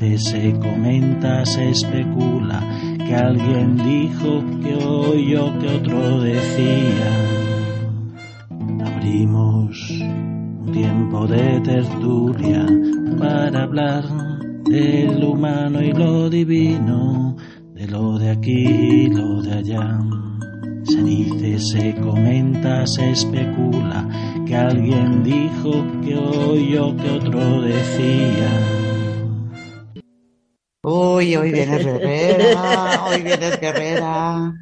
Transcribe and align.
dice, 0.00 0.18
se 0.18 0.52
comenta, 0.58 1.44
se 1.44 1.70
especula 1.70 2.62
que 2.98 3.14
alguien 3.14 3.76
dijo, 3.76 4.42
que 4.62 4.74
oyó, 4.74 5.58
que 5.58 5.68
otro 5.68 6.20
decía. 6.20 7.10
Abrimos 8.84 9.90
un 9.90 10.72
tiempo 10.72 11.26
de 11.26 11.60
tertulia 11.60 12.66
para 13.18 13.62
hablar 13.62 14.04
de 14.64 15.14
lo 15.18 15.32
humano 15.32 15.82
y 15.82 15.92
lo 15.92 16.28
divino, 16.30 17.36
de 17.74 17.86
lo 17.86 18.18
de 18.18 18.30
aquí 18.30 18.66
y 18.66 19.06
lo 19.08 19.42
de 19.42 19.52
allá. 19.52 20.00
Se 20.84 21.02
dice, 21.02 21.58
se 21.58 21.94
comenta, 21.94 22.86
se 22.86 23.10
especula 23.10 24.06
que 24.46 24.56
alguien 24.56 25.22
dijo, 25.22 25.84
que 26.02 26.16
oyó, 26.16 26.96
que 26.96 27.10
otro 27.10 27.62
decía. 27.62 28.83
Uy, 30.84 31.34
hoy 31.34 31.50
viene 31.50 31.78
Guerrera, 31.82 33.04
hoy 33.06 33.22
viene 33.22 33.50
Guerrera. 33.56 34.54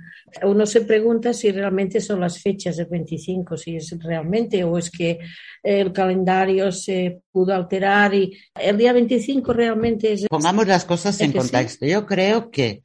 Uno 0.45 0.65
se 0.67 0.83
pregunta 0.83 1.35
si 1.35 1.51
realmente 1.51 2.01
son 2.01 2.21
las 2.21 2.41
fechas 2.41 2.77
del 2.77 2.87
25, 2.87 3.57
si 3.57 3.77
es 3.77 3.95
realmente 4.03 4.65
o 4.65 4.79
es 4.79 4.91
que 4.91 5.19
el 5.62 5.93
calendario 5.93 6.73
se 6.73 7.23
pudo 7.31 7.55
alterar 7.55 8.15
y 8.15 8.39
el 8.55 8.79
día 8.79 8.93
25 8.93 9.53
realmente 9.53 10.12
es... 10.12 10.27
Pongamos 10.29 10.67
las 10.67 10.85
cosas 10.85 11.21
en 11.21 11.33
contexto. 11.33 11.87
Yo 11.87 12.07
creo 12.07 12.51
que 12.51 12.83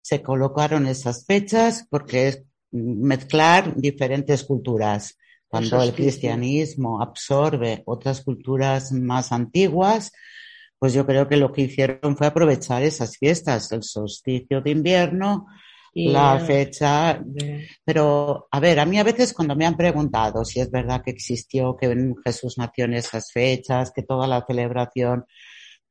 se 0.00 0.22
colocaron 0.22 0.86
esas 0.86 1.26
fechas 1.26 1.86
porque 1.90 2.28
es 2.28 2.44
mezclar 2.70 3.74
diferentes 3.76 4.44
culturas. 4.44 5.18
Cuando 5.48 5.82
el 5.82 5.94
cristianismo 5.94 7.02
absorbe 7.02 7.82
otras 7.86 8.20
culturas 8.20 8.92
más 8.92 9.32
antiguas, 9.32 10.12
pues 10.78 10.92
yo 10.92 11.04
creo 11.04 11.28
que 11.28 11.36
lo 11.36 11.52
que 11.52 11.62
hicieron 11.62 12.16
fue 12.16 12.26
aprovechar 12.26 12.82
esas 12.82 13.16
fiestas, 13.16 13.72
el 13.72 13.82
solsticio 13.82 14.60
de 14.60 14.70
invierno, 14.70 15.46
la 15.94 16.38
fecha. 16.38 17.20
Pero, 17.84 18.48
a 18.50 18.60
ver, 18.60 18.78
a 18.78 18.86
mí 18.86 18.98
a 18.98 19.04
veces 19.04 19.32
cuando 19.34 19.56
me 19.56 19.66
han 19.66 19.76
preguntado 19.76 20.44
si 20.44 20.60
es 20.60 20.70
verdad 20.70 21.02
que 21.04 21.10
existió, 21.10 21.76
que 21.76 22.14
Jesús 22.24 22.58
nació 22.58 22.84
en 22.84 22.94
esas 22.94 23.32
fechas, 23.32 23.90
que 23.94 24.02
toda 24.02 24.26
la 24.26 24.44
celebración, 24.46 25.24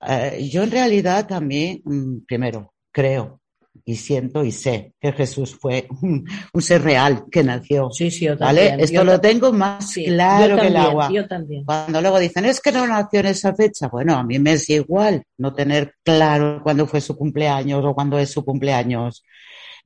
eh, 0.07 0.47
yo 0.49 0.63
en 0.63 0.71
realidad 0.71 1.27
también, 1.27 1.81
mm, 1.83 2.25
primero, 2.25 2.73
creo 2.91 3.41
y 3.85 3.95
siento 3.95 4.43
y 4.43 4.51
sé 4.51 4.93
que 4.99 5.11
Jesús 5.11 5.55
fue 5.55 5.87
un, 6.01 6.25
ser 6.61 6.83
real 6.83 7.25
que 7.31 7.43
nació. 7.43 7.89
Sí, 7.91 8.11
sí, 8.11 8.25
yo 8.25 8.37
también. 8.37 8.71
¿vale? 8.71 8.83
Esto 8.83 9.03
lo 9.03 9.19
tengo 9.19 9.51
más 9.53 9.93
claro 9.93 10.57
que 10.57 10.67
el 10.67 10.75
agua. 10.75 11.09
Yo 11.11 11.27
también. 11.27 11.63
Cuando 11.65 12.01
luego 12.01 12.19
dicen, 12.19 12.45
es 12.45 12.59
que 12.59 12.71
no 12.71 12.87
nació 12.87 13.19
en 13.21 13.27
esa 13.27 13.53
fecha, 13.53 13.87
bueno, 13.87 14.15
a 14.15 14.23
mí 14.23 14.39
me 14.39 14.53
es 14.53 14.69
igual 14.69 15.23
no 15.37 15.53
tener 15.53 15.93
claro 16.03 16.61
cuándo 16.63 16.87
fue 16.87 17.01
su 17.01 17.15
cumpleaños 17.15 17.83
o 17.85 17.93
cuándo 17.93 18.17
es 18.19 18.31
su 18.31 18.43
cumpleaños. 18.43 19.23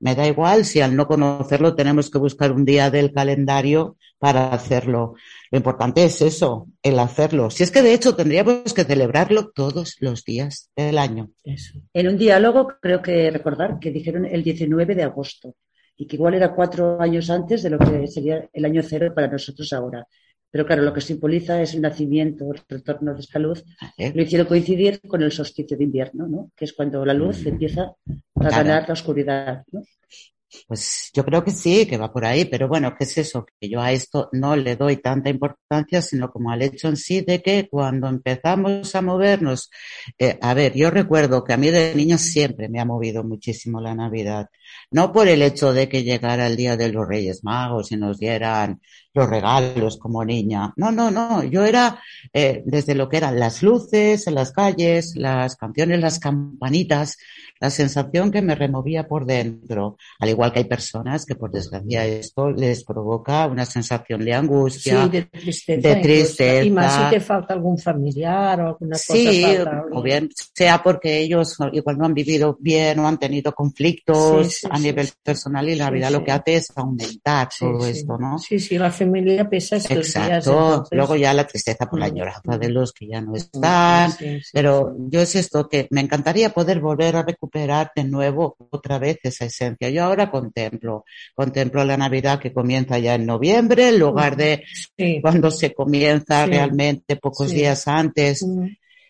Me 0.02 0.16
da 0.16 0.28
igual 0.28 0.66
si 0.66 0.82
al 0.82 0.96
no 0.96 1.08
conocerlo 1.08 1.76
tenemos 1.76 2.10
que 2.10 2.18
buscar 2.18 2.52
un 2.52 2.66
día 2.66 2.90
del 2.90 3.14
calendario 3.14 3.98
para 4.18 4.52
hacerlo. 4.52 5.14
Lo 5.52 5.58
importante 5.58 6.04
es 6.04 6.22
eso, 6.22 6.68
el 6.82 6.98
hacerlo. 7.00 7.52
Si 7.52 7.64
es 7.64 7.72
que 7.72 7.84
de 7.84 7.94
hecho 7.94 8.16
tendríamos 8.16 8.74
que 8.74 8.84
celebrarlo 8.84 9.52
todos 9.52 9.98
los 10.00 10.24
días 10.26 10.72
del 10.76 10.98
año. 10.98 11.30
En 11.94 12.08
un 12.08 12.18
diálogo 12.18 12.74
creo 12.82 13.02
que 13.02 13.30
recordar 13.30 13.80
que 13.80 13.92
dijeron 13.92 14.26
el 14.26 14.44
19 14.44 14.96
de 14.96 15.04
agosto 15.04 15.56
y 15.96 16.08
que 16.08 16.16
igual 16.16 16.34
era 16.34 16.56
cuatro 16.56 17.00
años 17.00 17.30
antes 17.30 17.62
de 17.62 17.70
lo 17.70 17.78
que 17.78 18.08
sería 18.08 18.50
el 18.52 18.66
año 18.66 18.82
cero 18.84 19.12
para 19.16 19.28
nosotros 19.28 19.72
ahora. 19.72 20.08
Pero 20.52 20.66
claro, 20.66 20.84
lo 20.84 20.94
que 20.94 21.02
simboliza 21.02 21.62
es 21.62 21.74
el 21.74 21.82
nacimiento, 21.82 22.52
el 22.52 22.62
retorno 22.68 23.14
de 23.14 23.22
esta 23.22 23.40
luz. 23.40 23.64
Lo 23.98 24.22
hicieron 24.22 24.48
coincidir 24.48 25.00
con 25.02 25.24
el 25.24 25.32
solsticio 25.32 25.78
de 25.78 25.86
invierno, 25.86 26.28
¿no? 26.28 26.52
que 26.56 26.66
es 26.66 26.74
cuando 26.74 27.06
la 27.06 27.14
luz 27.14 27.44
mm. 27.44 27.48
empieza 27.48 27.94
a 28.36 28.50
ganar 28.50 28.86
la 28.88 28.94
oscuridad. 28.94 29.64
¿no? 29.72 29.82
Pues 30.68 31.12
yo 31.14 31.24
creo 31.24 31.44
que 31.44 31.52
sí, 31.52 31.86
que 31.86 31.98
va 31.98 32.12
por 32.12 32.26
ahí, 32.26 32.46
pero 32.46 32.68
bueno, 32.68 32.94
¿qué 32.98 33.06
es 33.06 33.18
eso? 33.18 33.46
Que 33.60 33.70
yo 33.70 33.80
a 33.82 33.92
esto 33.92 34.30
no 34.34 34.56
le 34.56 34.76
doy 34.76 34.98
tanta 34.98 35.30
importancia, 35.30 36.02
sino 36.02 36.30
como 36.30 36.52
al 36.52 36.62
hecho 36.62 36.90
en 36.90 36.98
sí 36.98 37.22
de 37.22 37.42
que 37.42 37.68
cuando 37.70 38.08
empezamos 38.08 38.94
a 38.96 39.02
movernos, 39.02 39.70
eh, 40.18 40.38
a 40.42 40.54
ver, 40.54 40.74
yo 40.76 40.92
recuerdo 40.92 41.44
que 41.44 41.54
a 41.54 41.58
mí 41.58 41.70
de 41.70 41.96
niña 41.96 42.18
siempre 42.18 42.68
me 42.70 42.80
ha 42.82 42.86
movido 42.86 43.24
muchísimo 43.24 43.80
la 43.80 43.96
Navidad, 43.96 44.48
no 44.92 45.12
por 45.14 45.28
el 45.28 45.42
hecho 45.42 45.74
de 45.74 45.88
que 45.88 46.04
llegara 46.04 46.48
el 46.48 46.58
Día 46.58 46.76
de 46.76 46.92
los 46.92 47.08
Reyes 47.08 47.44
Magos 47.44 47.92
y 47.92 47.98
nos 47.98 48.20
dieran 48.20 48.82
los 49.14 49.30
regalos 49.30 49.98
como 49.98 50.24
niña, 50.24 50.74
no, 50.78 50.92
no, 50.92 51.12
no, 51.12 51.44
yo 51.44 51.66
era 51.66 52.00
eh, 52.34 52.64
desde 52.66 52.96
lo 52.96 53.10
que 53.10 53.18
eran 53.18 53.40
las 53.40 53.62
luces 53.62 54.26
en 54.28 54.36
las 54.36 54.52
calles, 54.52 55.16
las 55.16 55.56
canciones, 55.56 56.00
las 56.00 56.20
campanitas, 56.20 57.18
la 57.62 57.70
sensación 57.70 58.32
que 58.32 58.42
me 58.42 58.56
removía 58.56 59.08
por 59.08 59.26
dentro, 59.26 59.98
al 60.20 60.30
igual 60.30 60.52
que 60.52 60.60
hay 60.60 60.66
personas 60.66 61.26
que 61.26 61.36
por 61.36 61.52
desgracia 61.52 62.06
esto 62.06 62.50
les 62.50 62.84
provoca 62.84 63.46
una 63.46 63.66
sensación 63.66 64.26
de 64.26 64.34
angustia, 64.34 65.08
de 65.08 65.26
tristeza. 65.26 66.64
Y 66.64 66.72
más 66.72 67.04
si 67.04 67.10
te 67.12 67.20
falta 67.20 67.54
algún 67.54 67.78
familiar 67.78 68.62
o 68.62 68.68
alguna 68.70 68.96
cosa. 68.96 69.14
Sí, 69.14 69.46
o 69.92 70.02
bien 70.02 70.30
sea 70.56 70.82
porque 70.82 71.20
ellos 71.20 71.56
igual 71.72 71.98
no 72.00 72.06
han 72.06 72.16
vivido 72.16 72.58
bien 72.60 72.98
o 73.00 73.08
han 73.08 73.20
tenido 73.20 73.52
conflictos 73.52 74.62
a 74.70 74.80
nivel 74.80 75.10
personal 75.22 75.70
y 75.70 75.76
la 75.76 75.92
vida 75.92 76.10
lo 76.10 76.24
que 76.24 76.32
hace 76.32 76.56
es 76.56 76.74
aumentar 76.76 77.50
todo 77.60 77.86
esto, 77.86 78.18
¿no? 78.18 78.40
Sí, 78.40 78.60
sí, 78.60 78.80
la 78.80 78.92
familia 79.06 79.50
pesa 79.50 79.76
estos 79.76 80.16
Exacto. 80.16 80.86
Luego 80.92 81.16
ya 81.16 81.34
la 81.34 81.46
tristeza 81.46 81.90
por 81.90 82.00
la 82.00 82.08
mm. 82.08 82.12
añoranza 82.12 82.58
de 82.58 82.70
los 82.70 82.94
que 82.94 83.08
ya 83.08 83.22
no 83.22 83.36
están. 83.36 84.14
Pero 84.54 84.96
yo 84.98 85.22
es 85.22 85.36
esto 85.36 85.68
que 85.68 85.88
me 85.92 86.02
encantaría 86.02 86.50
poder 86.50 86.80
volver 86.80 87.16
a 87.16 87.24
recuperar 87.24 87.42
recuperar 87.42 87.92
de 87.96 88.04
nuevo 88.04 88.56
otra 88.70 89.00
vez 89.00 89.18
esa 89.24 89.46
esencia. 89.46 89.90
Yo 89.90 90.04
ahora 90.04 90.30
contemplo, 90.30 91.06
contemplo 91.34 91.84
la 91.84 91.98
Navidad 91.98 92.40
que 92.40 92.54
comienza 92.54 93.00
ya 93.00 93.16
en 93.16 93.26
noviembre, 93.26 93.90
en 93.90 94.00
lugar 94.00 94.36
de 94.36 94.64
cuando 95.22 95.50
se 95.50 95.74
comienza 95.74 96.46
realmente 96.46 97.16
pocos 97.16 97.52
días 97.52 97.88
antes. 97.88 98.46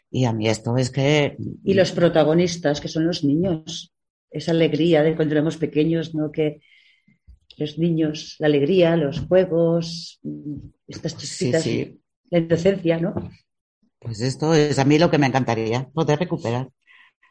Y 0.10 0.26
a 0.26 0.34
mí 0.34 0.48
esto 0.48 0.78
es 0.78 0.90
que... 0.90 1.38
Y 1.64 1.74
los 1.74 1.92
protagonistas, 1.92 2.82
que 2.82 2.88
son 2.88 3.06
los 3.06 3.24
niños, 3.24 3.94
esa 4.30 4.52
alegría 4.52 5.04
de 5.04 5.16
cuando 5.16 5.36
éramos 5.36 5.58
pequeños, 5.58 6.14
¿no? 6.16 6.32
Que 6.32 6.62
los 7.62 7.78
niños, 7.78 8.36
la 8.40 8.48
alegría, 8.48 8.98
los 8.98 9.22
juegos, 9.22 10.20
estas 10.88 11.16
chispitas, 11.16 11.66
la 12.30 12.40
inocencia, 12.40 12.98
¿no? 12.98 13.14
Pues 14.00 14.20
esto 14.22 14.54
es 14.56 14.80
a 14.80 14.86
mí 14.86 14.98
lo 14.98 15.12
que 15.12 15.20
me 15.20 15.28
encantaría, 15.28 15.88
poder 15.94 16.20
recuperar. 16.20 16.70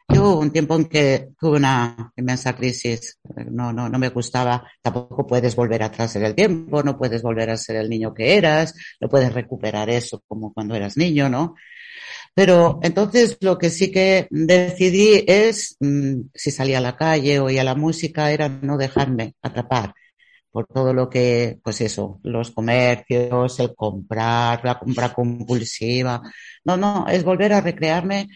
Yo 0.07 0.37
un 0.39 0.51
tiempo 0.51 0.75
en 0.75 0.85
que 0.85 1.29
tuve 1.39 1.57
una 1.57 2.11
inmensa 2.15 2.55
crisis, 2.55 3.19
no, 3.49 3.71
no, 3.71 3.89
no 3.89 3.99
me 3.99 4.09
gustaba, 4.09 4.65
tampoco 4.81 5.27
puedes 5.27 5.55
volver 5.55 5.83
atrás 5.83 6.15
en 6.15 6.25
el 6.25 6.35
tiempo, 6.35 6.81
no 6.83 6.97
puedes 6.97 7.21
volver 7.21 7.49
a 7.49 7.57
ser 7.57 7.77
el 7.77 7.89
niño 7.89 8.13
que 8.13 8.35
eras, 8.37 8.73
no 8.99 9.09
puedes 9.09 9.33
recuperar 9.33 9.89
eso 9.89 10.23
como 10.27 10.53
cuando 10.53 10.75
eras 10.75 10.97
niño, 10.97 11.29
¿no? 11.29 11.55
Pero 12.33 12.79
entonces 12.83 13.37
lo 13.41 13.57
que 13.57 13.69
sí 13.69 13.91
que 13.91 14.27
decidí 14.29 15.25
es, 15.27 15.75
mm, 15.79 16.29
si 16.33 16.51
salía 16.51 16.77
a 16.77 16.81
la 16.81 16.95
calle 16.95 17.39
o 17.39 17.45
oía 17.45 17.63
la 17.63 17.75
música, 17.75 18.31
era 18.31 18.47
no 18.47 18.77
dejarme 18.77 19.35
atrapar 19.41 19.93
por 20.51 20.67
todo 20.67 20.93
lo 20.93 21.09
que, 21.09 21.59
pues 21.63 21.81
eso, 21.81 22.19
los 22.23 22.51
comercios, 22.51 23.59
el 23.59 23.73
comprar, 23.75 24.61
la 24.63 24.77
compra 24.77 25.13
compulsiva. 25.13 26.21
No, 26.65 26.77
no, 26.77 27.07
es 27.07 27.23
volver 27.23 27.53
a 27.53 27.61
recrearme 27.61 28.27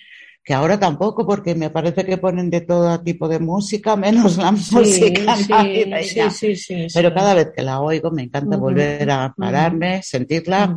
que 0.43 0.53
ahora 0.53 0.79
tampoco, 0.79 1.25
porque 1.25 1.55
me 1.55 1.71
parece 1.71 2.05
que 2.05 2.17
ponen 2.17 2.51
de 2.51 2.61
todo 2.61 3.01
tipo 3.01 3.27
de 3.27 3.39
música, 3.39 3.95
menos 3.97 4.37
la 4.37 4.51
música 4.51 5.35
sí, 6.29 6.55
sí, 6.55 6.87
Pero 6.93 7.13
cada 7.13 7.33
vez 7.33 7.49
que 7.55 7.63
la 7.63 7.81
oigo 7.81 8.11
me 8.11 8.23
encanta 8.23 8.55
volver 8.55 9.09
a 9.09 9.33
pararme, 9.35 10.01
sentirla 10.03 10.75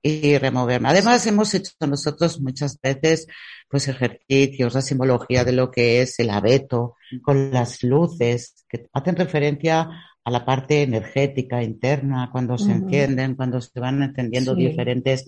y 0.00 0.38
removerme. 0.38 0.88
Además, 0.88 1.26
hemos 1.26 1.52
hecho 1.52 1.72
nosotros 1.80 2.40
muchas 2.40 2.80
veces 2.80 3.26
pues 3.68 3.86
ejercicios, 3.86 4.74
la 4.74 4.82
simbología 4.82 5.44
de 5.44 5.52
lo 5.52 5.70
que 5.70 6.02
es 6.02 6.18
el 6.18 6.30
abeto, 6.30 6.96
con 7.22 7.52
las 7.52 7.84
luces, 7.84 8.64
que 8.68 8.88
hacen 8.92 9.14
referencia 9.14 9.88
a 10.24 10.30
la 10.30 10.44
parte 10.44 10.82
energética 10.82 11.62
interna, 11.62 12.28
cuando 12.30 12.58
se 12.58 12.72
encienden, 12.72 13.36
cuando 13.36 13.60
se 13.60 13.80
van 13.80 14.02
encendiendo 14.02 14.54
diferentes 14.54 15.26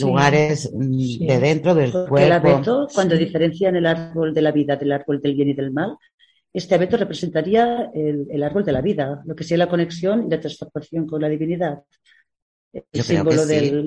lugares 0.00 0.72
mm, 0.72 1.26
de 1.26 1.38
dentro 1.38 1.74
del 1.74 1.92
cuerpo. 1.92 2.18
El 2.18 2.32
abeto, 2.32 2.88
cuando 2.94 3.16
diferencian 3.16 3.76
el 3.76 3.86
árbol 3.86 4.32
de 4.32 4.42
la 4.42 4.52
vida 4.52 4.76
del 4.76 4.92
árbol 4.92 5.20
del 5.20 5.34
bien 5.34 5.50
y 5.50 5.54
del 5.54 5.72
mal, 5.72 5.96
este 6.52 6.74
abeto 6.74 6.96
representaría 6.96 7.90
el, 7.94 8.42
árbol 8.42 8.64
de 8.64 8.72
la 8.72 8.80
vida, 8.80 9.22
lo 9.24 9.34
que 9.34 9.44
sería 9.44 9.64
la 9.64 9.70
conexión 9.70 10.26
y 10.26 10.30
la 10.30 10.40
transformación 10.40 11.06
con 11.06 11.20
la 11.20 11.28
divinidad. 11.28 11.82
El 12.72 13.02
símbolo 13.02 13.44
del, 13.44 13.86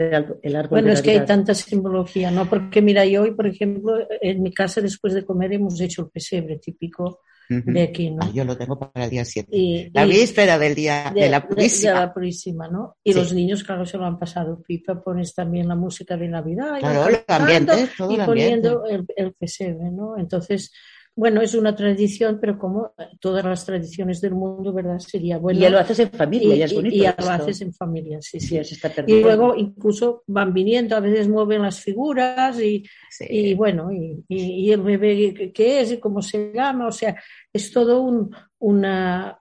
árbol 0.56 0.68
Bueno, 0.70 0.92
es 0.92 1.02
que 1.02 1.12
hay 1.12 1.26
tanta 1.26 1.56
simbología, 1.56 2.30
¿no? 2.30 2.48
Porque 2.48 2.84
mira, 2.84 3.04
yo 3.06 3.24
hoy, 3.24 3.34
por 3.34 3.48
ejemplo, 3.48 4.08
en 4.22 4.44
mi 4.44 4.54
casa 4.54 4.80
después 4.80 5.14
de 5.16 5.26
comer 5.26 5.54
hemos 5.54 5.80
hecho 5.82 6.04
el 6.04 6.10
pesebre 6.10 6.60
típico 6.60 7.22
de 7.50 7.82
aquí, 7.84 8.12
¿no? 8.12 8.20
Ah, 8.24 8.32
yo 8.34 8.44
lo 8.46 8.58
tengo 8.58 8.80
para 8.80 9.06
el 9.06 9.10
día 9.12 9.26
7. 9.26 9.50
Y- 9.52 9.90
La 9.94 10.06
y- 10.06 10.10
víspera 10.10 10.58
del 10.58 10.76
día 10.76 11.12
de, 11.14 11.30
la 11.30 11.40
de 11.42 11.48
purísima. 11.48 11.94
la 11.94 12.14
Purísima, 12.14 12.68
¿no? 12.68 12.98
Y 13.04 13.14
Sí. 13.14 13.20
los 13.20 13.34
niños, 13.34 13.64
claro, 13.64 13.86
se 13.86 13.98
lo 13.98 14.06
han 14.06 14.18
pasado 14.18 14.62
pipa, 14.62 15.02
pones 15.02 15.34
también 15.34 15.68
la 15.68 15.76
música 15.76 16.18
de 16.18 16.28
Navidad, 16.28 16.78
y 16.78 16.80
Claro, 16.80 17.08
el 17.08 17.24
cantando 17.26 17.44
ambiente, 17.74 17.90
todo 17.98 18.12
y 18.12 18.16
el 18.20 18.26
poniendo 18.26 18.86
el, 18.86 19.06
el 19.16 19.34
pesebre, 19.34 19.92
¿no? 19.92 20.18
Entonces, 20.18 20.72
bueno, 21.18 21.42
es 21.42 21.56
una 21.56 21.74
tradición, 21.76 22.40
pero 22.42 22.58
como 22.60 22.92
todas 23.22 23.46
las 23.46 23.66
tradiciones 23.66 24.20
del 24.20 24.36
mundo, 24.36 24.74
¿verdad? 24.74 25.00
Sería 25.00 25.38
bueno. 25.38 25.58
y 25.60 25.62
ya 25.62 25.70
lo 25.70 25.80
haces 25.80 26.00
en 26.00 26.12
familia, 26.12 26.56
y- 26.56 26.60
ya 26.60 26.66
es 26.66 26.74
bonito. 26.74 26.96
y 26.96 27.00
ya 27.00 27.10
esto. 27.12 27.24
lo 27.24 27.30
haces 27.32 27.62
en 27.62 27.74
familia, 27.74 28.18
sí, 28.22 28.40
Sí, 28.40 28.62
sí. 28.64 28.76
está 28.76 28.92
Y 29.08 29.22
luego 29.22 29.56
incluso 29.56 30.24
van 30.28 30.54
viniendo, 30.54 30.96
a 30.96 31.00
veces 31.00 31.28
mueven 31.30 31.62
las 31.62 31.80
figuras 31.80 32.60
y, 32.60 32.84
Sí. 33.10 33.26
y 33.30 33.54
bueno, 33.54 33.90
y, 33.92 34.70
el 34.72 34.82
bebé 34.82 35.52
qué- 35.54 35.80
es 35.82 35.94
y 35.94 35.98
cómo 36.00 36.22
se 36.22 36.52
llama, 36.54 36.88
o 36.88 36.92
sea, 36.92 37.16
es 37.54 37.72
todo 37.72 38.02
un, 38.02 38.36
una, 38.60 39.40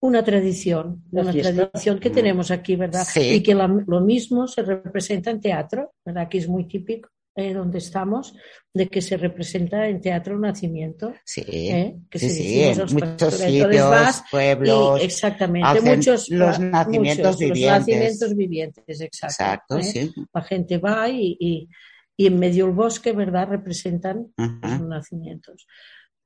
una 0.00 0.22
tradición, 0.22 1.02
La 1.10 1.22
una 1.22 1.32
fiesta. 1.32 1.52
tradición 1.52 1.98
que 1.98 2.10
Mm. 2.10 2.12
tenemos 2.14 2.50
aquí, 2.52 2.76
¿verdad? 2.76 3.04
Sí. 3.04 3.20
Y 3.34 3.42
que 3.42 3.54
la- 3.56 3.66
lo 3.86 4.00
mismo 4.00 4.46
se 4.46 4.62
representa 4.62 5.32
en 5.32 5.40
teatro, 5.40 5.94
¿verdad? 6.04 6.28
Que 6.28 6.38
es 6.38 6.48
muy 6.48 6.68
típico 6.68 7.08
eh, 7.38 7.54
donde 7.54 7.78
estamos, 7.78 8.34
de 8.74 8.88
que 8.88 9.00
se 9.00 9.16
representa 9.16 9.86
en 9.86 10.00
teatro 10.00 10.36
nacimiento. 10.40 11.14
Sí, 11.24 11.44
¿eh? 11.46 11.94
Que 12.10 12.18
sí, 12.18 12.30
se 12.30 12.34
sí, 12.34 12.62
en 12.64 12.78
los 12.78 12.92
muchos 12.92 13.08
pastores. 13.10 13.38
Sitios, 13.38 13.90
vas 13.90 14.24
pueblos. 14.28 15.00
y 15.00 15.04
exactamente, 15.04 15.80
muchos 15.80 16.28
los 16.30 16.58
nacimientos 16.58 17.26
muchos, 17.26 17.38
vivientes. 17.38 17.70
Los 17.70 17.78
nacimientos 17.78 18.36
vivientes, 18.36 19.00
exacto. 19.00 19.76
Exacto, 19.76 19.78
¿eh? 19.78 19.82
sí. 19.84 20.14
La 20.34 20.42
gente 20.42 20.78
va 20.78 21.08
y, 21.08 21.36
y, 21.38 21.68
y 22.16 22.26
en 22.26 22.40
medio 22.40 22.66
del 22.66 22.74
bosque, 22.74 23.12
¿verdad? 23.12 23.46
Representan 23.50 24.34
los 24.36 24.80
nacimientos. 24.80 25.68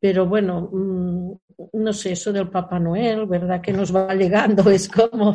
Pero 0.02 0.26
bueno, 0.26 0.68
mm, 0.72 1.32
no 1.74 1.92
sé, 1.92 2.10
eso 2.12 2.32
del 2.32 2.50
Papá 2.50 2.80
Noel, 2.80 3.24
¿verdad? 3.26 3.60
Que 3.60 3.72
nos 3.72 3.94
va 3.94 4.12
llegando, 4.16 4.68
es 4.68 4.88
como... 4.88 5.32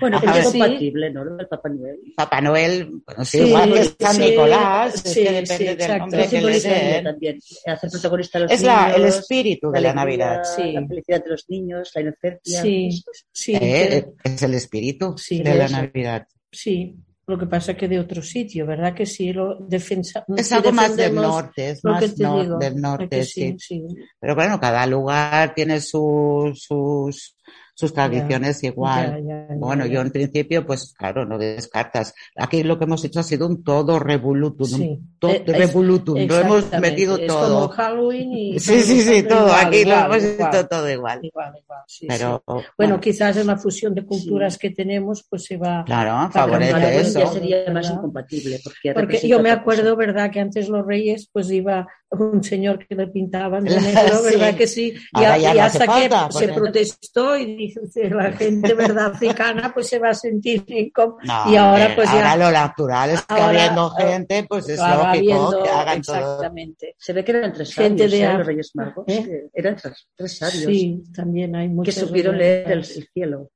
Bueno, 0.00 0.18
es 0.34 0.46
compatible, 0.48 1.10
¿no? 1.10 1.22
Lo 1.22 1.36
del 1.36 1.46
Papá 1.48 1.68
Noel. 1.68 1.98
Papá 2.16 2.40
Noel, 2.40 2.88
bueno, 3.04 3.24
sí, 3.26 3.38
Sí, 3.40 3.44
igual 3.48 3.74
que 3.74 3.84
San 3.84 4.14
sí, 4.14 4.20
Nicolás, 4.22 4.94
es 4.94 5.00
sí, 5.12 5.22
que 5.22 5.32
depende 5.32 5.56
sí, 5.58 5.64
del 5.64 5.72
exacto. 5.74 5.98
nombre 5.98 6.22
¿Qué 6.22 6.28
que 6.30 6.40
le 6.40 6.60
den. 6.60 7.04
también? 7.04 7.38
Hacer 7.66 7.90
protagonista 7.90 8.38
a 8.38 8.40
los 8.40 8.52
Es 8.52 8.62
niños. 8.62 8.74
la, 8.74 8.94
el 8.96 9.04
espíritu 9.04 9.70
de 9.70 9.80
la 9.82 9.92
Navidad. 9.92 10.42
Sí. 10.44 10.72
La 10.72 10.86
felicidad 10.86 11.24
de 11.24 11.30
los 11.30 11.44
niños, 11.50 11.90
la 11.94 12.00
inocencia. 12.00 12.62
Sí, 12.62 12.88
eso 12.88 13.10
es. 13.12 13.26
sí, 13.30 13.54
Eh, 13.54 13.86
pero- 14.24 14.34
es 14.34 14.42
el 14.42 14.54
espíritu 14.54 15.14
Sí, 15.18 15.42
de 15.42 15.54
la. 15.54 15.68
Navidad. 15.68 16.26
sí. 16.50 16.96
Lo 17.28 17.38
que 17.38 17.46
pasa 17.46 17.74
que 17.74 17.88
de 17.88 18.00
otro 18.00 18.22
sitio, 18.22 18.66
¿verdad? 18.66 18.94
Que 18.94 19.04
sí, 19.04 19.32
lo 19.34 19.56
defensa, 19.56 20.24
Es 20.34 20.50
algo 20.50 20.72
más 20.72 20.96
del 20.96 21.14
norte, 21.14 21.70
es 21.70 21.84
más 21.84 22.00
te 22.14 22.24
nor- 22.24 22.42
digo, 22.42 22.58
del 22.58 22.76
¿a 22.76 22.80
norte, 22.80 23.22
sí, 23.24 23.54
sí. 23.58 23.84
Pero 24.18 24.34
bueno, 24.34 24.58
cada 24.58 24.86
lugar 24.86 25.54
tiene 25.54 25.78
sus, 25.80 26.62
sus, 26.62 27.36
sus 27.78 27.92
tradiciones 27.94 28.60
igual. 28.64 29.06
Ya, 29.06 29.18
ya, 29.20 29.46
ya, 29.50 29.54
Bueno, 29.54 29.86
yo 29.86 30.00
en 30.00 30.10
principio, 30.10 30.66
pues 30.66 30.92
claro, 30.98 31.24
no 31.24 31.38
descartas. 31.38 32.12
Aquí 32.34 32.64
lo 32.64 32.76
que 32.76 32.86
hemos 32.86 33.04
hecho 33.04 33.20
ha 33.20 33.22
sido 33.22 33.46
un 33.46 33.62
todo 33.62 34.00
revolutum. 34.00 34.66
Sí. 34.66 34.98
Todo 35.20 35.30
Eh, 35.30 35.44
es- 35.46 35.56
revolutum. 35.56 36.18
Lo 36.26 36.38
hemos 36.40 36.72
metido 36.80 37.16
es 37.16 37.28
todo. 37.28 37.60
como 37.60 37.68
Halloween 37.68 38.32
y 38.32 38.58
Sí, 38.58 38.80
sí, 38.80 39.00
sí, 39.02 39.22
todo 39.22 39.46
igual, 39.46 39.66
Aquí 39.68 39.76
igual, 39.78 40.08
lo 40.08 40.14
hemos 40.16 40.24
igual, 40.24 40.54
hecho 40.56 40.66
todo 40.66 40.90
igual. 40.90 41.18
igual, 41.22 41.52
igual, 41.62 41.80
sí, 41.86 42.06
Pero, 42.08 42.38
sí. 42.38 42.42
bueno, 42.52 42.64
Bueno, 42.76 43.00
quizás 43.00 43.36
en 43.36 43.46
la 43.46 43.56
fusión 43.56 43.94
de 43.94 44.04
culturas 44.04 44.58
que 44.58 44.70
tenemos, 44.70 45.24
pues 45.30 45.44
se 45.44 45.56
va. 45.56 45.84
claro, 45.84 46.32
favorece 46.32 46.98
eso. 47.00 47.20
ya 47.20 47.26
sería 47.28 47.70
más 47.72 47.88
incompatible. 47.90 48.58
Porque, 48.92 49.20
yo 49.28 49.38
me 49.38 49.50
cosa. 49.50 49.60
acuerdo, 49.60 49.94
¿verdad? 49.94 50.32
Que 50.32 50.40
antes 50.40 50.68
los 50.68 50.84
reyes, 50.84 51.28
pues 51.32 51.48
iba 51.52 51.86
un 52.10 52.42
señor 52.42 52.78
que 52.86 52.94
le 52.94 53.06
pintaban 53.08 53.64
de 53.64 53.70
Sí. 53.80 53.86
negro, 53.86 54.22
¿verdad? 54.22 54.54
Que 54.56 54.66
sí. 54.66 54.94
Y, 54.94 54.98
Ahora 55.12 55.34
a- 55.34 55.38
ya 55.38 55.54
y 55.54 55.58
no 55.58 55.64
hace 55.64 55.78
hasta 55.78 55.84
que 55.94 56.08
falta, 56.08 56.30
se 56.32 56.48
porque- 56.48 56.60
protestó 56.60 57.36
y 57.36 57.56
dice, 57.56 58.10
la 58.10 58.32
gente, 58.32 58.74
¿verdad? 58.74 59.06
Africana, 59.14 59.70
pues 59.74 59.88
se 59.88 59.98
va 59.98 60.10
a 60.10 60.14
sentir 60.14 60.64
incómoda. 60.68 61.22
No, 61.24 61.52
y 61.52 61.56
ahora, 61.56 61.82
hombre, 61.82 61.94
pues 61.96 62.08
ahora 62.08 62.30
ya. 62.30 62.36
lo 62.36 62.50
natural 62.50 63.10
es 63.10 63.22
que 63.22 63.34
Ahora, 63.34 63.46
habiendo 63.48 63.92
eh, 63.98 64.02
gente, 64.06 64.46
pues 64.48 64.68
es 64.68 64.78
lógico 64.78 65.02
habiendo- 65.06 65.62
que 65.62 65.68
hagan 65.68 66.02
todo. 66.02 66.16
exactamente. 66.16 66.94
Se 66.98 67.12
ve 67.12 67.24
que 67.24 67.32
eran 67.32 67.52
tres 67.52 67.74
Gente 67.74 68.04
sabios, 68.08 68.12
de 68.12 68.22
¿eh? 68.26 68.38
Los 68.38 68.46
Reyes 68.46 68.70
Magos. 68.74 69.04
¿Eh? 69.08 69.24
que 69.24 69.60
Eran 69.60 69.76
tres, 69.76 70.08
tres 70.16 70.38
sabios 70.38 70.64
Sí, 70.64 71.02
también 71.14 71.54
hay 71.56 71.68
que 71.68 71.74
muchos. 71.74 71.94
supieron 71.94 72.38
leer 72.38 72.70
el 72.72 72.84
cielo. 72.84 73.50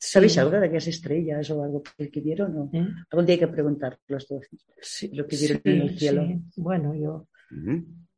¿Sabéis 0.00 0.38
algo 0.38 0.52
de 0.60 0.66
aquellas 0.66 0.86
estrellas 0.86 1.50
o 1.50 1.62
algo 1.62 1.82
que, 1.82 2.20
vieron? 2.20 2.56
o? 2.56 2.70
¿Eh? 2.72 2.86
Algún 3.10 3.26
día 3.26 3.34
hay 3.34 3.40
que 3.40 3.48
preguntar 3.48 3.98
los 4.06 4.28
dos. 4.28 4.46
Sí, 4.80 5.08
Lo 5.12 5.26
que 5.26 5.36
vieron 5.36 5.60
sí, 5.64 5.70
en 5.70 5.80
el 5.82 5.98
cielo. 5.98 6.22
sí. 6.26 6.60
Bueno, 6.62 6.94
yo, 6.94 7.26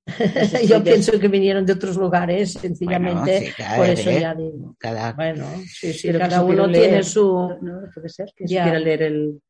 yo 0.69 0.85
pienso 0.85 1.19
que 1.19 1.29
vinieron 1.29 1.65
de 1.65 1.73
otros 1.73 1.97
lugares, 1.97 2.53
sencillamente. 2.53 3.21
Bueno, 3.33 3.47
sí, 3.47 3.53
cada 3.57 3.77
por 3.77 3.87
eso 3.89 4.11
ya 4.11 4.35
digo. 4.35 4.77
cada- 4.79 5.13
Bueno, 5.15 5.47
sí, 5.67 5.93
sí, 5.93 6.13
cada 6.13 6.45
uno 6.45 6.71
tiene 6.71 7.03
su. 7.03 7.23
No, 7.63 7.81
puede 7.95 8.09
ser 8.09 8.31
que 8.37 8.47
Ya. 8.47 8.79
leer 8.79 9.03
el, 9.03 9.41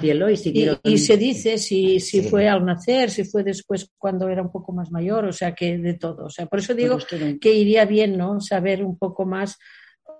cielo 0.00 0.28
y 0.28 0.34
Y, 0.34 0.36
siguieron. 0.36 0.78
y 0.84 0.98
se 0.98 1.16
dice 1.16 1.56
si, 1.56 1.98
si 2.00 2.22
Sí. 2.22 2.28
fue 2.28 2.46
al 2.48 2.64
nacer, 2.66 3.10
si 3.10 3.24
fue 3.24 3.42
después 3.42 3.88
cuando 3.96 4.28
era 4.28 4.42
un 4.42 4.52
poco 4.52 4.72
más 4.72 4.90
mayor, 4.90 5.24
o 5.24 5.32
sea, 5.32 5.54
que 5.54 5.78
de 5.78 5.94
todo. 5.94 6.26
O 6.26 6.30
sea, 6.30 6.44
por 6.46 6.58
eso 6.58 6.74
digo 6.74 6.98
que 7.40 7.52
iría 7.54 7.86
bien, 7.86 8.18
¿no? 8.18 8.40
Saber 8.40 8.84
un 8.84 8.98
poco 8.98 9.24
más 9.24 9.56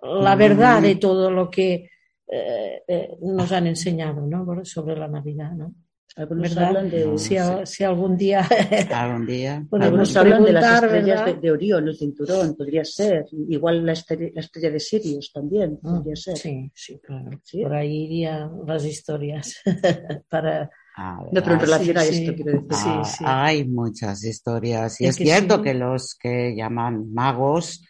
la 0.04 0.34
Mm. 0.34 0.38
verdad 0.38 0.82
de 0.82 0.96
todo 0.96 1.30
lo 1.30 1.50
que 1.50 1.88
eh, 2.26 2.82
eh, 2.88 3.08
nos 3.22 3.52
han 3.52 3.66
enseñado, 3.66 4.26
¿no? 4.26 4.64
Sobre 4.64 4.96
la 4.96 5.08
Navidad, 5.08 5.52
¿no? 5.52 5.74
Algunos 6.16 6.54
¿Verdad? 6.54 6.68
hablan 6.68 6.90
de, 6.90 7.04
No. 7.06 7.18
Si, 7.18 7.36
a- 7.36 7.66
si 7.66 7.82
algún 7.82 8.16
día 8.16 8.46
algún 8.94 9.26
día. 9.26 9.66
algunos 9.72 10.16
hablan 10.16 10.44
de 10.44 10.52
las 10.52 10.82
estrellas 10.84 11.24
de, 11.26 11.34
de 11.34 11.50
Orión, 11.50 11.88
el 11.88 11.96
cinturón, 11.96 12.54
podría 12.56 12.84
ser. 12.84 13.26
Igual 13.48 13.84
la 13.84 13.92
estrella, 13.92 14.30
la 14.32 14.40
estrella 14.40 14.70
de 14.70 14.78
Sirius 14.80 15.32
también 15.32 15.78
Mm, 15.82 15.96
podría 15.96 16.14
ser. 16.16 16.36
Sí, 16.38 16.70
sí, 16.72 17.00
claro. 17.02 17.30
Sí. 17.42 17.62
Por 17.62 17.74
ahí 17.74 18.04
irían 18.04 18.50
las 18.66 18.84
historias 18.84 19.56
para 20.30 20.70
A 20.96 21.24
ver, 21.24 21.32
No, 21.32 21.42
pero 21.42 21.54
en 21.56 21.60
ah, 21.60 21.64
relación 21.64 21.98
a 21.98 22.00
sí, 22.02 22.14
esto, 22.14 22.30
sí. 22.30 22.36
quiero 22.42 22.52
decir. 22.62 22.76
Sí, 22.76 22.88
Ah, 22.90 23.04
sí. 23.04 23.24
Hay 23.26 23.64
muchas 23.68 24.24
historias. 24.24 25.00
Y 25.00 25.04
Es 25.06 25.10
es, 25.10 25.16
que 25.18 25.24
cierto 25.24 25.56
sí. 25.56 25.62
que 25.62 25.74
los 25.74 26.14
que 26.14 26.54
llaman 26.56 27.12
magos, 27.12 27.84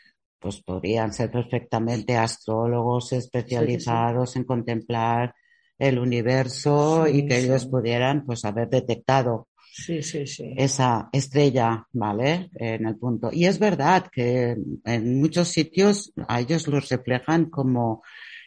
pues 0.45 0.61
podrían 0.61 1.11
ser 1.11 1.31
perfectamente 1.31 2.19
astrólogos 2.19 3.15
especializados 3.15 4.37
en 4.37 4.45
contemplar 4.45 5.35
el 5.79 5.99
universo 5.99 7.09
y 7.09 7.27
que 7.27 7.39
ellos 7.39 7.65
pudieran 7.65 8.27
pues 8.27 8.45
haber 8.45 8.69
detectado 8.69 9.49
Sí, 9.73 10.03
sí, 10.03 10.27
sí. 10.27 10.55
esa 10.59 11.09
estrella, 11.13 11.87
¿vale? 11.93 12.51
En 12.57 12.87
el 12.87 12.97
punto. 12.99 13.31
Y 13.33 13.47
es 13.47 13.59
verdad 13.59 14.07
que 14.13 14.55
en 14.85 15.19
muchos 15.19 15.49
sitios 15.49 16.13
a 16.29 16.41
ellos 16.41 16.69
los 16.69 16.91
reflejan 16.91 17.47
como 17.47 18.03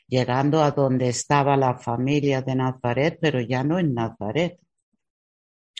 llegando 0.07 0.61
a 0.61 0.71
donde 0.71 1.09
estaba 1.09 1.57
la 1.57 1.79
familia 1.79 2.43
de 2.43 2.55
Nazaret, 2.55 3.17
pero 3.19 3.41
ya 3.41 3.63
no 3.63 3.79
en 3.79 3.95
Nazaret. 3.95 4.59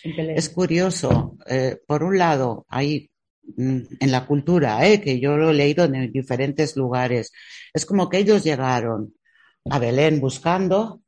En. 0.03 0.35
Es 0.35 0.49
curioso, 0.49 1.37
eh, 1.47 1.77
por 1.87 2.01
un 2.03 2.17
lado, 2.17 2.65
hay 2.69 3.11
en 3.57 4.11
la 4.11 4.25
cultura, 4.25 4.85
eh, 4.87 4.99
que 5.01 5.19
yo 5.19 5.37
lo 5.37 5.51
he 5.51 5.53
leído 5.53 5.85
en 5.85 6.11
diferentes 6.11 6.75
lugares, 6.75 7.31
es 7.73 7.85
como 7.85 8.09
que 8.09 8.17
ellos 8.17 8.43
llegaron 8.43 9.13
a 9.69 9.79
Belén 9.79 10.19
buscando 10.19 11.01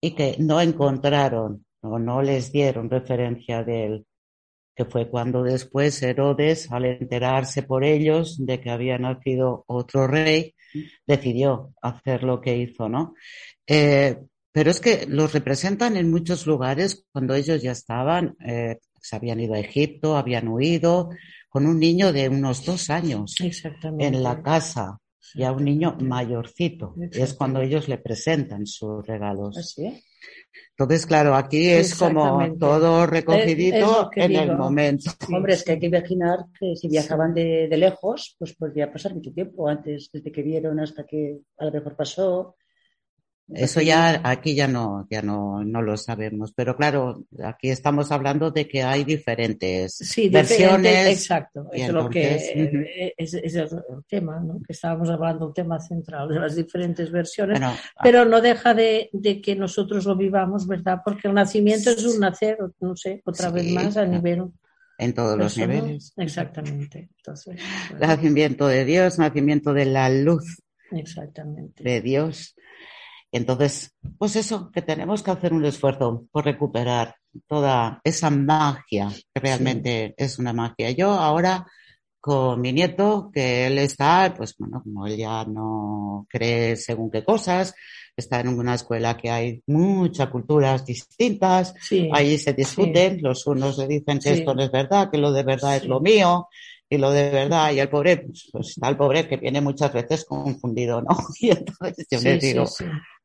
y 0.00 0.14
que 0.14 0.36
no 0.38 0.60
encontraron 0.60 1.64
o 1.80 1.98
no 1.98 2.22
les 2.22 2.52
dieron 2.52 2.90
referencia 2.90 3.62
de 3.62 3.86
él, 3.86 4.06
que 4.74 4.84
fue 4.84 5.08
cuando 5.08 5.42
después 5.42 6.02
Herodes, 6.02 6.70
al 6.70 6.84
enterarse 6.86 7.62
por 7.62 7.84
ellos 7.84 8.36
de 8.44 8.60
que 8.60 8.70
había 8.70 8.98
nacido 8.98 9.64
otro 9.66 10.06
rey, 10.06 10.54
decidió 11.06 11.72
hacer 11.80 12.22
lo 12.22 12.40
que 12.40 12.56
hizo, 12.56 12.88
¿no? 12.88 13.14
Eh, 13.66 14.18
pero 14.52 14.70
es 14.70 14.80
que 14.80 15.06
los 15.08 15.32
representan 15.32 15.96
en 15.96 16.10
muchos 16.10 16.46
lugares 16.46 17.04
cuando 17.12 17.34
ellos 17.34 17.62
ya 17.62 17.72
estaban, 17.72 18.36
eh, 18.44 18.78
se 19.00 19.16
habían 19.16 19.40
ido 19.40 19.54
a 19.54 19.58
Egipto, 19.58 20.16
habían 20.16 20.48
huido, 20.48 21.10
con 21.54 21.66
un 21.68 21.78
niño 21.78 22.12
de 22.12 22.28
unos 22.28 22.64
dos 22.64 22.90
años 22.90 23.36
en 24.00 24.22
la 24.24 24.42
casa, 24.42 24.98
ya 25.36 25.52
un 25.52 25.64
niño 25.64 25.96
mayorcito. 26.00 26.96
Y 27.12 27.20
es 27.20 27.34
cuando 27.34 27.60
ellos 27.60 27.86
le 27.86 27.98
presentan 27.98 28.66
sus 28.66 29.06
regalos. 29.06 29.56
¿Así? 29.56 30.02
Entonces, 30.70 31.06
claro, 31.06 31.36
aquí 31.36 31.68
es 31.68 31.94
como 31.94 32.56
todo 32.58 32.98
Es- 32.98 33.04
es 33.04 33.10
recogidito 33.10 34.02
lo 34.02 34.10
que 34.10 34.24
en 34.24 34.34
el 34.34 34.56
momento. 34.56 35.12
Hombre, 35.32 35.54
es 35.54 35.62
que 35.62 35.72
hay 35.72 35.78
que 35.78 35.86
imaginar 35.86 36.38
que 36.58 36.74
si 36.74 36.88
viajaban 36.88 37.32
de, 37.32 37.68
de 37.68 37.76
lejos, 37.76 38.34
pues 38.36 38.56
podría 38.56 38.90
pasar 38.92 39.14
mucho 39.14 39.32
tiempo 39.32 39.68
antes, 39.68 40.10
desde 40.12 40.32
que 40.32 40.42
vieron 40.42 40.80
hasta 40.80 41.06
que 41.06 41.38
a 41.58 41.66
lo 41.66 41.70
mejor 41.70 41.94
pasó. 41.94 42.56
Eso 43.52 43.82
ya 43.82 44.22
aquí 44.24 44.54
ya 44.54 44.66
no, 44.66 45.06
ya 45.10 45.20
no, 45.20 45.62
no 45.62 45.82
lo 45.82 45.96
sabemos. 45.98 46.52
Pero 46.56 46.76
claro, 46.76 47.24
aquí 47.44 47.68
estamos 47.68 48.10
hablando 48.10 48.50
de 48.50 48.66
que 48.66 48.82
hay 48.82 49.04
diferentes 49.04 49.96
Sí, 49.96 50.30
versiones. 50.30 50.76
diferente, 50.82 51.10
exacto. 51.10 51.68
Es 51.72 51.88
lo 51.90 52.08
que 52.08 53.12
es, 53.16 53.34
es 53.34 53.54
el 53.54 53.68
tema, 54.08 54.40
¿no? 54.40 54.60
Que 54.66 54.72
estábamos 54.72 55.10
hablando, 55.10 55.48
el 55.48 55.54
tema 55.54 55.78
central 55.78 56.28
de 56.28 56.40
las 56.40 56.56
diferentes 56.56 57.10
versiones. 57.10 57.60
Bueno, 57.60 57.76
pero 58.02 58.24
no 58.24 58.40
deja 58.40 58.72
de, 58.72 59.10
de 59.12 59.40
que 59.42 59.54
nosotros 59.54 60.06
lo 60.06 60.16
vivamos, 60.16 60.66
¿verdad? 60.66 61.00
Porque 61.04 61.28
el 61.28 61.34
nacimiento 61.34 61.90
es 61.90 62.02
un 62.04 62.20
nacer, 62.20 62.56
no 62.80 62.96
sé, 62.96 63.20
otra 63.26 63.48
Sí, 63.50 63.54
vez 63.54 63.72
más 63.72 63.96
a 63.98 64.06
nivel 64.06 64.44
en 64.96 65.12
todos 65.12 65.36
los 65.36 65.58
niveles. 65.58 66.12
Exactamente. 66.16 67.10
Entonces, 67.18 67.60
Nacimiento 68.00 68.68
de 68.68 68.84
Dios, 68.84 69.18
nacimiento 69.18 69.74
de 69.74 69.84
la 69.84 70.08
luz 70.08 70.62
exactamente. 70.92 71.82
de 71.82 72.00
Dios. 72.00 72.54
Entonces, 73.34 73.92
pues 74.16 74.36
eso, 74.36 74.70
que 74.70 74.80
tenemos 74.80 75.24
que 75.24 75.32
hacer 75.32 75.52
un 75.52 75.64
esfuerzo 75.64 76.24
por 76.30 76.44
recuperar 76.44 77.16
toda 77.48 78.00
esa 78.04 78.30
magia, 78.30 79.08
que 79.34 79.40
realmente 79.40 80.14
es 80.16 80.38
una 80.38 80.52
magia. 80.52 80.92
Yo 80.92 81.10
ahora 81.10 81.66
con 82.20 82.60
mi 82.60 82.72
nieto, 82.72 83.30
que 83.34 83.66
él 83.66 83.78
está, 83.78 84.32
pues 84.36 84.54
bueno, 84.56 84.80
como 84.84 85.06
él 85.08 85.16
ya 85.16 85.44
no 85.46 86.26
cree 86.30 86.76
según 86.76 87.10
qué 87.10 87.24
cosas, 87.24 87.74
está 88.16 88.38
en 88.38 88.48
una 88.48 88.76
escuela 88.76 89.16
que 89.16 89.30
hay 89.30 89.62
muchas 89.66 90.28
culturas 90.28 90.86
distintas, 90.86 91.74
Sí, 91.82 92.08
Allí 92.12 92.38
se 92.38 92.52
discuten, 92.52 93.20
los 93.20 93.44
unos 93.48 93.76
le 93.78 93.88
dicen 93.88 94.20
que 94.20 94.32
Sí. 94.32 94.38
esto 94.38 94.54
no 94.54 94.62
es 94.62 94.70
verdad, 94.70 95.10
que 95.10 95.18
lo 95.18 95.32
de 95.32 95.42
verdad 95.42 95.74
es 95.74 95.82
Sí. 95.82 95.88
lo 95.88 96.00
mío, 96.00 96.46
y 96.88 96.98
lo 96.98 97.10
de 97.10 97.30
verdad, 97.30 97.72
y 97.72 97.80
el 97.80 97.88
pobre, 97.88 98.18
pues, 98.18 98.48
pues, 98.52 98.68
está 98.68 98.88
el 98.90 98.96
pobre 98.96 99.26
que 99.26 99.36
viene 99.36 99.60
muchas 99.60 99.92
veces 99.92 100.24
confundido, 100.24 101.02
¿no? 101.02 101.08
Y 101.40 101.50
entonces 101.50 102.06
yo 102.08 102.18
sí, 102.20 102.28
les 102.28 102.40
sí, 102.40 102.48
digo, 102.52 102.66
sí. 102.66 102.84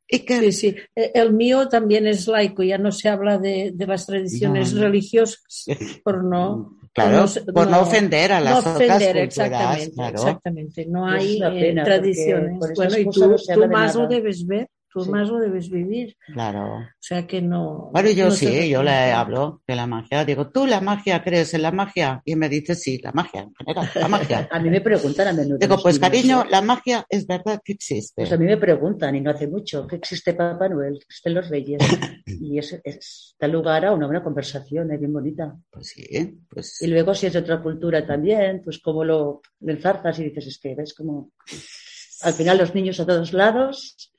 ¿Y? 0.10 0.40
Sí, 0.40 0.52
sí. 0.52 0.76
Eh, 0.96 1.12
El 1.14 1.34
mío 1.34 1.68
también 1.70 2.08
es 2.08 2.28
laico, 2.28 2.64
ya 2.64 2.78
no 2.78 2.92
se 2.92 3.10
habla 3.10 3.38
de, 3.38 3.72
de 3.74 3.88
las 3.88 4.06
tradiciones 4.08 4.74
No. 4.74 4.82
religiosas 4.82 5.66
por 6.04 6.24
no, 6.24 6.76
Claro, 6.94 7.26
no 7.46 7.54
por 7.54 7.66
no, 7.68 7.72
no- 7.72 7.82
ofender 7.82 8.32
a 8.32 8.40
no 8.40 8.46
las 8.46 8.66
ofender, 8.66 8.78
otras 8.92 9.04
culturas, 9.04 9.24
exactamente, 9.28 9.94
claro. 9.94 10.16
exactamente. 10.16 10.86
No 10.88 11.08
Y 11.08 11.42
hay 11.44 11.70
eh, 11.70 11.82
tradiciones. 11.84 12.60
Bueno, 12.76 12.98
y 12.98 13.06
cosas 13.06 13.46
tú, 13.46 13.54
no 13.56 13.62
tú 13.62 13.68
más 13.72 13.96
lo 13.96 14.08
debes 14.08 14.46
ver, 14.48 14.68
tú 14.92 15.04
Sí. 15.04 15.10
más 15.12 15.30
lo 15.30 15.40
debes 15.40 15.70
vivir. 15.70 16.16
Claro. 16.34 16.78
O 16.78 16.86
sea 17.00 17.26
que 17.28 17.42
no. 17.42 17.90
Bueno, 17.94 18.10
yo 18.12 18.26
no 18.26 18.32
sí, 18.32 18.46
se 18.48 18.70
yo 18.70 18.82
le 18.84 18.92
hablo 19.12 19.62
de 19.68 19.76
la 19.76 19.88
magia. 19.88 20.26
Digo, 20.26 20.50
¿tú 20.50 20.66
la 20.66 20.82
magia 20.82 21.24
crees 21.24 21.54
en 21.54 21.62
la 21.62 21.72
magia? 21.72 22.22
Y 22.26 22.36
me 22.36 22.50
dice, 22.50 22.76
sí, 22.76 23.00
la 23.04 23.12
magia 23.12 23.42
en 23.42 23.54
general, 23.56 23.90
la 23.96 24.08
magia. 24.08 24.48
A 24.52 24.60
mí 24.60 24.70
me 24.70 24.82
preguntan 24.82 25.28
a 25.28 25.34
menudo. 25.34 25.58
Digo, 25.60 25.78
pues 25.82 26.00
cariño, 26.00 26.42
¿eh? 26.44 26.48
la 26.50 26.62
magia 26.62 27.06
es 27.10 27.26
verdad 27.28 27.62
que 27.64 27.74
existe. 27.74 28.14
Pues 28.24 28.32
a 28.32 28.38
mí 28.38 28.46
me 28.46 28.58
preguntan, 28.58 29.16
y 29.16 29.22
no 29.22 29.32
hace 29.32 29.48
mucho, 29.48 29.86
que 29.88 29.96
existe 29.98 30.34
Papá 30.34 30.68
Noel, 30.70 30.94
que 31.00 31.06
existen 31.06 31.34
los 31.36 31.50
Reyes. 31.50 31.80
Y 32.42 32.58
es, 32.60 32.80
es- 32.84 33.36
da 33.40 33.48
lugar 33.48 33.86
a 33.86 33.92
una 33.94 34.06
buena 34.06 34.24
conversación, 34.24 34.92
es 34.92 35.00
bien 35.00 35.14
bonita. 35.14 35.56
Pues 35.70 35.88
sí, 35.88 36.40
pues 36.50 36.82
Y 36.82 36.88
luego, 36.88 37.14
si 37.14 37.28
es 37.28 37.34
de 37.34 37.40
otra 37.40 37.62
cultura 37.62 38.06
también, 38.06 38.62
pues 38.64 38.80
como 38.80 39.04
lo, 39.04 39.42
enzarzas 39.66 40.20
y 40.20 40.24
dices, 40.26 40.48
es 40.48 40.60
que 40.60 40.76
ves 40.76 40.94
como 40.94 41.32
al 42.22 42.34
final 42.34 42.58
los 42.58 42.74
niños 42.76 43.00
a 43.00 43.06
todos 43.06 43.34
lados. 43.34 44.12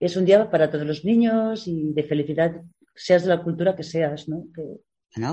Es 0.00 0.16
un 0.16 0.24
día 0.24 0.50
para 0.50 0.70
todos 0.70 0.86
los 0.86 1.04
niños 1.04 1.66
y 1.66 1.92
de 1.92 2.02
felicidad, 2.04 2.60
seas 2.94 3.22
de 3.24 3.28
la 3.30 3.42
cultura 3.42 3.74
que 3.74 3.82
seas, 3.82 4.28
¿no? 4.28 4.44
Que, 4.54 4.62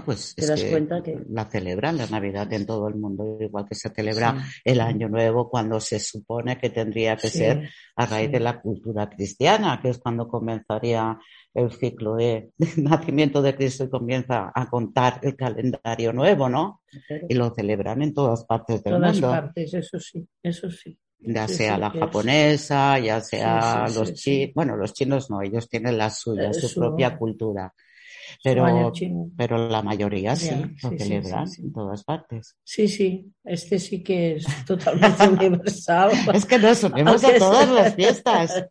pues 0.05 0.35
Te 0.35 0.41
es 0.43 0.47
das 0.47 0.63
que 0.63 0.69
cuenta 0.69 1.01
que- 1.01 1.17
la 1.29 1.45
celebran 1.49 1.97
la 1.97 2.05
Navidad 2.05 2.53
en 2.53 2.67
todo 2.67 2.87
el 2.87 2.95
mundo, 2.95 3.37
igual 3.41 3.65
que 3.67 3.73
se 3.73 3.89
celebra 3.89 4.35
Sí. 4.39 4.61
el 4.65 4.79
Año 4.79 5.09
Nuevo 5.09 5.49
cuando 5.49 5.79
se 5.79 5.97
supone 5.99 6.59
que 6.59 6.69
tendría 6.69 7.17
que 7.17 7.29
Sí, 7.29 7.39
ser 7.39 7.69
a 7.95 8.05
raíz 8.05 8.27
sí. 8.27 8.31
de 8.33 8.39
la 8.41 8.61
cultura 8.61 9.09
cristiana, 9.09 9.79
que 9.81 9.89
es 9.89 9.97
cuando 9.97 10.27
comenzaría 10.27 11.17
el 11.55 11.71
ciclo 11.71 12.15
de, 12.15 12.51
de 12.59 12.67
nacimiento 12.83 13.41
de 13.41 13.55
Cristo 13.55 13.83
y 13.85 13.89
comienza 13.89 14.51
a 14.53 14.69
contar 14.69 15.19
el 15.23 15.35
calendario 15.35 16.13
nuevo, 16.13 16.47
¿no? 16.47 16.81
Y 17.27 17.33
lo 17.33 17.49
celebran 17.53 18.03
en 18.03 18.13
todas 18.13 18.45
partes 18.45 18.83
del 18.83 18.93
Todas 18.95 19.13
mundo, 19.13 19.29
partes, 19.31 19.73
eso 19.73 19.99
sí, 19.99 20.27
eso 20.43 20.69
sí. 20.69 20.95
Ya 21.21 21.47
sí, 21.47 21.55
sea 21.55 21.75
sí, 21.75 21.81
la 21.81 21.87
es- 21.87 21.99
japonesa, 21.99 22.99
ya 22.99 23.21
sea 23.21 23.85
sí, 23.87 23.95
los 23.95 24.13
chinos, 24.13 24.51
bueno, 24.55 24.77
los 24.77 24.93
chinos 24.93 25.29
no, 25.29 25.41
ellos 25.41 25.69
tienen 25.69 25.97
la 25.97 26.09
suya, 26.09 26.49
Eh, 26.49 26.53
su 26.53 26.67
su- 26.67 26.79
propia 26.79 27.17
cultura, 27.17 27.73
pero 28.43 28.91
pero 29.37 29.69
la 29.69 29.81
mayoría 29.81 30.35
sí, 30.35 30.47
Ya, 30.47 30.57
lo 30.83 30.97
celebran 30.97 31.47
en 31.57 31.73
todas 31.73 32.03
partes. 32.03 32.55
Sí, 32.63 32.87
sí, 32.87 33.31
este 33.43 33.79
sí 33.79 34.01
que 34.03 34.35
es 34.35 34.45
totalmente 34.65 35.27
universal. 35.27 36.11
Es 36.33 36.45
que 36.45 36.57
nos 36.59 36.83
unimos 36.83 37.23
a 37.23 37.37
todas 37.37 37.69
las 37.69 37.95
fiestas. 37.95 38.65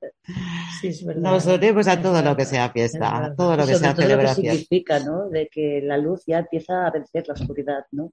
Sí, 0.81 0.89
es 0.89 1.05
verdad. 1.05 1.33
Nos 1.33 1.47
unimos 1.47 1.87
a 1.89 2.01
todo 2.01 2.23
lo 2.23 2.37
que 2.37 2.45
sea 2.45 2.67
es 2.67 2.73
fiesta, 2.73 3.35
todo 3.37 3.57
lo 3.57 3.67
que 3.67 3.75
sobre 3.75 3.79
sea 3.79 3.95
todo 3.95 4.03
lo 4.03 4.09
que 4.09 4.13
celebración. 4.13 4.47
significa, 4.57 5.01
¿no? 5.01 5.29
De 5.29 5.49
que 5.49 5.81
la 5.83 5.99
luz 5.99 6.23
ya 6.27 6.39
empieza 6.39 6.87
a 6.87 6.91
vencer 6.91 7.27
la 7.29 7.35
oscuridad, 7.35 7.85
¿no? 7.93 8.13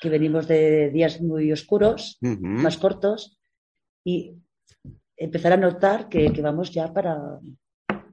Que 0.00 0.08
venimos 0.08 0.46
de 0.46 0.90
días 0.90 1.20
muy 1.20 1.50
oscuros, 1.52 2.18
más 2.20 2.76
cortos, 2.76 3.37
y 4.08 4.34
empezar 5.16 5.52
a 5.52 5.56
notar 5.56 6.08
que, 6.08 6.32
que 6.32 6.42
vamos 6.42 6.70
ya 6.72 6.92
para, 6.92 7.16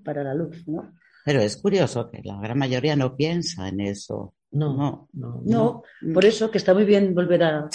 para 0.04 0.24
la 0.24 0.34
luz, 0.34 0.68
¿no? 0.68 0.94
Pero 1.24 1.40
es 1.42 1.58
curioso 1.58 2.10
que 2.12 2.22
la 2.24 2.40
gran 2.40 2.58
mayoría 2.58 2.96
no 2.96 3.16
piensa 3.16 3.68
en 3.70 3.80
eso. 3.82 4.34
No, 4.52 4.74
No. 4.74 5.08
no, 5.14 5.42
No, 5.44 5.84
por 6.14 6.24
eso 6.25 6.50
que 6.52 6.60
está 6.60 6.74
muy 6.74 6.86
bien 6.86 7.14
volver 7.14 7.44
a, 7.44 7.68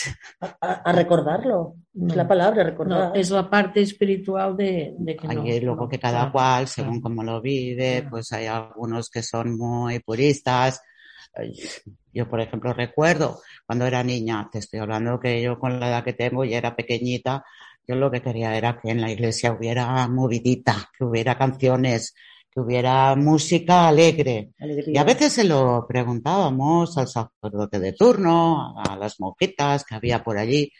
a- 0.60 0.72
a 0.88 0.92
recordarlo. 0.92 1.74
No. 1.92 2.06
Es 2.08 2.16
la 2.16 2.26
palabra, 2.28 2.62
No, 2.64 2.70
recordar. 2.70 3.12
es 3.16 3.30
la 3.30 3.50
parte 3.50 3.80
espiritual 3.82 4.56
de, 4.56 4.94
de 4.98 5.16
que 5.16 5.26
no. 5.28 5.42
Hay 5.42 5.60
luego 5.60 5.82
no, 5.82 5.88
que 5.88 5.98
cada 5.98 6.18
claro, 6.20 6.32
cual, 6.32 6.68
según 6.68 7.00
claro. 7.00 7.02
cómo 7.02 7.22
lo 7.24 7.40
vive, 7.40 7.96
Claro. 8.00 8.10
pues 8.10 8.32
hay 8.32 8.46
algunos 8.46 9.10
que 9.10 9.22
son 9.22 9.56
muy 9.58 9.98
puristas. 10.00 10.80
Yo, 12.12 12.28
por 12.28 12.40
ejemplo, 12.40 12.72
recuerdo 12.72 13.40
cuando 13.66 13.86
era 13.86 14.02
niña, 14.02 14.48
te 14.50 14.58
estoy 14.58 14.80
hablando 14.80 15.20
que 15.20 15.40
yo 15.42 15.58
con 15.58 15.78
la 15.78 15.88
edad 15.88 16.04
que 16.04 16.12
tengo 16.12 16.44
y 16.44 16.54
era 16.54 16.74
pequeñita, 16.74 17.44
yo 17.90 17.96
lo 17.96 18.10
que 18.10 18.22
quería 18.22 18.56
era 18.56 18.78
que 18.80 18.90
en 18.90 19.00
la 19.00 19.10
iglesia 19.10 19.52
hubiera 19.52 20.06
movidita, 20.06 20.88
que 20.96 21.04
hubiera 21.04 21.36
canciones, 21.36 22.14
que 22.48 22.60
hubiera 22.60 23.14
música 23.16 23.88
alegre. 23.88 24.50
Alegría. 24.58 24.94
Y 24.94 24.98
a 24.98 25.04
veces 25.04 25.32
se 25.32 25.44
lo 25.44 25.86
preguntábamos 25.88 26.96
al 26.96 27.08
sacerdote 27.08 27.80
de 27.80 27.92
turno, 27.92 28.78
a 28.78 28.96
las 28.96 29.18
monjitas 29.18 29.84
que 29.84 29.94
había 29.96 30.22
por 30.22 30.38
allí, 30.38 30.70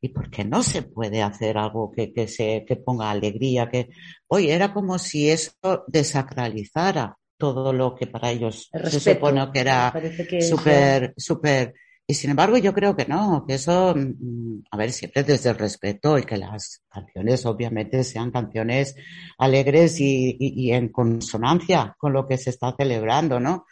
¿y 0.00 0.08
por 0.10 0.30
qué 0.30 0.44
no 0.44 0.62
se 0.62 0.82
puede 0.82 1.22
hacer 1.22 1.58
algo 1.58 1.90
que, 1.90 2.12
que 2.12 2.28
se, 2.28 2.64
que 2.66 2.76
ponga 2.76 3.10
alegría? 3.10 3.68
Que, 3.68 3.90
oye, 4.28 4.52
era 4.52 4.72
como 4.72 4.98
si 4.98 5.28
eso 5.28 5.84
desacralizara 5.88 7.16
todo 7.36 7.72
lo 7.72 7.96
que 7.96 8.06
para 8.06 8.30
ellos 8.30 8.68
El 8.72 8.90
se 8.90 9.00
supone 9.00 9.50
que 9.52 9.60
era 9.60 9.92
súper, 10.40 11.14
súper. 11.16 11.74
Y 12.10 12.14
sin 12.14 12.30
embargo, 12.30 12.58
yo 12.58 12.72
creo 12.74 12.96
que 12.96 13.06
no, 13.06 13.44
que 13.46 13.54
eso, 13.54 13.94
mm, 13.96 14.62
a 14.72 14.76
ver, 14.76 14.90
siempre 14.92 15.22
desde 15.22 15.50
el 15.50 15.58
respeto 15.58 16.18
y 16.18 16.24
que 16.24 16.36
las 16.38 16.82
canciones 16.90 17.46
obviamente 17.46 18.02
sean 18.04 18.30
canciones 18.32 18.96
alegres 19.38 20.00
y, 20.00 20.36
y- 20.38 20.54
y 20.68 20.72
en 20.72 20.88
consonancia 20.90 21.94
con 21.98 22.12
lo 22.12 22.26
que 22.26 22.36
se 22.38 22.50
está 22.50 22.74
celebrando, 22.76 23.38
¿no? 23.38 23.64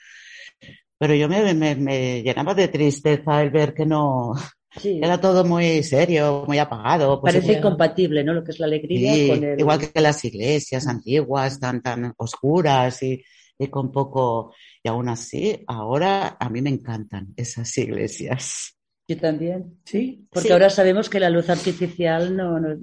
Pero 0.99 1.15
yo 1.15 1.29
me, 1.29 1.55
me, 1.55 1.75
me 1.77 2.23
llenaba 2.23 2.55
de 2.55 2.69
tristeza 2.69 3.41
el 3.43 3.51
ver 3.51 3.73
que 3.75 3.87
no, 3.87 4.33
sí, 4.77 4.99
era 5.03 5.21
todo 5.21 5.45
muy 5.45 5.83
serio, 5.83 6.45
muy 6.47 6.59
apagado. 6.59 7.21
pues 7.21 7.35
parece 7.35 7.53
incompatible, 7.59 8.25
¿no? 8.25 8.33
Lo 8.35 8.45
que 8.45 8.51
es 8.53 8.59
la 8.61 8.67
alegría 8.67 9.13
Sí, 9.13 9.29
con 9.29 9.45
el... 9.45 9.61
igual 9.61 9.79
que 9.93 10.01
las 10.01 10.25
iglesias 10.25 10.87
antiguas, 10.89 11.61
tan, 11.61 11.83
tan 11.83 12.13
oscuras 12.17 13.03
y, 13.03 13.23
y 13.59 13.67
con 13.69 13.91
poco, 13.91 14.55
y 14.83 14.89
aún 14.89 15.09
así, 15.09 15.65
ahora 15.67 16.37
a 16.39 16.49
mí 16.49 16.63
me 16.63 16.71
encantan 16.71 17.33
esas 17.37 17.77
iglesias. 17.79 18.77
Yo 19.09 19.19
también. 19.19 19.81
Sí, 19.85 20.27
Porque 20.31 20.49
sí. 20.49 20.53
ahora 20.53 20.71
sabemos 20.71 21.09
que 21.09 21.19
la 21.21 21.31
luz 21.31 21.49
artificial 21.51 22.37
no, 22.37 22.61
no- 22.61 22.77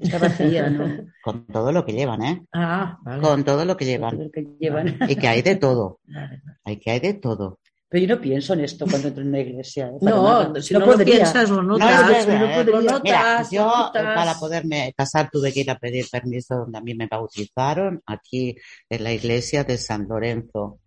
está 0.00 0.18
vacía, 0.18 0.70
¿no? 0.70 0.84
Con 1.22 1.46
todo 1.46 1.72
lo 1.72 1.84
que 1.84 1.92
llevan, 1.92 2.22
¿eh? 2.22 2.44
Ah, 2.52 2.98
vale. 3.02 3.22
Con 3.22 3.44
todo 3.44 3.64
lo 3.64 3.76
que 3.76 3.84
llevan. 3.84 4.18
Lo 4.18 4.30
que 4.30 4.46
llevan. 4.58 4.98
Y 5.08 5.16
que 5.16 5.28
hay 5.28 5.42
de 5.42 5.56
todo. 5.56 5.98
Vale, 6.06 6.40
vale. 6.44 6.58
Hay 6.64 6.76
que 6.78 6.90
hay 6.90 7.00
de 7.00 7.14
todo. 7.14 7.58
Pero 7.90 8.06
yo 8.06 8.14
no 8.16 8.20
pienso 8.20 8.52
en 8.52 8.60
esto 8.60 8.84
cuando 8.86 9.08
entro 9.08 9.22
en 9.22 9.28
una 9.28 9.40
iglesia. 9.40 9.86
¿eh? 9.88 9.92
No, 10.02 10.22
nada. 10.22 10.60
si 10.60 10.74
no, 10.74 10.80
lo 10.80 10.86
podría. 10.86 11.14
piensas, 11.16 11.48
lo 11.48 11.62
No, 11.62 11.78
notas. 11.78 12.26
verdad, 12.26 12.38
no 12.38 12.60
¿eh? 12.60 12.64
lo 12.64 12.80
Mira, 12.80 12.92
notas, 12.92 13.50
yo 13.50 13.62
lo 13.64 13.76
notas. 13.78 14.14
para 14.14 14.34
poderme 14.34 14.92
casar 14.96 15.30
tuve 15.32 15.52
que 15.52 15.60
ir 15.60 15.70
a 15.70 15.78
pedir 15.78 16.06
permiso 16.10 16.54
donde 16.56 16.78
a 16.78 16.80
mí 16.82 16.94
me 16.94 17.06
bautizaron, 17.06 18.02
aquí 18.06 18.56
en 18.90 19.04
la 19.04 19.12
iglesia 19.12 19.64
de 19.64 19.78
San 19.78 20.06
Lorenzo. 20.06 20.80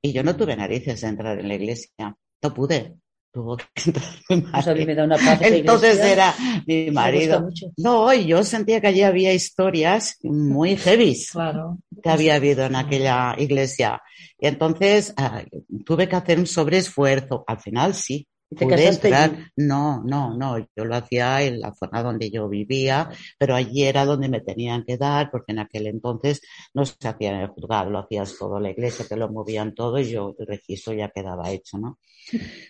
Y 0.00 0.12
yo 0.12 0.22
no 0.22 0.34
tuve 0.36 0.56
narices 0.56 1.00
de 1.00 1.08
entrar 1.08 1.38
en 1.38 1.48
la 1.48 1.54
iglesia. 1.56 2.16
No 2.42 2.54
pude. 2.54 2.96
Tuvo 3.36 3.56
que 3.74 3.90
entrar 3.90 4.06
mi 4.30 4.40
Pues 4.40 4.66
a 4.66 4.72
mí 4.72 4.80
marido. 4.80 4.86
me 4.86 4.94
da 4.94 5.04
una 5.04 5.16
paz. 5.18 5.38
Entonces 5.42 5.98
era 5.98 6.34
mi 6.66 6.90
marido. 6.90 7.46
No, 7.76 8.10
y 8.14 8.24
yo 8.24 8.42
sentía 8.42 8.80
que 8.80 8.86
allí 8.86 9.02
había 9.02 9.34
historias 9.34 10.16
muy 10.22 10.74
heavy 10.78 11.14
Claro. 11.30 11.76
que 12.02 12.08
había 12.08 12.36
habido 12.36 12.64
en 12.64 12.76
aquella 12.76 13.34
iglesia. 13.36 14.00
Y 14.38 14.46
entonces 14.46 15.12
ah, 15.18 15.42
tuve 15.84 16.08
que 16.08 16.16
hacer 16.16 16.38
un 16.38 16.46
sobreesfuerzo. 16.46 17.44
Al 17.46 17.60
final 17.60 17.92
sí. 17.94 18.26
¿Y 18.50 18.56
te 18.56 18.64
Pude 18.64 18.88
entrar. 18.88 19.30
allí? 19.30 19.50
No, 19.56 20.02
no, 20.04 20.34
no. 20.36 20.58
Yo 20.76 20.84
lo 20.84 20.94
hacía 20.96 21.42
en 21.42 21.60
la 21.60 21.74
zona 21.74 22.02
donde 22.02 22.30
yo 22.30 22.48
vivía, 22.48 23.10
pero 23.38 23.54
allí 23.56 23.84
era 23.84 24.04
donde 24.04 24.28
me 24.28 24.40
tenían 24.40 24.84
que 24.84 24.96
dar, 24.96 25.30
porque 25.30 25.52
en 25.52 25.58
aquel 25.58 25.86
entonces 25.88 26.40
no 26.72 26.86
se 26.86 26.94
hacía 27.08 27.30
en 27.30 27.40
el 27.42 27.48
juzgado, 27.48 27.90
lo 27.90 27.98
hacías 28.00 28.36
todo 28.38 28.60
la 28.60 28.70
iglesia, 28.70 29.04
te 29.08 29.16
lo 29.16 29.28
movían 29.30 29.74
todo 29.74 29.98
y 29.98 30.10
yo 30.10 30.34
el 30.38 30.46
registro 30.46 30.92
ya 30.94 31.10
quedaba 31.10 31.50
hecho, 31.50 31.76
¿no? 31.78 31.98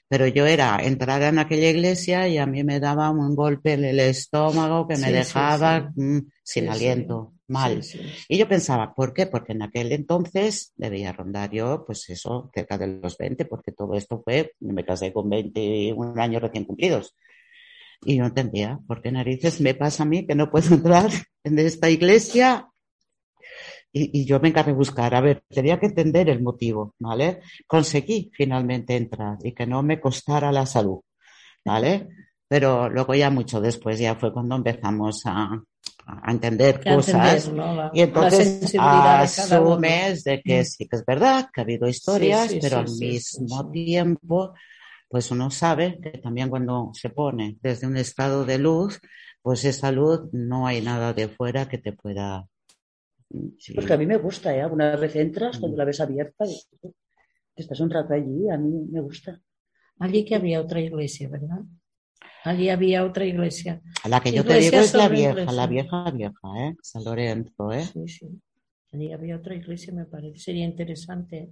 Pero 0.09 0.27
yo 0.29 0.47
era 0.47 0.79
entrar 0.85 1.23
en 1.23 1.39
aquella 1.41 1.71
iglesia 1.71 2.29
y 2.29 2.39
a 2.39 2.47
mí 2.47 2.65
me 2.65 2.81
daba 2.81 3.11
un 3.11 3.37
golpe 3.37 3.75
en 3.75 3.85
el 3.85 4.01
estómago 4.01 4.89
que 4.89 4.99
me 4.99 5.09
Sí, 5.09 5.13
dejaba 5.13 5.91
sí. 5.95 6.01
mm, 6.01 6.21
sin 6.43 6.69
aliento. 6.71 7.35
Mal. 7.49 7.83
Sí, 7.83 7.99
sí. 7.99 8.05
Y 8.29 8.39
yo 8.39 8.49
pensaba, 8.49 8.95
¿por 8.95 9.13
qué? 9.13 9.27
Porque 9.27 9.53
en 9.53 9.63
aquel 9.63 9.93
entonces 9.93 10.73
debía 10.77 11.13
rondar 11.13 11.51
yo, 11.51 11.85
pues 11.87 12.09
eso, 12.11 12.51
cerca 12.55 12.79
de 12.79 12.99
los 13.01 13.17
20, 13.17 13.45
porque 13.47 13.73
todo 13.73 13.95
esto 13.95 14.23
fue, 14.23 14.53
me 14.61 14.85
casé 14.85 15.13
con 15.13 15.29
21 15.29 16.21
años 16.21 16.43
recién 16.43 16.65
cumplidos. 16.65 17.15
Y 18.05 18.19
no 18.19 18.27
entendía, 18.27 18.79
¿por 18.87 19.01
qué 19.03 19.11
narices 19.11 19.61
me 19.61 19.75
pasa 19.75 20.03
a 20.03 20.07
mí 20.07 20.27
que 20.27 20.35
no 20.35 20.51
puedo 20.51 20.75
entrar 20.75 21.11
en 21.45 21.59
esta 21.59 21.91
iglesia? 21.91 22.69
Y, 23.93 24.21
y 24.21 24.25
yo 24.27 24.41
me 24.41 24.49
encargué 24.49 24.73
de 24.73 24.79
buscar, 24.79 25.15
a 25.15 25.21
ver, 25.21 25.43
tenía 25.49 25.81
que 25.81 25.87
entender 25.87 26.29
el 26.29 26.43
motivo, 26.43 26.95
¿vale? 26.99 27.41
Conseguí 27.67 28.31
finalmente 28.35 28.97
entrar 28.97 29.39
y 29.43 29.53
que 29.53 29.67
no 29.67 29.83
me 29.83 30.01
costara 30.01 30.53
la 30.53 30.67
salud, 30.67 31.01
¿vale? 31.65 32.09
Pero 32.49 32.89
luego 32.89 33.15
ya 33.15 33.31
mucho 33.31 33.61
después 33.61 33.99
ya 33.99 34.15
fue 34.15 34.33
cuando 34.33 34.57
empezamos 34.57 35.23
a, 35.25 35.63
a 36.07 36.31
entender 36.33 36.81
Que 36.83 36.89
cosas. 36.91 37.15
entender, 37.15 37.55
¿no? 37.55 37.75
La- 37.75 37.89
Y 37.95 38.01
entonces 38.01 38.73
de 38.73 38.79
asumes 39.33 40.25
de 40.25 40.43
que 40.43 40.61
Mm. 40.63 40.65
sí 40.65 40.89
que 40.89 40.97
es 40.97 41.05
verdad, 41.05 41.49
que 41.53 41.61
ha 41.61 41.65
habido 41.65 41.89
historias, 41.89 42.51
sí, 42.53 42.61
pero 42.61 42.77
sí, 42.77 42.83
al 42.83 42.91
sí, 42.91 43.39
mismo 43.39 43.71
tiempo, 43.71 44.55
pues 45.09 45.31
uno 45.31 45.51
sabe 45.51 45.99
que 46.03 46.11
también 46.19 46.49
cuando 46.51 46.91
se 46.95 47.11
pone 47.11 47.57
desde 47.63 47.87
un 47.87 47.97
estado 47.97 48.45
de 48.45 48.59
luz, 48.59 49.01
pues 49.43 49.65
esa 49.65 49.93
luz 49.93 50.29
no 50.33 50.67
hay 50.67 50.81
nada 50.83 51.13
de 51.13 51.29
fuera 51.29 51.69
que 51.69 51.79
te 51.79 51.93
pueda... 51.93 52.47
sí. 53.59 53.73
Porque 53.75 53.93
a 53.95 53.99
mí 53.99 54.07
me 54.07 54.17
gusta, 54.19 54.55
¿eh? 54.57 54.63
Alguna 54.63 54.97
vez 54.97 55.15
entras, 55.17 55.57
Mm. 55.57 55.61
cuando 55.61 55.77
la 55.79 55.85
ves 55.85 56.01
abierta, 56.01 56.45
y 56.47 56.57
estás 57.63 57.81
un 57.81 57.91
rato 57.91 58.15
allí, 58.15 58.49
a 58.51 58.57
mí 58.59 58.71
me 58.93 59.01
gusta. 59.01 59.41
Allí 59.99 60.25
que 60.25 60.35
había 60.37 60.61
otra 60.61 60.81
iglesia, 60.81 61.29
¿verdad? 61.29 61.63
Allí 62.47 62.69
había 62.71 63.05
otra 63.05 63.25
iglesia. 63.25 63.81
La 64.09 64.21
que 64.21 64.31
yo 64.33 64.45
te 64.45 64.51
Iglesia 64.51 64.71
digo 64.71 64.85
es 64.85 64.95
la 64.95 65.09
vieja, 65.09 65.31
iglesia. 65.33 65.53
la 65.53 65.67
vieja 65.67 66.11
vieja, 66.13 66.49
¿eh? 66.59 66.77
San 66.81 67.03
Lorenzo, 67.03 67.73
¿eh? 67.73 67.85
Sí, 67.93 68.07
sí. 68.07 68.27
Allí 68.93 69.13
había 69.13 69.35
otra 69.37 69.57
iglesia, 69.57 69.93
me 69.93 70.05
parece. 70.05 70.39
Sería 70.39 70.65
interesante. 70.65 71.51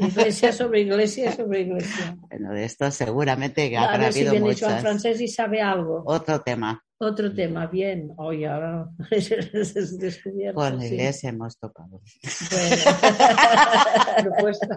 Iglesia 0.00 0.52
sobre 0.52 0.80
iglesia 0.80 1.30
sobre 1.32 1.60
iglesia. 1.60 2.16
Bueno, 2.30 2.52
de 2.52 2.64
esto 2.64 2.90
seguramente 2.90 3.70
que 3.70 3.76
A 3.76 3.84
habrá 3.84 3.98
ver 4.06 4.12
si 4.12 4.18
habido 4.26 4.32
Juan 4.32 4.42
muchas. 4.42 4.80
Francés 4.82 5.20
y 5.20 5.28
sabe 5.28 5.62
algo. 5.62 6.02
Otro 6.04 6.40
tema. 6.40 6.82
Otro 6.98 7.32
tema, 7.32 7.68
bien. 7.68 8.10
Hoy 8.16 8.44
ahora 8.44 8.88
es 9.12 9.98
descubierto. 9.98 10.58
Con 10.60 10.78
la 10.78 10.82
sí. 10.82 10.94
iglesia 10.94 11.30
hemos 11.30 11.56
topado. 11.58 12.00
Bueno. 14.40 14.58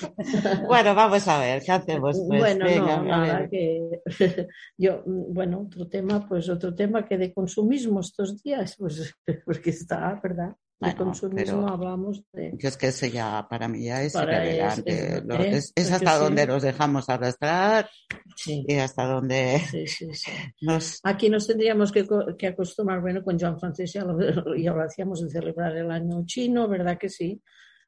Bueno, 0.68 0.94
vamos 0.94 1.26
a 1.28 1.38
ver, 1.38 1.62
¿qué 1.62 1.72
hacemos? 1.72 2.16
Pues, 2.28 2.40
bueno, 2.40 2.64
venga, 2.64 2.96
no, 2.98 3.04
nada, 3.04 3.48
que 3.48 4.00
yo, 4.78 5.02
bueno, 5.06 5.62
otro 5.66 5.88
tema, 5.88 6.26
pues 6.28 6.48
otro 6.48 6.74
tema 6.74 7.04
que 7.06 7.18
de 7.18 7.32
consumismo 7.32 8.00
estos 8.00 8.42
días, 8.42 8.76
pues 8.78 9.14
porque 9.44 9.70
está, 9.70 10.20
¿verdad? 10.22 10.48
De 10.80 10.90
Bueno, 10.90 10.96
consumismo 11.04 11.68
hablamos 11.68 12.24
de... 12.32 12.52
Yo 12.58 12.68
es 12.68 12.76
que 12.76 12.88
eso 12.88 13.06
ya 13.06 13.46
para 13.48 13.68
mí 13.68 13.84
ya 13.84 14.02
es 14.02 14.14
irrelevante. 14.16 15.16
es- 15.16 15.22
es- 15.22 15.54
es, 15.54 15.72
es 15.76 15.92
hasta 15.92 16.16
sí. 16.18 16.24
donde 16.24 16.46
nos 16.46 16.62
dejamos 16.62 17.08
arrastrar 17.08 17.88
Sí, 18.36 18.64
y 18.66 18.74
hasta 18.74 19.04
donde 19.06 19.60
sí, 19.60 19.84
nos... 20.60 20.98
Aquí 21.04 21.30
nos 21.30 21.46
tendríamos 21.46 21.92
que, 21.92 22.04
que 22.36 22.48
acostumbrar, 22.48 23.00
bueno, 23.00 23.22
con 23.22 23.38
Joan 23.38 23.58
Francés 23.60 23.92
ya 23.92 24.04
lo, 24.04 24.18
ya 24.56 24.72
lo 24.72 24.82
hacíamos 24.82 25.22
de 25.22 25.30
celebrar 25.30 25.76
el 25.76 25.90
año 25.90 26.24
chino, 26.26 26.66
¿verdad 26.68 26.98
que 26.98 27.08
sí? 27.08 27.40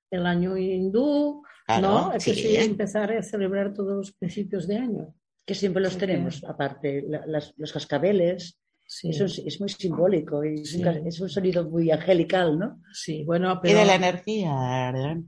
El 0.09 0.25
año 0.25 0.57
hindú, 0.57 1.43
Claro, 1.67 1.83
¿no? 1.89 2.13
Es 2.13 2.25
que 2.25 2.35
sí. 2.35 2.43
sí, 2.43 2.57
empezar 2.57 3.13
a 3.13 3.23
celebrar 3.23 3.75
todos 3.75 3.97
los 3.97 4.13
principios 4.13 4.67
de 4.69 4.77
año. 4.79 5.15
Que 5.45 5.55
siempre 5.55 5.83
los 5.83 5.93
Porque- 5.95 6.07
tenemos, 6.07 6.43
aparte, 6.45 7.05
la- 7.09 7.27
las- 7.27 7.53
los 7.57 7.73
cascabeles, 7.73 8.59
Sí, 8.89 9.09
eso 9.11 9.25
es, 9.25 9.39
es 9.41 9.59
muy 9.59 9.69
simbólico, 9.69 10.45
y 10.45 10.61
es, 10.61 10.75
un, 10.75 10.79
Sí. 10.79 10.83
ca- 10.83 10.93
es 11.05 11.19
un 11.21 11.29
sonido 11.29 11.69
muy 11.69 11.91
angelical, 11.91 12.57
¿no? 12.57 12.81
sí, 12.93 13.25
bueno, 13.25 13.55
Y 13.55 13.59
pero... 13.63 13.79
de 13.81 13.85
la 13.85 13.95
energía, 13.97 15.25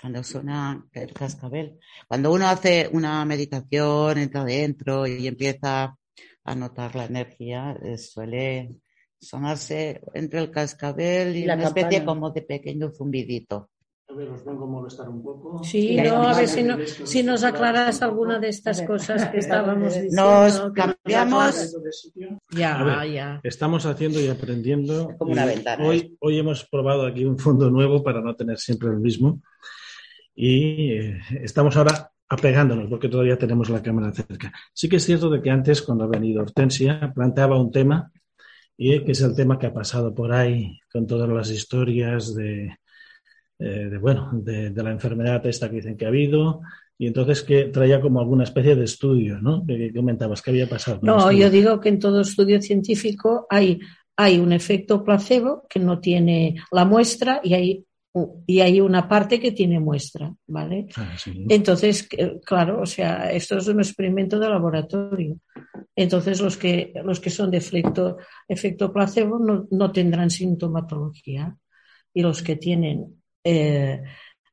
cuando 0.00 0.22
suena 0.22 0.86
el 0.92 1.12
cascabel. 1.12 1.78
Cuando 2.06 2.32
uno 2.32 2.46
hace 2.48 2.88
una 2.92 3.24
meditación, 3.24 4.18
entra 4.18 4.42
adentro 4.42 5.06
y 5.06 5.26
empieza 5.26 5.96
a 6.44 6.54
notar 6.54 6.94
la 6.94 7.06
energía, 7.06 7.76
eh, 7.82 7.98
suele 7.98 8.76
sonarse 9.20 10.00
entre 10.14 10.38
el 10.38 10.50
cascabel 10.52 11.34
y 11.36 11.40
Y 11.40 11.44
la 11.44 11.54
una 11.54 11.64
especie 11.64 12.04
como 12.04 12.30
de 12.30 12.42
pequeño 12.42 12.90
zumbidito. 12.92 13.70
A 14.10 14.14
ver, 14.14 14.30
os 14.30 14.42
vengo 14.42 14.64
a 14.64 14.66
molestar 14.66 15.06
un 15.08 15.22
poco. 15.22 15.62
Sí, 15.62 15.88
Sí, 15.88 15.96
no, 16.00 16.22
a 16.22 16.34
ver 16.34 16.48
si, 16.48 16.62
no, 16.62 16.78
vale. 16.78 16.86
si 16.86 17.22
nos 17.22 17.44
aclaras 17.44 18.00
alguna 18.00 18.38
de 18.38 18.48
estas 18.48 18.80
cosas 18.82 19.28
que 19.28 19.38
estábamos 19.44 19.94
diciendo. 19.94 20.22
Nos 20.22 20.72
cambiamos. 20.72 21.76
Ya, 22.50 22.82
ver. 22.82 23.12
ya. 23.12 23.40
Estamos 23.42 23.84
haciendo 23.84 24.18
y 24.18 24.28
aprendiendo. 24.28 25.14
Como 25.18 25.32
una 25.32 25.44
ventana. 25.44 25.84
Hoy, 25.84 26.16
hoy 26.20 26.38
hemos 26.38 26.64
probado 26.64 27.06
aquí 27.06 27.26
un 27.26 27.38
fondo 27.38 27.70
nuevo 27.70 28.02
para 28.02 28.22
no 28.22 28.34
tener 28.34 28.56
siempre 28.58 28.88
el 28.88 28.98
mismo. 28.98 29.42
Y 30.34 30.92
eh, 30.92 31.20
estamos 31.42 31.76
ahora 31.76 32.10
apegándonos 32.30 32.88
porque 32.88 33.10
todavía 33.10 33.36
tenemos 33.36 33.68
la 33.68 33.82
cámara 33.82 34.10
cerca. 34.12 34.54
Sí 34.72 34.88
que 34.88 34.96
es 34.96 35.04
cierto 35.04 35.28
de 35.28 35.42
que 35.42 35.50
antes, 35.50 35.82
cuando 35.82 36.04
ha 36.04 36.08
venido 36.08 36.40
Hortensia, 36.40 37.12
planteaba 37.14 37.60
un 37.60 37.70
tema, 37.70 38.10
y 38.74 39.04
que 39.04 39.12
es 39.12 39.20
el 39.20 39.34
tema 39.34 39.58
que 39.58 39.66
ha 39.66 39.74
pasado 39.74 40.14
por 40.14 40.32
ahí 40.32 40.80
con 40.90 41.06
todas 41.06 41.28
las 41.28 41.50
historias 41.50 42.34
de, 42.34 42.78
eh, 43.58 43.88
de, 43.90 43.98
bueno, 43.98 44.30
de, 44.32 44.70
de 44.70 44.82
la 44.82 44.90
enfermedad 44.92 45.44
esta 45.46 45.68
que 45.68 45.76
dicen 45.76 45.96
que 45.96 46.04
ha 46.04 46.08
habido. 46.08 46.60
Y 47.00 47.06
entonces 47.06 47.42
que 47.42 47.66
traía 47.66 48.00
como 48.00 48.20
alguna 48.20 48.44
especie 48.44 48.74
de 48.74 48.84
estudio, 48.84 49.40
¿no? 49.40 49.64
Que, 49.64 49.92
comentabas, 49.92 50.42
¿qué 50.42 50.50
había 50.50 50.68
pasado? 50.68 50.98
No, 51.02 51.30
yo 51.30 51.48
digo 51.48 51.78
que 51.78 51.90
en 51.90 52.00
todo 52.00 52.20
estudio 52.20 52.60
científico 52.60 53.46
hay, 53.48 53.78
hay 54.16 54.38
un 54.38 54.52
efecto 54.52 55.04
placebo 55.04 55.64
que 55.68 55.78
no 55.78 56.00
tiene 56.00 56.56
la 56.72 56.84
muestra 56.84 57.40
y 57.44 57.54
hay, 57.54 57.84
y 58.46 58.60
hay 58.60 58.80
una 58.80 59.08
parte 59.08 59.38
que 59.38 59.52
tiene 59.52 59.78
muestra, 59.78 60.34
¿vale? 60.48 60.88
Ah, 60.96 61.14
sí. 61.16 61.46
Entonces, 61.48 62.08
claro, 62.44 62.82
o 62.82 62.86
sea, 62.86 63.30
esto 63.30 63.58
es 63.58 63.68
un 63.68 63.78
experimento 63.78 64.40
de 64.40 64.48
laboratorio. 64.48 65.36
Entonces, 65.94 66.40
los 66.40 66.56
que, 66.56 66.92
los 67.04 67.20
que 67.20 67.30
son 67.30 67.52
de 67.52 67.58
efecto, 67.58 68.16
efecto 68.48 68.92
placebo 68.92 69.38
no, 69.38 69.68
no 69.70 69.92
tendrán 69.92 70.30
sintomatología 70.30 71.56
y 72.12 72.22
los 72.22 72.42
que 72.42 72.56
tienen, 72.56 73.22
eh, 73.50 74.02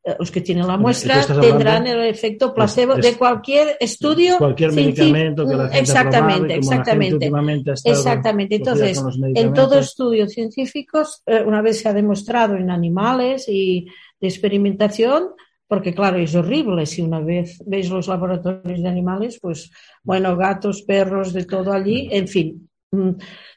eh, 0.07 0.15
los 0.19 0.29
que 0.29 0.41
tienen 0.41 0.67
la 0.67 0.77
muestra 0.77 1.25
tendrán 1.41 1.87
el 1.87 2.01
efecto 2.05 2.53
placebo 2.53 2.93
es- 2.93 3.05
de 3.05 3.17
cualquier 3.17 3.75
estudio. 3.79 4.37
cualquier 4.37 4.71
medicamento 4.71 5.47
que 5.47 5.55
la 5.55 5.63
gente 5.63 5.79
exactamente, 5.79 6.35
ha 6.35 6.37
la 6.37 6.39
gente 6.39 6.55
exactamente. 6.55 7.31
Exactamente. 7.85 8.55
Entonces, 8.55 9.01
en 9.33 9.53
todo 9.53 9.79
estudio 9.79 10.27
científico, 10.27 11.01
eh, 11.25 11.43
una 11.45 11.61
vez 11.61 11.79
se 11.81 11.89
ha 11.89 11.93
demostrado 11.93 12.55
en 12.55 12.69
animales 12.69 13.45
y 13.49 13.87
de 14.21 14.27
experimentación, 14.27 15.29
porque 15.67 15.95
claro, 15.95 16.17
es 16.17 16.35
horrible 16.35 16.85
si 16.85 17.01
una 17.01 17.19
vez 17.19 17.57
veis 17.65 17.89
los 17.89 18.07
laboratorios 18.07 18.83
de 18.83 18.87
animales, 18.87 19.39
pues 19.41 19.71
bueno, 20.03 20.37
gatos, 20.37 20.83
perros, 20.83 21.33
de 21.33 21.45
todo 21.45 21.73
allí, 21.73 22.07
en 22.11 22.27
fin, 22.27 22.69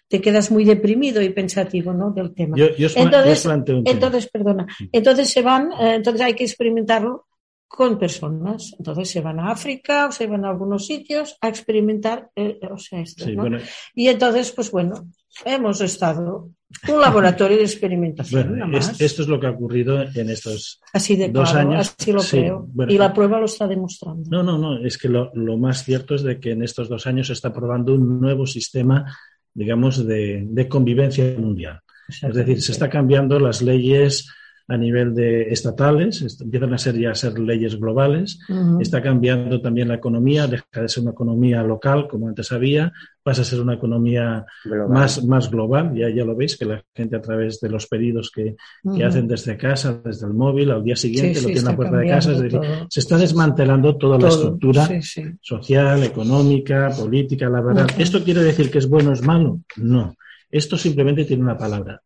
te 0.09 0.20
quedas 0.20 0.51
muy 0.51 0.64
deprimido 0.64 1.20
y 1.20 1.29
pensativo, 1.31 1.92
¿no? 1.92 2.11
Del 2.12 2.35
tema. 2.35 2.57
Yo, 2.57 2.68
yo 2.77 2.88
Entonces- 2.96 3.24
yo 3.27 3.33
os 3.33 3.42
planteo 3.42 3.79
un 3.79 3.85
tema. 3.85 3.94
Entonces, 3.94 4.31
perdona, 4.31 4.66
entonces 4.92 5.29
se 5.31 5.42
van, 5.42 5.70
eh, 5.72 5.94
entonces 5.96 6.22
hay 6.22 6.35
que 6.35 6.44
experimentarlo 6.44 7.27
con 7.66 7.98
personas. 7.98 8.74
Entonces 8.79 9.11
se 9.11 9.20
van 9.20 9.38
a 9.40 9.51
África 9.51 10.07
o 10.07 10.12
se 10.12 10.27
van 10.27 10.44
a 10.46 10.48
algunos 10.48 10.87
sitios 10.87 11.37
a 11.42 11.48
experimentar, 11.48 12.31
eh, 12.35 12.59
o 12.70 12.79
sea, 12.79 13.01
esto, 13.01 13.24
Sí, 13.27 13.37
¿no? 13.37 13.42
bueno, 13.42 13.59
Y 13.94 14.09
entonces, 14.09 14.51
pues 14.53 14.70
bueno, 14.70 15.09
hemos 15.44 15.81
estado 15.83 16.48
un 16.88 17.00
laboratorio 17.00 17.57
de 17.57 17.62
experimentación, 17.64 18.48
bueno, 18.50 18.66
nada 18.66 18.78
es- 18.78 18.87
más. 18.88 19.00
esto 19.00 19.22
es 19.22 19.28
lo 19.28 19.40
que 19.40 19.46
ha 19.46 19.50
ocurrido 19.50 20.02
en 20.02 20.31
estos. 20.31 20.81
así 20.92 21.16
de 21.16 21.28
dos 21.31 21.50
claro, 21.50 21.70
años, 21.70 21.94
así 21.98 22.12
lo 22.12 22.20
sí, 22.20 22.38
creo. 22.38 22.66
bueno. 22.72 22.92
y 22.92 22.98
la 22.98 23.12
prueba 23.12 23.38
lo 23.38 23.46
está 23.46 23.66
demostrando. 23.66 24.22
No, 24.31 24.42
no, 24.42 24.59
no, 24.59 24.85
es 24.85 24.98
que 24.98 25.09
lo, 25.09 25.31
lo 25.35 25.57
más 25.57 25.85
cierto 25.85 26.14
es 26.14 26.22
de 26.22 26.38
que 26.38 26.50
en 26.52 26.62
estos 26.62 26.88
dos 26.88 27.07
años 27.07 27.28
se 27.28 27.33
está 27.33 27.52
probando 27.52 27.94
un 27.94 28.20
nuevo 28.20 28.46
sistema, 28.46 29.16
digamos, 29.54 30.07
de, 30.07 30.44
de 30.46 30.68
convivencia 30.68 31.24
mundial. 31.38 31.81
Es 32.22 32.35
decir, 32.35 32.62
se 32.62 32.72
está 32.72 32.88
cambiando 32.88 33.38
las 33.38 33.61
leyes 33.61 34.28
a 34.70 34.76
nivel 34.76 35.14
de 35.14 35.50
estatales, 35.50 36.20
est- 36.20 36.42
empiezan 36.42 36.74
a 36.74 36.78
ser 36.78 36.94
ya 36.98 37.12
a 37.12 37.14
ser 37.14 37.38
leyes 37.38 37.81
globales, 37.81 38.38
está 38.81 39.00
cambiando 39.02 39.61
también 39.62 39.88
la 39.88 39.94
economía, 39.94 40.46
deja 40.46 40.64
de 40.83 40.88
ser 40.88 41.02
una 41.04 41.12
economía 41.12 41.62
local, 41.62 42.07
como 42.07 42.28
antes 42.28 42.52
había, 42.52 42.92
pasa 43.22 43.42
a 43.42 43.44
ser 43.46 43.61
una 43.62 43.74
economía 43.74 44.44
más, 44.90 45.24
más 45.24 45.50
global, 45.50 45.94
ya, 45.94 46.11
ya 46.11 46.24
lo 46.24 46.37
veis, 46.37 46.57
que 46.59 46.66
la 46.66 46.83
gente 46.94 47.16
a 47.16 47.22
través 47.22 47.61
de 47.61 47.70
los 47.70 47.87
pedidos 47.87 48.31
que, 48.31 48.57
que 48.94 49.04
hacen 49.04 49.26
desde 49.26 49.57
casa, 49.57 50.00
desde 50.04 50.26
el 50.26 50.35
móvil, 50.35 50.70
al 50.70 50.85
día 50.85 50.96
siguiente 50.96 51.37
Sí, 51.37 51.42
lo 51.42 51.48
sí, 51.48 51.54
tienen 51.54 51.72
a 51.72 51.76
puerta 51.76 51.96
de 51.96 52.09
casa, 52.09 52.33
es 52.33 52.40
decir, 52.40 52.61
todo. 52.61 52.87
se 52.90 53.00
está 53.00 53.16
desmantelando 53.16 53.96
toda 53.96 54.18
la 54.18 54.28
estructura 54.28 54.87
Sí, 54.87 55.00
sí. 55.02 55.22
social, 55.40 56.02
económica, 56.04 56.90
política, 56.90 57.48
la 57.48 57.61
verdad. 57.62 57.87
Ujú. 57.90 58.02
¿Esto 58.02 58.22
quiere 58.22 58.42
decir 58.42 58.70
que 58.70 58.78
es 58.78 58.88
bueno 58.88 59.11
o 59.11 59.12
es 59.14 59.22
malo? 59.22 59.61
No. 59.76 60.14
Esto 60.50 60.78
simplemente 60.78 61.26
tiene 61.26 61.42
una 61.42 61.59
palabra, 61.59 62.00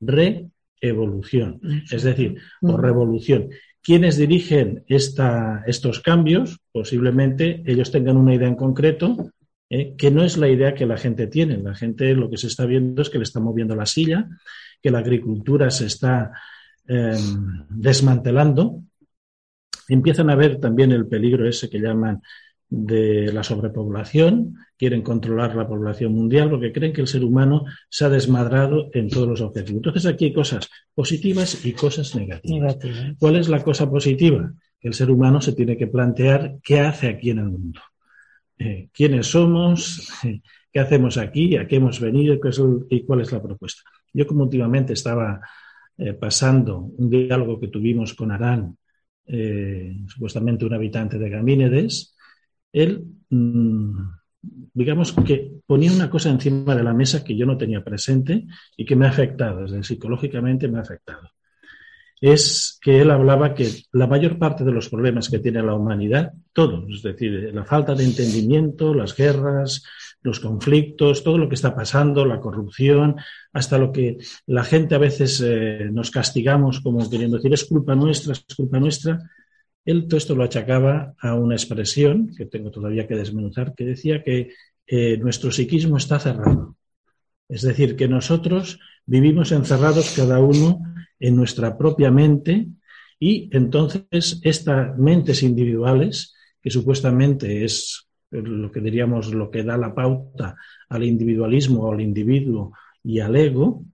reevolución, 0.82 1.60
es 1.90 2.02
decir, 2.02 2.36
o 2.60 2.68
Ujú. 2.68 2.76
revolución. 2.76 3.48
Quienes 3.80 4.16
dirigen 4.16 4.84
esta, 4.88 5.62
estos 5.66 6.00
cambios, 6.00 6.58
posiblemente 6.72 7.62
ellos 7.64 7.90
tengan 7.90 8.16
una 8.16 8.34
idea 8.34 8.48
en 8.48 8.56
concreto, 8.56 9.30
eh, 9.70 9.94
que 9.96 10.10
no 10.10 10.22
es 10.22 10.36
la 10.36 10.48
idea 10.48 10.74
que 10.74 10.86
la 10.86 10.98
gente 10.98 11.28
tiene. 11.28 11.56
La 11.56 11.74
gente 11.74 12.14
lo 12.14 12.28
que 12.28 12.36
se 12.36 12.48
está 12.48 12.66
viendo 12.66 13.00
es 13.00 13.10
que 13.10 13.18
le 13.18 13.24
está 13.24 13.40
moviendo 13.40 13.74
la 13.74 13.86
silla 13.86 14.28
que 14.82 14.90
la 14.90 14.98
agricultura 14.98 15.70
se 15.70 15.86
está 15.86 16.32
em, 16.86 17.64
desmantelando, 17.70 18.82
empiezan 19.88 20.28
a 20.28 20.34
ver 20.34 20.58
también 20.58 20.90
el 20.90 21.06
peligro 21.06 21.48
ese 21.48 21.70
que 21.70 21.78
llaman 21.78 22.20
de 22.74 23.30
la 23.34 23.42
sobrepoblación, 23.42 24.56
quieren 24.78 25.02
controlar 25.02 25.54
la 25.54 25.68
población 25.68 26.14
mundial 26.14 26.48
porque 26.48 26.72
creen 26.72 26.94
que 26.94 27.02
el 27.02 27.06
ser 27.06 27.22
humano 27.22 27.66
se 27.90 28.06
ha 28.06 28.08
desmadrado 28.08 28.88
en 28.94 29.10
todos 29.10 29.28
los 29.28 29.42
objetivos. 29.42 29.80
Entonces 29.80 30.06
aquí 30.06 30.24
hay 30.24 30.32
cosas 30.32 30.70
positivas 30.94 31.66
y 31.66 31.74
cosas 31.74 32.16
negativas. 32.16 32.78
¿Cuál 33.18 33.36
es 33.36 33.50
la 33.50 33.62
cosa 33.62 33.90
positiva? 33.90 34.54
Que 34.80 34.88
el 34.88 34.94
ser 34.94 35.10
humano 35.10 35.42
se 35.42 35.52
tiene 35.52 35.76
que 35.76 35.86
plantear 35.86 36.56
qué 36.64 36.80
hace 36.80 37.08
aquí 37.08 37.28
en 37.28 37.40
el 37.40 37.50
mundo. 37.50 37.82
Eh, 38.56 38.88
¿Quiénes 38.90 39.26
somos? 39.26 40.10
¿Qué 40.72 40.80
hacemos 40.80 41.18
aquí? 41.18 41.58
¿A 41.58 41.68
qué 41.68 41.76
hemos 41.76 42.00
venido? 42.00 42.38
¿Y 42.88 43.04
cuál 43.04 43.20
es 43.20 43.32
la 43.32 43.42
propuesta? 43.42 43.82
Yo 44.14 44.26
como 44.26 44.44
últimamente 44.44 44.94
estaba 44.94 45.42
eh, 45.98 46.14
pasando 46.14 46.78
un 46.78 47.10
diálogo 47.10 47.60
que 47.60 47.68
tuvimos 47.68 48.14
con 48.14 48.30
Arán, 48.30 48.78
eh, 49.26 49.94
supuestamente 50.08 50.64
un 50.64 50.72
habitante 50.72 51.18
de 51.18 51.28
Gamínedes, 51.28 52.16
él, 52.72 53.04
mm, 53.30 53.98
digamos 54.74 55.12
que 55.12 55.52
ponía 55.66 55.92
una 55.92 56.10
cosa 56.10 56.30
encima 56.30 56.74
de 56.74 56.82
la 56.82 56.94
mesa 56.94 57.22
que 57.22 57.36
yo 57.36 57.46
no 57.46 57.56
tenía 57.56 57.84
presente 57.84 58.46
y 58.76 58.84
que 58.84 58.96
me 58.96 59.06
ha 59.06 59.10
afectado, 59.10 59.64
es 59.64 59.86
psicológicamente 59.86 60.68
me 60.68 60.78
ha 60.78 60.82
afectado. 60.82 61.30
Es 62.20 62.78
que 62.80 63.00
él 63.00 63.10
hablaba 63.10 63.52
que 63.52 63.68
la 63.92 64.06
mayor 64.06 64.38
parte 64.38 64.62
de 64.62 64.70
los 64.70 64.88
problemas 64.88 65.28
que 65.28 65.40
tiene 65.40 65.62
la 65.62 65.74
humanidad, 65.74 66.32
todos, 66.52 66.84
es 66.88 67.02
decir, 67.02 67.50
la 67.52 67.64
falta 67.64 67.96
de 67.96 68.04
entendimiento, 68.04 68.94
las 68.94 69.16
guerras, 69.16 69.82
los 70.22 70.38
conflictos, 70.38 71.24
todo 71.24 71.36
lo 71.36 71.48
que 71.48 71.56
está 71.56 71.74
pasando, 71.74 72.24
la 72.24 72.38
corrupción, 72.38 73.16
hasta 73.52 73.76
lo 73.76 73.90
que 73.90 74.18
la 74.46 74.62
gente 74.62 74.94
a 74.94 74.98
veces 74.98 75.42
eh, 75.44 75.88
nos 75.92 76.12
castigamos 76.12 76.80
como 76.80 77.08
queriendo 77.10 77.38
decir 77.38 77.52
es 77.52 77.64
culpa 77.64 77.96
nuestra, 77.96 78.32
es 78.32 78.54
culpa 78.54 78.78
nuestra, 78.78 79.18
él 79.84 80.06
todo 80.06 80.18
esto 80.18 80.34
lo 80.34 80.44
achacaba 80.44 81.14
a 81.18 81.34
una 81.34 81.54
expresión 81.54 82.34
que 82.36 82.46
tengo 82.46 82.70
todavía 82.70 83.06
que 83.06 83.16
desmenuzar, 83.16 83.74
que 83.74 83.84
decía 83.84 84.22
que 84.22 84.50
eh, 84.86 85.16
nuestro 85.18 85.50
psiquismo 85.50 85.96
está 85.96 86.18
cerrado. 86.18 86.76
Es 87.48 87.62
decir, 87.62 87.96
que 87.96 88.08
nosotros 88.08 88.78
vivimos 89.04 89.52
encerrados 89.52 90.14
cada 90.16 90.38
uno 90.40 90.80
en 91.18 91.36
nuestra 91.36 91.76
propia 91.76 92.10
mente 92.10 92.68
y 93.18 93.48
entonces 93.52 94.40
estas 94.42 94.96
mentes 94.98 95.42
individuales, 95.42 96.34
que 96.60 96.70
supuestamente 96.70 97.64
es 97.64 98.08
lo 98.30 98.70
que 98.72 98.80
diríamos 98.80 99.34
lo 99.34 99.50
que 99.50 99.62
da 99.62 99.76
la 99.76 99.94
pauta 99.94 100.56
al 100.88 101.04
individualismo, 101.04 101.92
al 101.92 102.00
individuo 102.00 102.72
y 103.04 103.20
al 103.20 103.36
ego, 103.36 103.84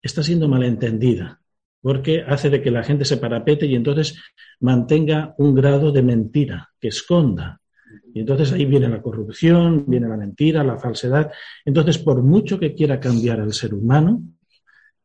está 0.00 0.22
siendo 0.22 0.48
malentendida 0.48 1.37
porque 1.80 2.24
hace 2.26 2.50
de 2.50 2.62
que 2.62 2.70
la 2.70 2.82
gente 2.82 3.04
se 3.04 3.16
parapete 3.16 3.66
y 3.66 3.74
entonces 3.74 4.20
mantenga 4.60 5.34
un 5.38 5.54
grado 5.54 5.92
de 5.92 6.02
mentira, 6.02 6.70
que 6.80 6.88
esconda. 6.88 7.60
Y 8.12 8.20
entonces 8.20 8.52
ahí 8.52 8.64
viene 8.64 8.88
la 8.88 9.00
corrupción, 9.00 9.84
viene 9.86 10.08
la 10.08 10.16
mentira, 10.16 10.64
la 10.64 10.78
falsedad. 10.78 11.30
Entonces, 11.64 11.98
por 11.98 12.22
mucho 12.22 12.58
que 12.58 12.74
quiera 12.74 12.98
cambiar 12.98 13.40
el 13.40 13.52
ser 13.52 13.74
humano, 13.74 14.22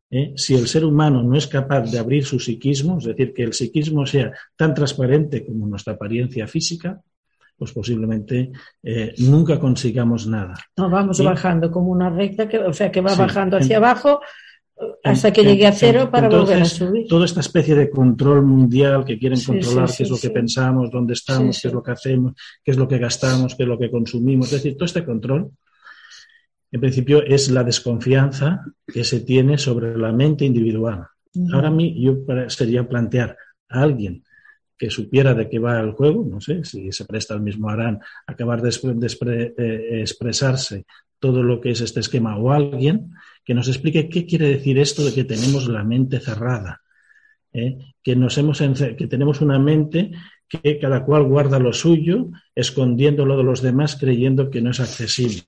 ¿eh? 0.09 0.33
si 0.35 0.55
el 0.55 0.67
ser 0.67 0.85
humano 0.85 1.21
no 1.21 1.35
es 1.37 1.47
capaz 1.47 1.91
de 1.91 1.99
abrir 1.99 2.25
su 2.25 2.39
psiquismo, 2.39 2.97
es 2.97 3.05
decir, 3.05 3.33
que 3.33 3.43
el 3.43 3.53
psiquismo 3.53 4.05
sea 4.05 4.33
tan 4.55 4.73
transparente 4.73 5.45
como 5.45 5.67
nuestra 5.67 5.93
apariencia 5.93 6.47
física, 6.47 7.01
pues 7.57 7.71
posiblemente 7.71 8.51
eh, 8.81 9.13
nunca 9.19 9.59
consigamos 9.59 10.27
nada. 10.27 10.55
No, 10.75 10.89
vamos 10.89 11.23
bajando 11.23 11.71
como 11.71 11.91
una 11.91 12.09
recta, 12.09 12.47
que, 12.49 12.57
o 12.57 12.73
sea, 12.73 12.91
que 12.91 13.01
va 13.01 13.15
bajando 13.15 13.57
hacia 13.57 13.77
abajo 13.77 14.21
hasta 15.03 15.31
que 15.31 15.43
llegue 15.43 15.67
a 15.67 15.71
cero 15.71 16.09
para 16.11 16.29
volver 16.29 16.61
a 16.61 16.65
subir. 16.65 17.07
Toda 17.07 17.25
esta 17.25 17.41
especie 17.41 17.75
de 17.75 17.89
control 17.89 18.43
mundial 18.43 19.05
que 19.05 19.19
quieren 19.19 19.39
controlar 19.41 19.89
qué 19.95 20.03
es 20.03 20.09
lo 20.09 20.17
que 20.17 20.29
pensamos, 20.29 20.89
dónde 20.89 21.13
estamos, 21.13 21.59
qué 21.61 21.67
es 21.67 21.73
lo 21.73 21.83
que 21.83 21.91
hacemos, 21.91 22.33
qué 22.63 22.71
es 22.71 22.77
lo 22.77 22.87
que 22.87 22.97
gastamos, 22.97 23.55
qué 23.55 23.63
es 23.63 23.69
lo 23.69 23.77
que 23.77 23.91
consumimos. 23.91 24.47
Es 24.47 24.63
decir, 24.63 24.75
todo 24.75 24.85
este 24.85 25.05
control, 25.05 25.51
en 26.71 26.79
principio, 26.79 27.23
es 27.23 27.49
la 27.49 27.63
desconfianza 27.63 28.65
que 28.87 29.03
se 29.03 29.19
tiene 29.19 29.57
sobre 29.57 29.97
la 29.97 30.11
mente 30.11 30.45
individual. 30.45 31.07
Ahora 31.51 31.67
a 31.67 31.71
mí 31.71 31.95
yo 32.01 32.19
sería 32.47 32.87
plantear 32.87 33.37
a 33.69 33.81
alguien 33.81 34.23
que 34.77 34.89
supiera 34.89 35.33
de 35.33 35.49
qué 35.49 35.59
va 35.59 35.79
el 35.79 35.91
juego, 35.91 36.25
no 36.29 36.41
sé 36.41 36.63
si 36.63 36.91
se 36.91 37.05
presta 37.05 37.33
al 37.33 37.41
mismo 37.41 37.69
Arán 37.69 37.99
acabar 38.27 38.61
de, 38.61 38.69
de, 38.71 39.53
eh, 39.57 40.01
expresarse 40.01 40.85
todo 41.23 41.41
lo 41.41 41.61
que 41.61 41.69
es 41.69 41.79
este 41.79 42.01
esquema 42.01 42.35
o 42.35 42.51
alguien 42.51 43.11
que 43.45 43.53
nos 43.53 43.69
explique 43.69 44.09
qué 44.09 44.25
quiere 44.25 44.49
decir 44.49 44.77
esto 44.77 45.05
de 45.05 45.13
que 45.13 45.23
tenemos 45.23 45.69
la 45.69 45.81
mente 45.85 46.19
cerrada, 46.19 46.81
¿eh? 47.53 47.77
que, 48.03 48.17
nos 48.17 48.37
hemos, 48.37 48.59
que 48.59 49.07
tenemos 49.07 49.39
una 49.39 49.57
mente 49.57 50.11
que 50.49 50.77
cada 50.79 51.05
cual 51.05 51.23
guarda 51.23 51.59
lo 51.59 51.71
suyo, 51.71 52.29
escondiéndolo 52.53 53.37
de 53.37 53.45
los 53.45 53.61
demás, 53.61 53.95
creyendo 53.95 54.49
que 54.49 54.61
no 54.61 54.71
es 54.71 54.81
accesible. 54.81 55.43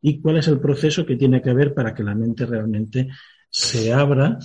¿Y 0.00 0.20
cuál 0.20 0.36
es 0.36 0.46
el 0.46 0.60
proceso 0.60 1.04
que 1.04 1.16
tiene 1.16 1.42
que 1.42 1.50
haber 1.50 1.74
para 1.74 1.96
que 1.96 2.04
la 2.04 2.14
mente 2.14 2.46
realmente 2.46 3.08
se 3.50 3.92
abra 3.92 4.38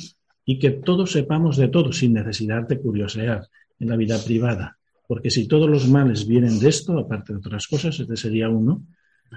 y 0.44 0.58
que 0.58 0.72
todos 0.72 1.12
sepamos 1.12 1.58
de 1.58 1.68
todo 1.68 1.92
sin 1.92 2.14
necesidad 2.14 2.68
de 2.68 2.80
curiosear 2.80 3.46
en 3.80 3.90
la 3.90 3.96
vida 3.96 4.18
privada? 4.26 4.80
Porque 5.08 5.30
si 5.30 5.48
todos 5.48 5.70
los 5.70 5.88
males 5.88 6.26
vienen 6.28 6.60
de 6.60 6.70
esto, 6.70 6.98
aparte 6.98 7.34
de 7.34 7.38
otras 7.38 7.68
cosas, 7.68 8.00
este 8.00 8.18
sería 8.18 8.50
uno 8.50 8.82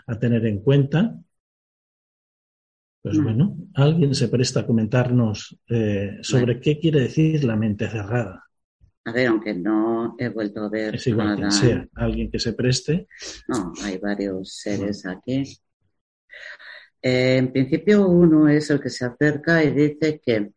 a 0.06 0.18
tener 0.18 0.46
en 0.46 0.60
cuenta 0.60 1.20
pues 3.02 3.18
mm. 3.18 3.22
bueno, 3.22 3.56
alguien 3.74 4.14
se 4.14 4.28
presta 4.28 4.60
a 4.60 4.66
comentarnos 4.66 5.58
eh, 5.68 6.18
sobre 6.22 6.60
qué 6.60 6.78
quiere 6.78 7.00
decir 7.00 7.44
la 7.44 7.56
mente 7.56 7.88
cerrada. 7.88 8.44
A 9.04 9.12
ver, 9.12 9.28
aunque 9.28 9.54
no 9.54 10.16
he 10.18 10.28
vuelto 10.28 10.60
a 10.64 10.68
ver. 10.68 10.96
Es 10.96 11.06
igual 11.06 11.40
que 11.40 11.50
sea, 11.50 11.88
alguien 11.94 12.30
que 12.30 12.38
se 12.38 12.52
preste. 12.52 13.08
No, 13.48 13.72
hay 13.82 13.96
varios 13.96 14.54
seres 14.54 15.06
aquí. 15.06 15.58
Eh, 17.00 17.36
en 17.38 17.50
principio, 17.50 18.06
uno 18.06 18.48
es 18.48 18.68
el 18.68 18.80
que 18.80 18.90
se 18.90 19.06
acerca 19.06 19.64
y 19.64 19.70
dice 19.70 20.20
que, 20.22 20.52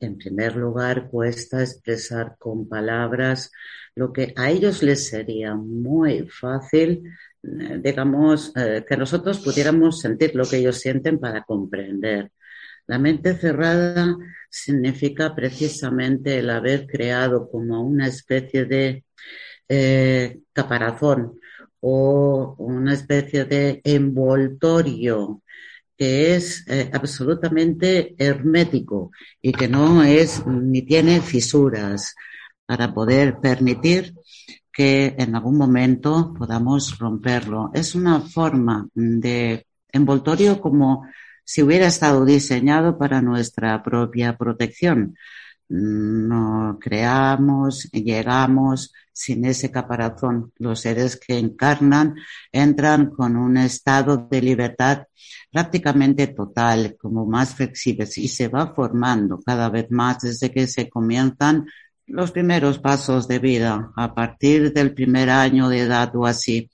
en 0.00 0.18
primer 0.18 0.56
lugar, 0.56 1.08
cuesta 1.08 1.60
expresar 1.60 2.34
con 2.38 2.68
palabras 2.68 3.52
lo 3.94 4.12
que 4.12 4.34
a 4.36 4.50
ellos 4.50 4.82
les 4.82 5.06
sería 5.06 5.54
muy 5.54 6.28
fácil 6.28 7.04
digamos, 7.82 8.52
eh, 8.56 8.84
que 8.88 8.96
nosotros 8.96 9.40
pudiéramos 9.40 10.00
sentir 10.00 10.34
lo 10.34 10.44
que 10.46 10.58
ellos 10.58 10.78
sienten 10.78 11.18
para 11.18 11.44
comprender. 11.44 12.30
La 12.86 12.98
mente 12.98 13.34
cerrada 13.34 14.16
significa 14.50 15.34
precisamente 15.34 16.38
el 16.38 16.50
haber 16.50 16.86
creado 16.86 17.50
como 17.50 17.82
una 17.82 18.06
especie 18.06 18.64
de 18.64 19.04
eh, 19.68 20.40
caparazón 20.52 21.38
o 21.80 22.54
una 22.58 22.94
especie 22.94 23.44
de 23.44 23.80
envoltorio 23.84 25.42
que 25.96 26.34
es 26.34 26.66
absolutamente 26.92 28.14
hermético 28.18 29.12
y 29.40 29.52
que 29.52 29.68
no 29.68 30.02
es 30.02 30.44
ni 30.46 30.82
tiene 30.82 31.20
fisuras 31.20 32.14
para 32.66 32.92
poder 32.92 33.38
permitir 33.40 34.14
que 34.74 35.14
en 35.16 35.36
algún 35.36 35.56
momento 35.56 36.34
podamos 36.36 36.98
romperlo. 36.98 37.70
Es 37.72 37.94
una 37.94 38.20
forma 38.20 38.88
de 38.94 39.66
envoltorio 39.92 40.60
como 40.60 41.06
si 41.44 41.62
hubiera 41.62 41.86
estado 41.86 42.24
diseñado 42.24 42.98
para 42.98 43.22
nuestra 43.22 43.82
propia 43.82 44.36
protección. 44.36 45.16
No 45.68 46.78
creamos, 46.80 47.84
llegamos 47.92 48.92
sin 49.12 49.44
ese 49.44 49.70
caparazón. 49.70 50.52
Los 50.58 50.80
seres 50.80 51.18
que 51.24 51.38
encarnan 51.38 52.16
entran 52.50 53.10
con 53.10 53.36
un 53.36 53.56
estado 53.56 54.28
de 54.30 54.42
libertad 54.42 55.04
prácticamente 55.52 56.26
total, 56.26 56.96
como 57.00 57.26
más 57.26 57.54
flexibles 57.54 58.18
y 58.18 58.26
se 58.26 58.48
va 58.48 58.74
formando 58.74 59.38
cada 59.40 59.70
vez 59.70 59.86
más 59.90 60.22
desde 60.22 60.50
que 60.50 60.66
se 60.66 60.90
comienzan 60.90 61.66
los 62.06 62.32
primeros 62.32 62.78
pasos 62.78 63.28
de 63.28 63.38
vida, 63.38 63.92
a 63.96 64.14
partir 64.14 64.72
del 64.72 64.94
primer 64.94 65.30
año 65.30 65.68
de 65.68 65.80
edad 65.80 66.14
o 66.16 66.26
así. 66.26 66.70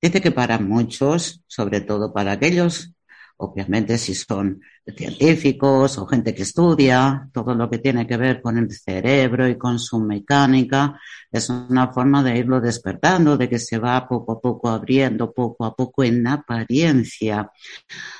Dice 0.00 0.20
que 0.20 0.32
para 0.32 0.58
muchos, 0.58 1.42
sobre 1.46 1.80
todo 1.80 2.12
para 2.12 2.32
aquellos, 2.32 2.92
obviamente 3.36 3.98
si 3.98 4.14
son 4.14 4.60
científicos 4.96 5.98
o 5.98 6.06
gente 6.06 6.34
que 6.34 6.42
estudia 6.42 7.28
todo 7.32 7.54
lo 7.54 7.70
que 7.70 7.78
tiene 7.78 8.06
que 8.06 8.16
ver 8.16 8.42
con 8.42 8.58
el 8.58 8.70
cerebro 8.70 9.48
y 9.48 9.56
con 9.56 9.78
su 9.78 10.00
mecánica, 10.00 11.00
es 11.30 11.48
una 11.50 11.92
forma 11.92 12.22
de 12.22 12.38
irlo 12.38 12.60
despertando, 12.60 13.36
de 13.36 13.48
que 13.48 13.58
se 13.58 13.78
va 13.78 14.08
poco 14.08 14.32
a 14.32 14.40
poco 14.40 14.68
abriendo, 14.68 15.32
poco 15.32 15.64
a 15.64 15.74
poco 15.74 16.04
en 16.04 16.26
apariencia, 16.26 17.50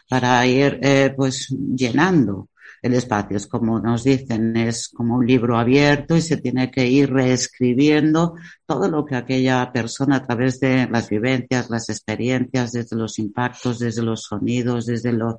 para 0.08 0.46
ir 0.46 0.78
eh, 0.82 1.12
pues 1.16 1.48
llenando 1.48 2.48
el 2.82 2.94
espacio. 2.94 3.36
Es 3.36 3.46
como 3.46 3.78
nos 3.80 4.04
dicen, 4.04 4.56
es 4.56 4.88
como 4.88 5.16
un 5.16 5.26
libro 5.26 5.56
abierto 5.56 6.16
y 6.16 6.20
se 6.20 6.36
tiene 6.36 6.70
que 6.70 6.86
ir 6.86 7.10
reescribiendo 7.10 8.34
todo 8.66 8.88
lo 8.88 9.06
que 9.06 9.16
aquella 9.16 9.72
persona 9.72 10.16
a 10.16 10.26
través 10.26 10.60
de 10.60 10.88
las 10.90 11.08
vivencias, 11.08 11.70
las 11.70 11.88
experiencias, 11.88 12.72
desde 12.72 12.96
los 12.96 13.18
impactos, 13.18 13.78
desde 13.78 14.02
los 14.02 14.22
sonidos, 14.22 14.86
desde 14.86 15.12
lo, 15.12 15.38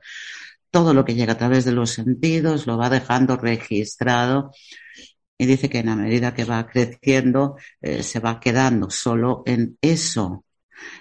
todo 0.71 0.93
lo 0.93 1.05
que 1.05 1.15
llega 1.15 1.33
a 1.33 1.37
través 1.37 1.65
de 1.65 1.71
los 1.71 1.91
sentidos 1.91 2.65
lo 2.65 2.77
va 2.77 2.89
dejando 2.89 3.37
registrado 3.37 4.51
y 5.37 5.45
dice 5.45 5.69
que 5.69 5.79
en 5.79 5.87
la 5.87 5.95
medida 5.95 6.33
que 6.33 6.45
va 6.45 6.65
creciendo 6.65 7.57
eh, 7.81 8.01
se 8.01 8.19
va 8.19 8.39
quedando 8.39 8.89
solo 8.89 9.43
en 9.45 9.77
eso, 9.81 10.45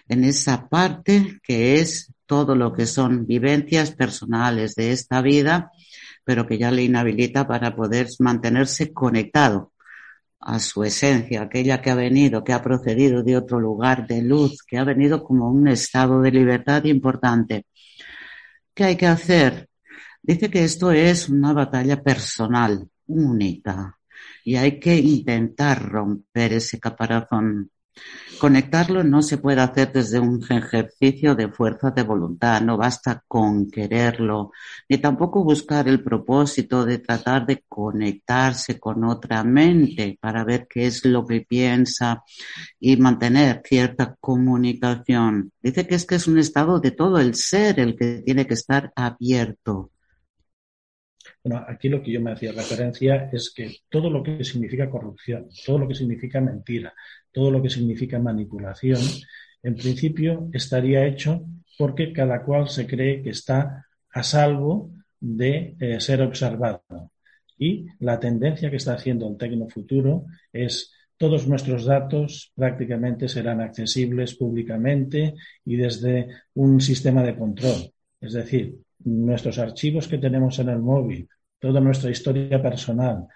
en 0.08 0.24
esa 0.24 0.68
parte 0.68 1.38
que 1.42 1.80
es 1.80 2.12
todo 2.26 2.54
lo 2.54 2.72
que 2.72 2.86
son 2.86 3.26
vivencias 3.26 3.92
personales 3.92 4.74
de 4.74 4.92
esta 4.92 5.22
vida, 5.22 5.70
pero 6.24 6.46
que 6.46 6.58
ya 6.58 6.70
le 6.70 6.84
inhabilita 6.84 7.46
para 7.46 7.74
poder 7.74 8.08
mantenerse 8.18 8.92
conectado 8.92 9.72
a 10.40 10.58
su 10.58 10.84
esencia, 10.84 11.42
aquella 11.42 11.80
que 11.80 11.90
ha 11.90 11.94
venido, 11.94 12.42
que 12.44 12.52
ha 12.52 12.62
procedido 12.62 13.22
de 13.22 13.36
otro 13.36 13.60
lugar 13.60 14.06
de 14.06 14.22
luz, 14.22 14.62
que 14.66 14.78
ha 14.78 14.84
venido 14.84 15.22
como 15.22 15.48
un 15.50 15.68
estado 15.68 16.20
de 16.20 16.32
libertad 16.32 16.84
importante. 16.84 17.66
¿Qué 18.74 18.84
hay 18.84 18.96
que 18.96 19.06
hacer? 19.06 19.68
Dice 20.22 20.50
que 20.50 20.64
esto 20.64 20.90
es 20.92 21.28
una 21.28 21.52
batalla 21.52 22.02
personal, 22.02 22.88
única, 23.06 23.98
y 24.44 24.56
hay 24.56 24.80
que 24.80 24.96
intentar 24.96 25.88
romper 25.88 26.54
ese 26.54 26.78
caparazón. 26.80 27.70
Conectarlo 28.42 29.04
no 29.04 29.22
se 29.22 29.38
puede 29.38 29.60
hacer 29.60 29.92
desde 29.92 30.18
un 30.18 30.42
ejercicio 30.50 31.36
de 31.36 31.48
fuerza 31.48 31.92
de 31.92 32.02
voluntad, 32.02 32.60
no 32.60 32.76
basta 32.76 33.22
con 33.28 33.70
quererlo, 33.70 34.50
ni 34.88 34.98
tampoco 34.98 35.44
buscar 35.44 35.86
el 35.86 36.02
propósito 36.02 36.84
de 36.84 36.98
tratar 36.98 37.46
de 37.46 37.62
conectarse 37.68 38.80
con 38.80 39.04
otra 39.04 39.44
mente 39.44 40.18
para 40.20 40.42
ver 40.42 40.66
qué 40.68 40.86
es 40.86 41.04
lo 41.04 41.24
que 41.24 41.42
piensa 41.42 42.24
y 42.80 42.96
mantener 42.96 43.62
cierta 43.64 44.16
comunicación. 44.18 45.52
Dice 45.62 45.86
que 45.86 45.94
es 45.94 46.04
que 46.04 46.16
es 46.16 46.26
un 46.26 46.38
estado 46.38 46.80
de 46.80 46.90
todo 46.90 47.20
el 47.20 47.36
ser 47.36 47.78
el 47.78 47.94
que 47.94 48.22
tiene 48.26 48.48
que 48.48 48.54
estar 48.54 48.92
abierto. 48.96 49.91
Bueno, 51.44 51.64
aquí 51.68 51.88
lo 51.88 52.02
que 52.02 52.12
yo 52.12 52.20
me 52.20 52.32
hacía 52.32 52.52
referencia 52.52 53.28
es 53.32 53.52
que 53.54 53.78
todo 53.88 54.08
lo 54.10 54.22
que 54.22 54.44
significa 54.44 54.88
corrupción, 54.88 55.48
todo 55.66 55.78
lo 55.78 55.88
que 55.88 55.94
significa 55.94 56.40
mentira, 56.40 56.94
todo 57.32 57.50
lo 57.50 57.60
que 57.60 57.68
significa 57.68 58.18
manipulación, 58.20 59.00
en 59.62 59.74
principio 59.74 60.48
estaría 60.52 61.04
hecho 61.04 61.44
porque 61.78 62.12
cada 62.12 62.44
cual 62.44 62.68
se 62.68 62.86
cree 62.86 63.22
que 63.22 63.30
está 63.30 63.86
a 64.10 64.22
salvo 64.22 64.92
de 65.18 65.76
eh, 65.80 66.00
ser 66.00 66.22
observado. 66.22 66.82
Y 67.58 67.86
la 67.98 68.20
tendencia 68.20 68.70
que 68.70 68.76
está 68.76 68.94
haciendo 68.94 69.28
el 69.28 69.36
Tecnofuturo 69.36 70.26
es 70.52 70.92
todos 71.16 71.46
nuestros 71.46 71.84
datos 71.84 72.52
prácticamente 72.54 73.28
serán 73.28 73.60
accesibles 73.60 74.34
públicamente 74.34 75.34
y 75.64 75.76
desde 75.76 76.28
un 76.54 76.80
sistema 76.80 77.22
de 77.22 77.36
control. 77.36 77.92
Es 78.20 78.32
decir, 78.32 78.78
nuestros 79.04 79.58
archivos 79.58 80.08
que 80.08 80.18
tenemos 80.18 80.58
en 80.58 80.68
el 80.68 80.78
móvil, 80.78 81.28
toda 81.58 81.80
nuestra 81.80 82.10
historia 82.10 82.60
personal, 82.62 83.26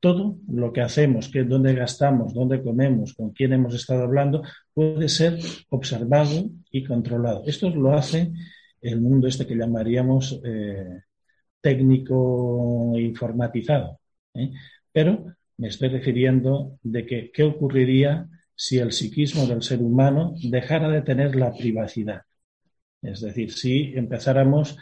todo 0.00 0.38
lo 0.48 0.72
que 0.72 0.82
hacemos, 0.82 1.28
que 1.30 1.44
dónde 1.44 1.74
gastamos, 1.74 2.34
dónde 2.34 2.62
comemos, 2.62 3.14
con 3.14 3.30
quién 3.30 3.54
hemos 3.54 3.74
estado 3.74 4.02
hablando, 4.02 4.42
puede 4.74 5.08
ser 5.08 5.38
observado 5.70 6.50
y 6.70 6.84
controlado. 6.84 7.44
Esto 7.46 7.70
lo 7.70 7.94
hace 7.94 8.32
el 8.82 9.00
mundo 9.00 9.26
este 9.26 9.46
que 9.46 9.56
llamaríamos 9.56 10.40
eh, 10.44 11.00
técnico 11.60 12.92
informatizado. 12.98 13.98
¿eh? 14.34 14.50
Pero 14.92 15.24
me 15.56 15.68
estoy 15.68 15.88
refiriendo 15.88 16.78
de 16.82 17.06
que 17.06 17.30
qué 17.32 17.42
ocurriría 17.42 18.28
si 18.54 18.78
el 18.78 18.92
psiquismo 18.92 19.46
del 19.46 19.62
ser 19.62 19.80
humano 19.80 20.34
dejara 20.50 20.88
de 20.88 21.00
tener 21.00 21.34
la 21.34 21.52
privacidad. 21.52 22.22
Es 23.00 23.20
decir, 23.20 23.52
si 23.52 23.94
empezáramos 23.94 24.76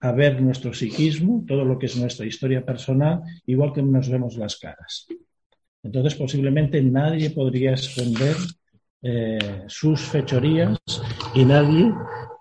a 0.00 0.12
ver 0.12 0.40
nuestro 0.40 0.72
psiquismo, 0.72 1.44
todo 1.46 1.64
lo 1.64 1.78
que 1.78 1.86
es 1.86 1.96
nuestra 1.96 2.26
historia 2.26 2.64
personal, 2.64 3.22
igual 3.46 3.72
que 3.72 3.82
nos 3.82 4.08
vemos 4.08 4.36
las 4.36 4.56
caras. 4.56 5.06
Entonces, 5.82 6.14
posiblemente 6.14 6.82
nadie 6.82 7.30
podría 7.30 7.74
esconder 7.74 8.36
eh, 9.02 9.64
sus 9.68 10.00
fechorías 10.00 10.78
y 11.34 11.44
nadie 11.44 11.92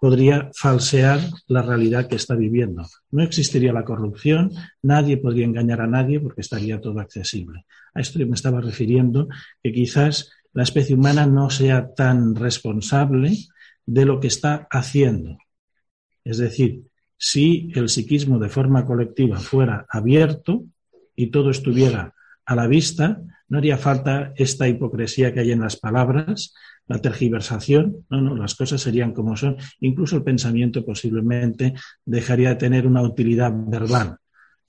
podría 0.02 0.50
falsear 0.56 1.20
la 1.48 1.62
realidad 1.62 2.08
que 2.08 2.16
está 2.16 2.36
viviendo. 2.36 2.84
No 3.12 3.24
existiría 3.24 3.74
la 3.74 3.86
corrupción, 3.86 4.52
nadie 4.82 5.18
podría 5.18 5.46
engañar 5.46 5.82
a 5.82 5.88
nadie 5.88 6.20
porque 6.20 6.42
estaría 6.42 6.82
todo 6.82 7.00
accesible. 7.00 7.66
A 7.94 8.02
esto 8.02 8.20
me 8.20 8.36
estaba 8.36 8.62
refiriendo 8.62 9.28
que 9.62 9.72
quizás 9.72 10.32
la 10.54 10.64
especie 10.64 10.96
humana 10.96 11.26
no 11.26 11.50
sea 11.50 11.94
tan 11.94 12.36
responsable 12.36 13.38
de 13.86 14.06
lo 14.06 14.20
que 14.20 14.28
está 14.28 14.68
haciendo. 14.72 15.38
Es 16.24 16.38
decir, 16.38 16.84
si 17.18 17.72
el 17.76 17.90
psiquismo 17.90 18.40
de 18.40 18.50
forma 18.50 18.86
colectiva 18.86 19.38
fuera 19.38 19.86
abierto 19.90 20.66
y 21.16 21.28
todo 21.28 21.50
estuviera 21.50 22.14
a 22.46 22.56
la 22.56 22.68
vista, 22.68 23.22
no 23.48 23.58
haría 23.58 23.78
falta 23.78 24.34
esta 24.36 24.68
hipocresía 24.68 25.34
que 25.34 25.40
hay 25.40 25.52
en 25.52 25.62
las 25.62 25.78
palabras, 25.78 26.54
la 26.88 27.00
tergiversación, 27.00 28.06
no, 28.10 28.22
no, 28.22 28.36
las 28.36 28.56
cosas 28.56 28.82
serían 28.82 29.14
como 29.14 29.36
son, 29.36 29.58
incluso 29.80 30.16
el 30.18 30.24
pensamiento 30.24 30.86
posiblemente 30.86 31.74
dejaría 32.06 32.50
de 32.50 32.56
tener 32.56 32.86
una 32.86 33.02
utilidad 33.02 33.52
verbal. 33.54 34.18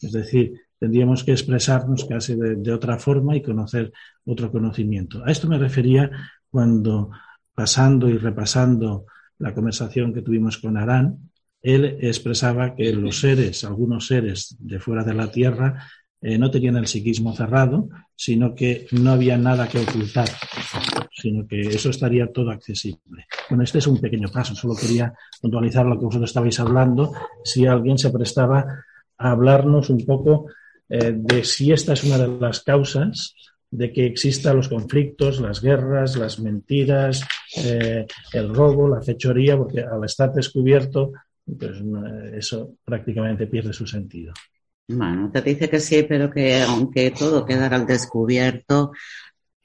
Es 0.01 0.13
decir, 0.13 0.53
tendríamos 0.79 1.25
que 1.25 1.33
expresarnos 1.33 2.07
casi 2.07 2.37
de, 2.37 2.57
de 2.57 2.73
otra 2.73 2.99
forma 2.99 3.37
y 3.37 3.43
conocer 3.43 3.93
otro 4.25 4.51
conocimiento. 4.51 5.23
A 5.25 5.31
esto 5.31 5.49
me 5.49 5.59
refería 5.59 6.11
cuando, 6.51 7.11
pasando 7.55 8.09
y 8.09 8.17
repasando 8.17 9.07
la 9.39 9.53
conversación 9.53 10.15
que 10.15 10.23
tuvimos 10.23 10.59
con 10.59 10.77
Arán, 10.77 11.31
él 11.67 11.99
expresaba 12.01 12.77
que 12.77 12.93
los 12.93 13.19
seres, 13.19 13.65
algunos 13.65 14.07
seres 14.07 14.57
de 14.61 14.79
fuera 14.79 15.03
de 15.03 15.15
la 15.15 15.33
Tierra, 15.33 15.89
eh, 16.21 16.39
no 16.39 16.49
tenían 16.49 16.77
el 16.77 16.87
psiquismo 16.87 17.35
cerrado, 17.35 17.89
sino 18.15 18.55
que 18.55 18.87
no 18.93 19.11
había 19.11 19.37
nada 19.37 19.69
que 19.69 19.81
ocultar, 19.81 20.29
sino 21.13 21.45
que 21.47 21.61
eso 21.63 21.91
estaría 21.91 22.33
todo 22.33 22.51
accesible. 22.51 23.27
Bueno, 23.51 23.65
este 23.65 23.79
es 23.79 23.87
un 23.89 24.01
pequeño 24.01 24.29
paso, 24.29 24.55
solo 24.55 24.77
quería 24.77 25.13
puntualizar 25.43 25.85
lo 25.85 25.99
que 25.99 26.05
vosotros 26.05 26.31
estabais 26.31 26.61
hablando, 26.61 27.13
si 27.43 27.67
alguien 27.67 27.99
se 27.99 28.11
prestaba 28.11 28.85
a 29.19 29.31
hablarnos 29.33 29.91
un 29.91 30.07
poco 30.07 30.47
eh, 30.89 31.15
de 31.17 31.43
si 31.43 31.73
esta 31.73 31.95
es 31.95 32.05
una 32.05 32.19
de 32.19 32.29
las 32.29 32.61
causas 32.61 33.35
de 33.73 33.93
que 33.93 34.07
existan 34.07 34.57
los 34.57 34.69
conflictos, 34.69 35.41
las 35.41 35.61
guerras, 35.61 36.17
las 36.17 36.39
mentiras, 36.39 37.27
eh, 37.57 38.07
el 38.33 38.55
robo, 38.55 38.89
la 38.89 39.03
fechoría, 39.03 39.57
porque 39.59 39.81
al 39.81 40.05
estar 40.05 40.33
descubierto 40.33 41.13
pues 41.47 41.83
eso 42.35 42.75
prácticamente 42.85 43.47
pierde 43.47 43.73
su 43.73 43.87
sentido. 43.87 44.33
Bueno, 44.89 45.31
te 45.33 45.43
dice 45.43 45.69
que 45.69 45.81
sí, 45.81 46.05
pero 46.09 46.31
que 46.31 46.63
aunque 46.63 47.11
todo 47.11 47.45
quedara 47.45 47.77
al 47.77 47.87
descubierto, 47.87 48.93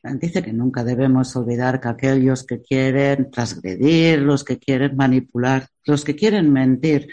dice 0.04 0.42
que 0.42 0.52
nunca 0.52 0.84
debemos 0.84 1.36
olvidar 1.36 1.80
que 1.80 1.90
aquellos 1.90 2.44
que 2.44 2.62
quieren 2.62 3.30
transgredir, 3.30 4.20
los 4.20 4.44
que 4.44 4.58
quieren 4.58 4.96
manipular, 4.96 5.68
los 5.86 6.04
que 6.04 6.16
quieren 6.16 6.52
mentir, 6.52 7.08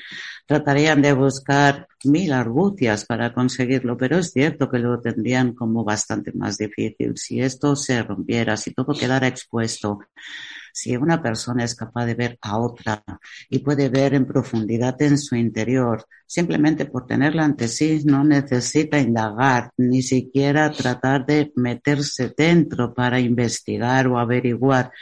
tratarían 0.47 1.03
de 1.03 1.13
buscar 1.13 1.87
mil 2.05 2.33
argucias 2.33 3.05
para 3.05 3.35
conseguirlo, 3.35 3.99
pero 3.99 4.19
es 4.19 4.33
cierto 4.33 4.71
que 4.71 4.79
lo 4.79 5.01
tendrían 5.01 5.53
como 5.55 5.85
bastante 5.85 6.33
más 6.33 6.57
difícil. 6.57 7.19
Si 7.19 7.43
esto 7.43 7.77
se 7.77 8.03
rompiera, 8.03 8.57
si 8.57 8.73
todo 8.73 8.95
quedara 8.95 9.27
expuesto, 9.27 9.99
si 10.79 10.97
una 10.97 11.21
persona 11.21 11.65
es 11.65 11.75
capaz 11.75 12.07
de 12.07 12.15
ver 12.15 12.39
a 12.41 12.57
otra 12.57 13.03
y 13.51 13.59
puede 13.59 13.89
ver 13.89 14.15
en 14.15 14.27
profundidad 14.27 15.01
en 15.03 15.19
su 15.19 15.35
interior, 15.35 16.07
simplemente 16.25 16.87
por 16.87 17.05
tenerla 17.05 17.45
ante 17.45 17.67
sí 17.67 18.03
no 18.05 18.23
necesita 18.23 19.01
indagar, 19.01 19.73
ni 19.77 20.03
siquiera 20.03 20.71
tratar 20.71 21.27
de 21.27 21.53
meterse 21.57 22.33
dentro 22.37 22.95
para 22.95 23.19
investigar 23.19 24.07
o 24.07 24.21
averiguar 24.21 24.93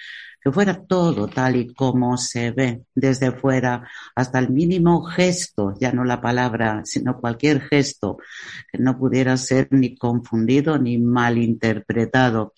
que 0.43 0.51
fuera 0.51 0.83
todo 0.83 1.29
tal 1.29 1.57
y 1.57 1.75
como 1.75 2.17
se 2.17 2.53
ve 2.53 2.83
desde 2.95 3.33
fuera, 3.33 3.87
hasta 4.15 4.39
el 4.39 4.49
mínimo 4.51 5.03
gesto, 5.03 5.75
ya 5.79 5.93
no 5.93 6.05
la 6.05 6.23
palabra, 6.23 6.83
sino 6.85 7.21
cualquier 7.21 7.61
gesto 7.61 8.17
que 8.71 8.79
no 8.79 8.97
pudiera 8.97 9.37
ser 9.37 9.69
ni 9.73 9.95
confundido 9.97 10.79
ni 10.79 10.99
malinterpretado. 10.99 12.55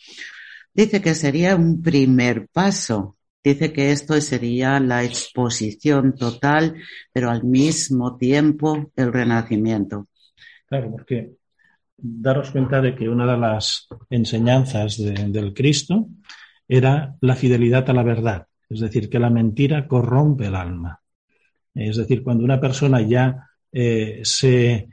Dice 0.74 1.00
que 1.00 1.14
sería 1.14 1.56
un 1.56 1.82
primer 1.82 2.48
paso. 2.48 3.16
Dice 3.42 3.72
que 3.72 3.92
esto 3.92 4.20
sería 4.20 4.78
la 4.80 5.04
exposición 5.04 6.14
total, 6.14 6.74
pero 7.12 7.30
al 7.30 7.44
mismo 7.44 8.16
tiempo 8.16 8.90
el 8.96 9.12
renacimiento. 9.12 10.08
Claro, 10.66 10.90
porque 10.90 11.32
daros 11.96 12.50
cuenta 12.50 12.80
de 12.80 12.94
que 12.94 13.08
una 13.08 13.30
de 13.30 13.38
las 13.38 13.88
enseñanzas 14.10 14.98
del 14.98 15.54
Cristo 15.54 16.08
era 16.68 17.16
la 17.20 17.34
fidelidad 17.34 17.88
a 17.88 17.94
la 17.94 18.02
verdad, 18.02 18.46
es 18.68 18.80
decir, 18.80 19.08
que 19.08 19.18
la 19.18 19.30
mentira 19.30 19.88
corrompe 19.88 20.46
el 20.46 20.54
alma. 20.54 21.00
Es 21.74 21.96
decir, 21.96 22.22
cuando 22.22 22.44
una 22.44 22.60
persona 22.60 23.00
ya 23.00 23.48
eh, 23.72 24.20
se, 24.22 24.88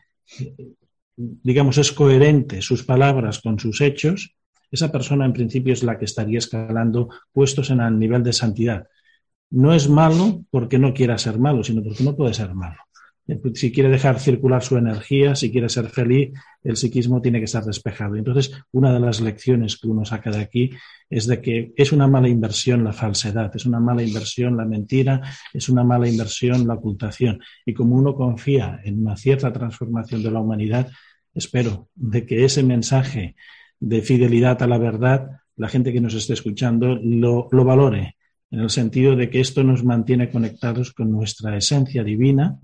digamos, 1.15 1.77
es 1.77 1.91
coherente 1.91 2.61
sus 2.61 2.83
palabras 2.83 3.41
con 3.41 3.59
sus 3.59 3.81
hechos, 3.81 4.35
esa 4.71 4.91
persona 4.91 5.25
en 5.25 5.33
principio 5.33 5.73
es 5.73 5.83
la 5.83 5.97
que 5.97 6.05
estaría 6.05 6.39
escalando 6.39 7.09
puestos 7.31 7.69
en 7.69 7.81
el 7.81 7.97
nivel 7.99 8.23
de 8.23 8.33
santidad. 8.33 8.87
No 9.49 9.73
es 9.73 9.89
malo 9.89 10.43
porque 10.49 10.79
no 10.79 10.93
quiera 10.93 11.17
ser 11.17 11.39
malo, 11.39 11.63
sino 11.63 11.83
porque 11.83 12.03
no 12.03 12.15
puede 12.15 12.33
ser 12.33 12.53
malo. 12.53 12.77
eh, 13.27 13.37
pues, 13.37 13.59
si 13.59 13.71
quiere 13.71 13.89
dejar 13.89 14.19
circular 14.19 14.63
su 14.63 14.77
energía, 14.77 15.35
si 15.35 15.51
quiere 15.51 15.69
ser 15.69 15.89
feliz, 15.89 16.31
el 16.63 16.75
psiquismo 16.77 17.21
tiene 17.21 17.39
que 17.39 17.45
estar 17.45 17.63
despejado. 17.63 18.15
Entonces, 18.15 18.51
una 18.71 18.93
de 18.93 18.99
las 18.99 19.21
lecciones 19.21 19.77
que 19.77 19.87
uno 19.87 20.05
saca 20.05 20.31
de 20.31 20.41
aquí 20.41 20.71
es 21.09 21.27
de 21.27 21.41
que 21.41 21.73
es 21.75 21.91
una 21.91 22.07
mala 22.07 22.27
inversión 22.27 22.83
la 22.83 22.93
falsedad, 22.93 23.51
es 23.55 23.65
una 23.65 23.79
mala 23.79 24.03
inversión 24.03 24.57
la 24.57 24.65
mentira, 24.65 25.21
es 25.53 25.69
una 25.69 25.83
mala 25.83 26.07
inversión 26.07 26.67
la 26.67 26.75
ocultación. 26.75 27.39
Y 27.65 27.73
como 27.73 27.95
uno 27.95 28.15
confía 28.15 28.79
en 28.83 29.01
una 29.01 29.15
cierta 29.15 29.51
transformación 29.53 30.23
de 30.23 30.31
la 30.31 30.39
humanidad, 30.39 30.89
espero 31.33 31.89
de 31.95 32.25
que 32.25 32.45
ese 32.45 32.63
mensaje 32.63 33.35
de 33.79 34.01
fidelidad 34.01 34.61
a 34.61 34.67
la 34.67 34.77
verdad, 34.77 35.31
la 35.57 35.69
gente 35.69 35.93
que 35.93 36.01
nos 36.01 36.13
esté 36.13 36.33
escuchando 36.33 36.95
lo, 37.01 37.47
lo 37.51 37.63
valore 37.63 38.15
en 38.51 38.59
el 38.59 38.69
sentido 38.69 39.15
de 39.15 39.29
que 39.29 39.41
esto 39.41 39.63
nos 39.63 39.83
mantiene 39.83 40.29
conectados 40.29 40.93
con 40.93 41.11
nuestra 41.11 41.57
esencia 41.57 42.03
divina 42.03 42.57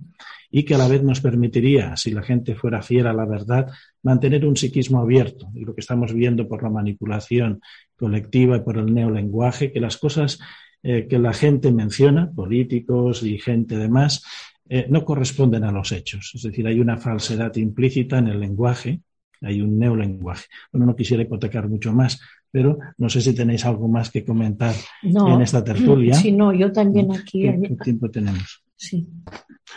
y 0.50 0.64
que 0.64 0.76
a 0.76 0.78
la 0.78 0.88
vez 0.88 1.04
nos 1.04 1.22
permitiría, 1.22 1.96
si 1.98 2.12
la 2.12 2.22
gente 2.22 2.56
fuera 2.56 2.82
fiel 2.82 3.08
a 3.08 3.14
la 3.14 3.26
verdad, 3.26 3.68
mantener 4.04 4.46
un 4.46 4.56
psiquismo 4.56 5.00
abierto. 5.00 5.50
Y 5.56 5.66
lo 5.66 5.74
que 5.74 5.82
estamos 5.82 6.14
viendo 6.14 6.48
por 6.48 6.62
la 6.62 6.70
manipulación 6.70 7.62
colectiva 7.96 8.58
y 8.58 8.60
por 8.62 8.78
el 8.78 8.94
neolenguaje, 8.94 9.72
que 9.72 9.80
las 9.80 9.98
cosas 9.98 10.40
eh, 10.84 11.08
que 11.08 11.20
la 11.20 11.34
gente 11.34 11.72
menciona, 11.72 12.32
políticos 12.32 13.24
y 13.24 13.38
gente 13.38 13.78
demás, 13.78 14.24
eh, 14.68 14.88
no 14.90 15.06
corresponden 15.06 15.64
a 15.64 15.72
los 15.72 15.92
hechos. 15.92 16.32
Es 16.34 16.44
decir, 16.44 16.68
hay 16.68 16.80
una 16.80 16.98
falsedad 16.98 17.56
implícita 17.56 18.18
en 18.18 18.28
el 18.28 18.40
lenguaje, 18.40 19.02
hay 19.42 19.62
un 19.62 19.78
neolenguaje. 19.78 20.46
Bueno, 20.72 20.86
no 20.86 20.96
quisiera 20.96 21.24
hipotecar 21.24 21.68
mucho 21.68 21.92
más, 21.94 22.20
pero 22.52 22.78
no 22.98 23.10
sé 23.10 23.22
si 23.22 23.34
tenéis 23.34 23.66
algo 23.66 23.88
más 23.88 24.10
que 24.10 24.24
comentar 24.24 24.76
en 25.04 25.42
esta 25.42 25.64
tertulia. 25.64 26.14
Sí, 26.16 26.32
no, 26.32 26.54
yo 26.54 26.72
también 26.72 27.12
aquí. 27.12 27.44
¿Qué, 27.44 27.78
tiempo 27.84 28.10
tenemos? 28.10 28.64
Sí. 28.76 29.08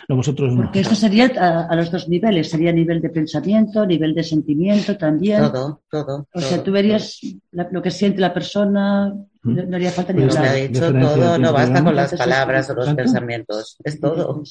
No, 0.09 0.17
vosotros 0.17 0.55
no. 0.55 0.63
Porque 0.63 0.81
esto 0.81 0.95
sería 0.95 1.27
a, 1.69 1.77
los 1.77 1.91
dos 1.91 2.09
niveles, 2.09 2.51
sería 2.51 2.73
nivel 2.73 3.01
de 3.01 3.11
pensamiento, 3.11 3.87
nivel 3.87 4.15
de 4.15 4.25
sentimiento 4.25 4.97
también. 4.97 5.41
Todo, 5.43 5.83
todo. 5.91 6.27
O 6.33 6.41
sea, 6.41 6.63
tú 6.63 6.73
verías 6.73 7.21
lo 7.53 7.83
que 7.83 7.91
siente 7.91 8.21
la 8.21 8.35
persona, 8.35 9.15
no, 9.43 9.77
haría 9.77 9.91
falta 9.91 10.13
ni 10.13 10.23
pues 10.23 10.37
hablar. 10.37 10.53
ha 10.53 10.57
dicho 10.57 10.93
todo, 10.93 11.39
no 11.39 11.53
basta 11.53 11.85
con 11.85 11.95
las 11.95 12.15
palabras 12.15 12.71
o 12.71 12.75
los 12.75 12.95
pensamientos, 12.95 13.77
es 13.85 14.01
todo. 14.01 14.43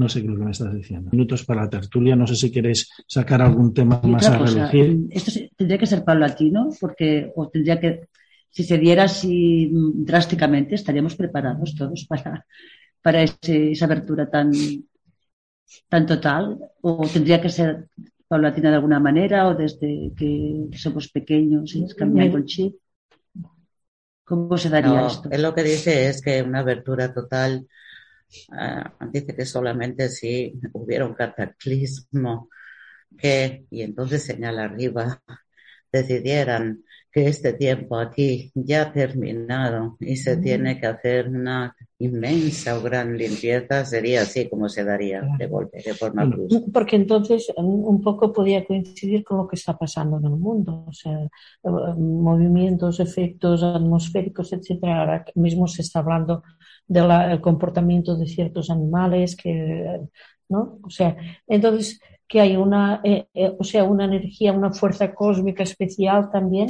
No 0.00 0.08
sé 0.08 0.20
qué 0.20 0.28
es 0.28 0.32
lo 0.32 0.38
que 0.38 0.44
me 0.46 0.50
estás 0.52 0.72
diciendo. 0.72 1.10
Minutos 1.12 1.44
para 1.44 1.64
la 1.64 1.68
tertulia. 1.68 2.16
No 2.16 2.26
sé 2.26 2.34
si 2.34 2.50
queréis 2.50 2.88
sacar 3.06 3.42
algún 3.42 3.74
tema 3.74 4.00
más 4.02 4.26
a 4.28 4.38
relucir. 4.38 4.96
Esto 5.10 5.30
tendría 5.54 5.76
que 5.76 5.86
ser 5.86 6.02
paulatino, 6.02 6.70
porque, 6.80 7.30
o 7.36 7.50
tendría 7.50 7.78
que, 7.78 8.08
si 8.48 8.64
se 8.64 8.78
diera 8.78 9.02
así 9.04 9.70
drásticamente, 9.70 10.74
estaríamos 10.74 11.16
preparados 11.16 11.74
todos 11.74 12.06
para, 12.06 12.46
para 13.02 13.22
esa 13.22 13.84
abertura 13.84 14.30
tan, 14.30 14.50
tan 15.90 16.06
total. 16.06 16.58
O 16.80 17.06
tendría 17.06 17.38
que 17.38 17.50
ser 17.50 17.90
paulatina 18.26 18.70
de 18.70 18.76
alguna 18.76 19.00
manera, 19.00 19.48
o 19.48 19.54
desde 19.54 20.12
que 20.16 20.70
somos 20.78 21.08
pequeños 21.08 21.76
y 21.76 21.84
es 21.84 21.94
cambiar 21.94 22.28
el 22.28 22.46
chip. 22.46 22.74
¿Cómo 24.24 24.56
se 24.56 24.70
daría 24.70 25.08
esto? 25.08 25.28
Él 25.30 25.42
lo 25.42 25.54
que 25.54 25.62
dice 25.62 26.08
es 26.08 26.22
que 26.22 26.40
una 26.40 26.60
abertura 26.60 27.12
total 27.12 27.66
Ah, 28.52 28.92
dice 29.12 29.34
que 29.34 29.44
solamente 29.46 30.08
si 30.08 30.54
hubiera 30.72 31.06
un 31.06 31.14
cataclismo 31.14 32.48
que, 33.18 33.66
y 33.70 33.82
entonces 33.82 34.24
señala 34.24 34.64
arriba, 34.64 35.22
decidieran 35.92 36.84
que 37.12 37.26
este 37.26 37.54
tiempo 37.54 37.96
aquí 37.96 38.52
ya 38.54 38.82
ha 38.82 38.92
terminado 38.92 39.96
y 39.98 40.16
se 40.16 40.36
tiene 40.36 40.78
que 40.78 40.86
hacer 40.86 41.28
una 41.28 41.74
inmensa 41.98 42.78
o 42.78 42.82
gran 42.82 43.16
limpieza, 43.16 43.84
sería 43.84 44.22
así 44.22 44.48
como 44.48 44.68
se 44.68 44.84
daría 44.84 45.22
de 45.36 45.46
golpe, 45.46 45.82
de 45.84 45.94
forma 45.94 46.24
brusca. 46.24 46.60
Porque 46.72 46.96
entonces 46.96 47.52
un 47.56 48.00
poco 48.00 48.32
podía 48.32 48.64
coincidir 48.64 49.24
con 49.24 49.38
lo 49.38 49.48
que 49.48 49.56
está 49.56 49.76
pasando 49.76 50.18
en 50.18 50.24
el 50.26 50.36
mundo, 50.36 50.84
o 50.86 50.92
sea, 50.92 51.28
movimientos, 51.64 53.00
efectos 53.00 53.62
atmosféricos, 53.62 54.52
etcétera. 54.52 55.00
Ahora 55.00 55.24
mismo 55.34 55.66
se 55.66 55.82
está 55.82 55.98
hablando 55.98 56.44
del 56.86 57.40
comportamiento 57.40 58.16
de 58.16 58.26
ciertos 58.26 58.70
animales, 58.70 59.36
que, 59.36 60.00
¿no? 60.48 60.78
O 60.82 60.90
sea, 60.90 61.16
entonces 61.46 62.00
que 62.26 62.40
hay 62.40 62.56
una, 62.56 63.00
eh, 63.02 63.26
eh, 63.34 63.52
o 63.58 63.64
sea, 63.64 63.82
una 63.82 64.04
energía, 64.04 64.52
una 64.52 64.72
fuerza 64.72 65.12
cósmica 65.12 65.64
especial 65.64 66.30
también 66.30 66.68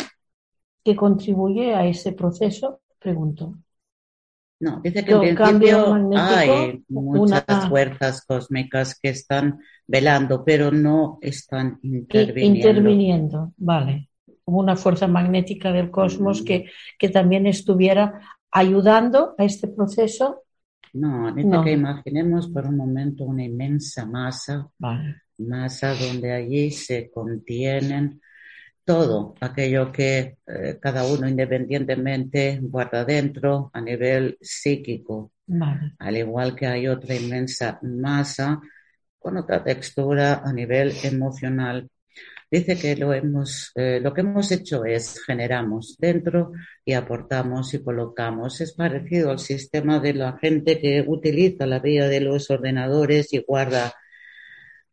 que 0.84 0.96
contribuye 0.96 1.74
a 1.74 1.86
ese 1.86 2.12
proceso, 2.12 2.80
pregunto. 2.98 3.54
No, 4.60 4.80
dice 4.82 5.04
que 5.04 5.12
en 5.12 5.34
principio 5.34 5.94
hay 6.16 6.84
muchas 6.88 7.68
fuerzas 7.68 8.24
cósmicas 8.26 8.98
que 9.00 9.08
están 9.08 9.58
velando, 9.86 10.44
pero 10.44 10.70
no 10.70 11.18
están 11.22 11.78
interviniendo. 11.82 12.58
Interviniendo, 12.58 13.52
vale. 13.56 14.10
Como 14.44 14.58
una 14.58 14.76
fuerza 14.76 15.06
magnética 15.06 15.72
del 15.72 15.90
cosmos 15.90 16.42
que, 16.42 16.66
que 16.98 17.08
también 17.08 17.46
estuviera 17.46 18.20
ayudando 18.50 19.34
a 19.38 19.44
este 19.44 19.68
proceso. 19.68 20.42
No, 20.92 21.32
dice 21.32 21.56
que 21.64 21.72
imaginemos 21.72 22.48
por 22.48 22.66
un 22.66 22.76
momento 22.76 23.24
una 23.24 23.44
inmensa 23.44 24.04
masa, 24.04 24.68
masa 25.38 25.94
donde 25.94 26.32
allí 26.32 26.70
se 26.70 27.10
contienen 27.10 28.20
todo 28.84 29.34
aquello 29.40 29.92
que 29.92 30.38
eh, 30.46 30.78
cada 30.80 31.04
uno 31.04 31.28
independientemente 31.28 32.58
guarda 32.62 33.04
dentro 33.04 33.70
a 33.72 33.80
nivel 33.80 34.38
psíquico. 34.40 35.32
Al 35.98 36.16
igual 36.16 36.54
que 36.54 36.66
hay 36.66 36.86
otra 36.86 37.14
inmensa 37.14 37.78
masa 37.82 38.60
con 39.18 39.36
otra 39.36 39.62
textura 39.62 40.42
a 40.44 40.52
nivel 40.52 40.92
emocional. 41.02 41.88
Dice 42.50 42.76
que 42.76 42.96
lo, 42.96 43.14
hemos, 43.14 43.70
eh, 43.76 44.00
lo 44.02 44.12
que 44.12 44.22
hemos 44.22 44.50
hecho 44.50 44.84
es 44.84 45.22
generamos 45.24 45.96
dentro 45.98 46.50
y 46.84 46.94
aportamos 46.94 47.72
y 47.74 47.82
colocamos. 47.82 48.60
Es 48.60 48.72
parecido 48.72 49.30
al 49.30 49.38
sistema 49.38 50.00
de 50.00 50.14
la 50.14 50.36
gente 50.38 50.80
que 50.80 51.04
utiliza 51.06 51.66
la 51.66 51.78
vía 51.78 52.08
de 52.08 52.20
los 52.20 52.50
ordenadores 52.50 53.32
y 53.32 53.38
guarda 53.38 53.94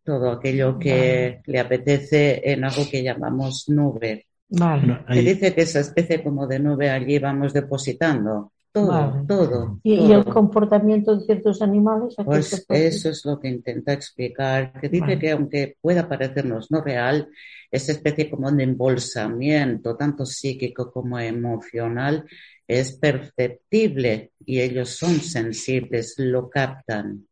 todo 0.08 0.32
aquello 0.32 0.80
que 0.80 1.42
le 1.46 1.60
apetece 1.60 2.42
en 2.50 2.64
algo 2.64 2.84
que 2.90 3.04
llamamos 3.04 3.66
nube. 3.68 4.26
Vale. 4.48 5.04
dice 5.10 5.54
que 5.54 5.64
esa 5.64 5.82
especie 5.82 6.24
como 6.24 6.48
de 6.48 6.60
nube 6.60 6.90
allí 6.90 7.20
vamos 7.20 7.52
depositando. 7.52 8.54
Todo, 8.72 9.26
todo. 9.28 9.80
¿Y, 9.84 10.10
el 10.14 10.24
comportamiento 10.24 11.18
de 11.18 11.26
ciertos 11.26 11.62
animales? 11.62 12.16
Pues 12.24 12.66
eso 12.70 13.10
es 13.10 13.26
lo 13.26 13.38
que 13.38 13.50
intenta 13.50 13.92
explicar, 13.92 14.80
que 14.80 14.88
dice 14.88 15.20
que 15.20 15.32
aunque 15.32 15.76
pueda 15.82 16.08
parecernos 16.08 16.72
no 16.72 16.82
real, 16.82 17.28
esa 17.70 17.92
especie 17.92 18.30
como 18.30 18.50
de 18.50 18.64
embolsamiento, 18.64 19.98
tanto 19.98 20.26
psíquico 20.26 20.90
como 20.90 21.20
emocional, 21.20 22.24
es 22.66 22.94
perceptible 22.94 24.32
y 24.46 24.62
ellos 24.62 24.92
son 24.92 25.20
sensibles, 25.20 26.14
lo 26.18 26.50
captan. 26.50 27.28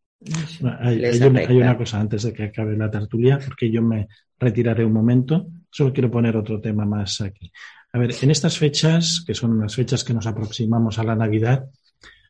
Hay, 0.80 1.22
una, 1.58 1.78
cosa 1.78 2.00
antes 2.00 2.24
de 2.24 2.34
que 2.34 2.44
acabe 2.46 2.76
la 2.76 2.90
tertulia, 2.90 3.40
porque 3.44 3.70
yo 3.70 3.82
me 3.82 4.08
retiraré 4.40 4.86
un 4.86 4.94
momento. 4.94 5.48
Solo 5.70 5.94
quiero 5.94 6.10
poner 6.10 6.36
otro 6.36 6.60
tema 6.60 6.86
más 6.86 7.22
aquí. 7.22 7.52
A 7.94 8.00
ver, 8.00 8.14
en 8.22 8.32
estas 8.32 8.58
fechas, 8.58 9.24
que 9.26 9.34
son 9.34 9.60
las 9.60 9.76
fechas 9.76 10.04
que 10.04 10.14
nos 10.14 10.26
aproximamos 10.26 10.98
a 11.00 11.04
la 11.04 11.16
Navidad, 11.16 11.66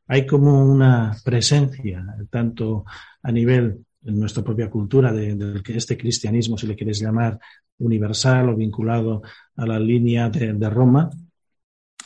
hay 0.07 0.25
como 0.25 0.63
una 0.63 1.15
presencia, 1.23 2.05
tanto 2.29 2.85
a 3.23 3.31
nivel 3.31 3.85
en 4.03 4.19
nuestra 4.19 4.43
propia 4.43 4.69
cultura, 4.69 5.11
de, 5.11 5.35
de, 5.35 5.61
este 5.67 5.97
cristianismo, 5.97 6.57
si 6.57 6.67
le 6.67 6.75
quieres 6.75 6.99
llamar, 6.99 7.39
universal 7.79 8.49
o 8.49 8.55
vinculado 8.55 9.21
a 9.55 9.65
la 9.65 9.79
línea 9.79 10.29
de 10.29 10.69
Roma, 10.69 11.09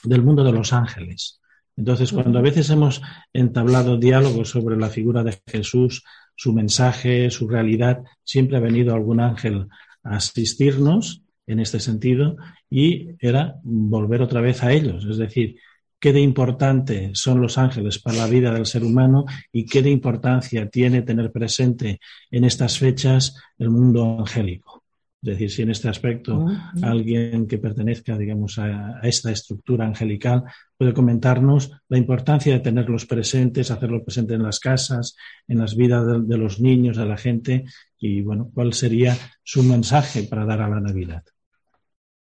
del 0.03 0.23
mundo 0.23 0.43
de 0.43 0.51
los 0.51 0.71
ángeles. 0.71 1.38
Entonces, 1.79 2.11
cuando 2.11 2.39
a 2.39 2.41
veces 2.41 2.69
hemos 2.71 3.01
entablado 3.31 3.95
diálogos 3.95 4.49
sobre 4.49 4.75
la 4.75 4.89
figura 4.89 5.23
de 5.23 5.39
Jesús, 5.47 6.03
su 6.35 6.51
mensaje, 6.51 7.29
su 7.29 7.47
realidad, 7.47 8.03
siempre 8.21 8.57
ha 8.57 8.59
venido 8.59 8.93
algún 8.93 9.21
ángel 9.21 9.67
a 10.03 10.17
asistirnos 10.17 11.23
en 11.47 11.61
este 11.61 11.79
sentido 11.79 12.35
y 12.69 13.11
era 13.19 13.55
volver 13.63 14.21
otra 14.21 14.41
vez 14.41 14.61
a 14.61 14.73
ellos, 14.73 15.05
es 15.09 15.17
decir, 15.17 15.55
qué 16.01 16.11
de 16.11 16.19
importante 16.19 17.11
son 17.13 17.39
los 17.39 17.57
ángeles 17.57 17.97
para 17.97 18.17
la 18.17 18.27
vida 18.27 18.53
del 18.53 18.65
ser 18.65 18.83
humano 18.83 19.23
y 19.53 19.65
qué 19.65 19.81
de 19.81 19.89
importancia 19.89 20.69
tiene 20.69 21.03
tener 21.03 21.31
presente 21.31 22.01
en 22.29 22.43
estas 22.43 22.77
fechas 22.77 23.37
el 23.57 23.69
mundo 23.69 24.19
angélico. 24.19 24.78
Es 25.21 25.31
decir, 25.31 25.51
si 25.51 25.61
en 25.63 25.71
este 25.71 25.89
aspecto 25.89 26.45
ah, 26.47 26.71
alguien 26.81 27.45
que 27.45 27.57
pertenezca, 27.57 28.17
digamos, 28.17 28.57
a, 28.57 29.01
esta 29.03 29.31
estructura 29.31 29.85
angelical 29.85 30.45
puede 30.77 30.93
comentarnos 30.93 31.71
la 31.89 31.97
importancia 31.97 32.53
de 32.53 32.61
tenerlos 32.61 33.05
presentes, 33.05 33.69
hacerlos 33.69 34.03
presentes 34.03 34.37
en 34.37 34.43
las 34.43 34.61
casas, 34.61 35.17
en 35.45 35.57
las 35.57 35.75
vidas 35.75 36.25
de, 36.25 36.37
los 36.37 36.61
niños, 36.61 36.95
de 36.95 37.05
la 37.05 37.17
gente, 37.17 37.65
y 37.97 38.21
bueno, 38.21 38.49
cuál 38.53 38.73
sería 38.73 39.17
su 39.43 39.61
mensaje 39.61 40.23
para 40.23 40.45
dar 40.45 40.61
a 40.61 40.69
la 40.69 40.79
Navidad 40.79 41.23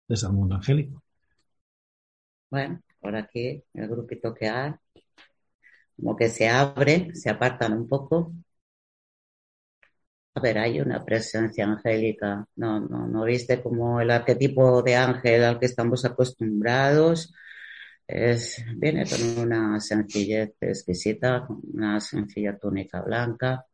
desde 0.08 0.28
el 0.28 0.32
mundo 0.32 0.54
angélico. 0.54 1.02
Bueno, 2.50 2.80
por 2.98 3.14
aquí 3.14 3.62
el 3.74 3.88
grupito 3.88 4.34
que 4.34 4.48
hay, 4.48 4.72
como 5.96 6.16
que 6.16 6.30
se 6.30 6.48
abre, 6.48 7.14
se 7.14 7.28
apartan 7.28 7.74
un 7.74 7.86
poco 7.86 8.32
A 10.34 10.40
ver, 10.40 10.58
hay 10.58 10.80
una 10.80 11.04
presencia 11.04 11.64
angélica. 11.66 12.46
No, 12.56 12.80
no, 12.80 13.06
no 13.08 13.24
viste 13.24 13.62
como 13.62 14.00
el 14.00 14.10
arquetipo 14.10 14.82
de 14.82 14.94
ángel 14.96 15.44
al 15.44 15.58
que 15.58 15.66
estamos 15.66 16.04
acostumbrados. 16.04 17.32
Es, 18.06 18.64
viene 18.76 19.04
con 19.06 19.38
una 19.50 19.80
sencillez 19.80 20.52
exquisita, 20.60 21.46
con 21.46 21.60
una 21.74 22.00
sencilla 22.00 22.58
túnica 22.58 23.02
blanca. 23.02 23.64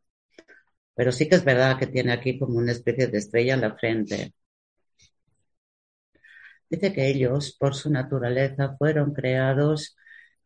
Pero 0.95 1.13
sí 1.13 1.29
que 1.29 1.35
es 1.35 1.45
verdad 1.45 1.79
que 1.79 1.87
tiene 1.87 2.11
aquí 2.11 2.37
como 2.37 2.57
una 2.57 2.73
especie 2.73 3.07
de 3.07 3.19
estrella 3.19 3.53
en 3.53 3.61
la 3.61 3.73
frente. 3.77 4.33
Dice 6.69 6.93
que 6.93 7.07
ellos, 7.07 7.55
por 7.59 7.75
su 7.75 7.89
naturaleza, 7.89 8.75
fueron 8.77 9.13
creados 9.13 9.95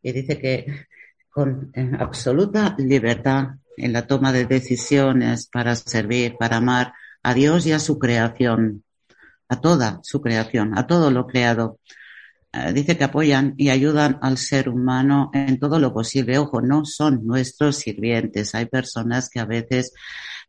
y 0.02 0.12
dice 0.12 0.38
que 0.38 0.66
con 1.30 1.72
absoluta 1.98 2.76
libertad 2.78 3.46
en 3.76 3.92
la 3.92 4.06
toma 4.06 4.32
de 4.32 4.46
decisiones 4.46 5.48
para 5.48 5.74
servir, 5.76 6.36
para 6.38 6.58
amar 6.58 6.92
a 7.22 7.34
Dios 7.34 7.66
y 7.66 7.72
a 7.72 7.78
su 7.78 7.98
creación, 7.98 8.84
a 9.48 9.60
toda 9.60 10.00
su 10.02 10.20
creación, 10.20 10.76
a 10.76 10.86
todo 10.86 11.10
lo 11.10 11.26
creado. 11.26 11.78
Eh, 12.52 12.72
dice 12.72 12.98
que 12.98 13.04
apoyan 13.04 13.54
y 13.56 13.70
ayudan 13.70 14.18
al 14.20 14.36
ser 14.36 14.68
humano 14.68 15.30
en 15.32 15.58
todo 15.58 15.78
lo 15.78 15.92
posible. 15.94 16.38
Ojo, 16.38 16.60
no 16.60 16.84
son 16.84 17.24
nuestros 17.24 17.76
sirvientes. 17.76 18.54
Hay 18.54 18.66
personas 18.66 19.30
que 19.30 19.40
a 19.40 19.46
veces 19.46 19.92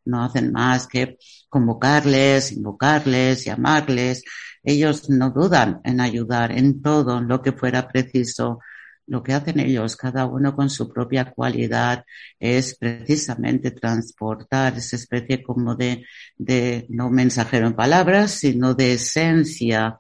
no 0.06 0.24
hacen 0.24 0.52
más 0.52 0.88
que 0.88 1.18
convocarles, 1.50 2.52
invocarles, 2.52 3.46
llamarles. 3.46 4.24
Ellos 4.64 5.10
no 5.10 5.30
dudan 5.32 5.80
en 5.84 6.02
ayudar 6.02 6.52
en 6.52 6.82
todo 6.82 7.22
lo 7.22 7.42
que 7.42 7.54
fuera 7.54 7.88
preciso 7.88 8.60
lo 9.08 9.24
que 9.24 9.34
hacen 9.34 9.60
ellos, 9.60 9.96
cada 9.96 10.26
uno 10.26 10.56
con 10.56 10.70
su 10.70 10.92
propia 10.92 11.32
cualidad, 11.32 12.06
es 12.40 12.76
precisamente 12.78 13.72
transportar 13.72 14.78
esa 14.78 14.96
especie 14.96 15.44
como 15.44 15.76
de, 15.76 16.06
de 16.38 16.86
no 16.90 17.10
mensajero 17.10 17.68
en 17.68 17.76
palabras, 17.76 18.32
sino 18.32 18.74
de 18.74 18.94
esencia. 18.94 20.00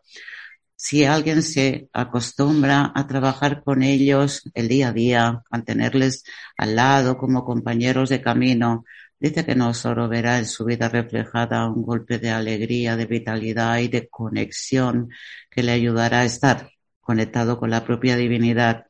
Si 0.75 1.05
alguien 1.05 1.41
se 1.43 1.89
acostumbra 1.93 2.91
a 2.93 3.07
trabajar 3.07 3.63
con 3.63 3.83
ellos 3.83 4.43
el 4.53 4.67
día 4.67 4.89
a 4.89 4.93
día, 4.93 5.43
a 5.49 5.61
tenerles 5.63 6.23
al 6.57 6.75
lado 6.75 7.17
como 7.17 7.45
compañeros 7.45 8.09
de 8.09 8.21
camino, 8.21 8.83
dice 9.19 9.45
que 9.45 9.55
no 9.55 9.73
solo 9.73 10.09
verá 10.09 10.39
en 10.39 10.45
su 10.45 10.65
vida 10.65 10.89
reflejada 10.89 11.69
un 11.69 11.83
golpe 11.83 12.19
de 12.19 12.31
alegría, 12.31 12.97
de 12.97 13.05
vitalidad 13.05 13.77
y 13.79 13.87
de 13.87 14.09
conexión 14.09 15.09
que 15.49 15.63
le 15.63 15.71
ayudará 15.71 16.21
a 16.21 16.25
estar 16.25 16.69
conectado 16.99 17.57
con 17.59 17.69
la 17.69 17.85
propia 17.85 18.17
divinidad, 18.17 18.85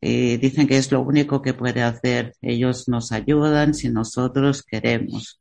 eh, 0.00 0.38
dicen 0.38 0.66
que 0.66 0.76
es 0.76 0.92
lo 0.92 1.00
único 1.00 1.42
que 1.42 1.54
puede 1.54 1.82
hacer. 1.82 2.34
Ellos 2.40 2.88
nos 2.88 3.12
ayudan 3.12 3.74
si 3.74 3.88
nosotros 3.88 4.62
queremos 4.62 5.40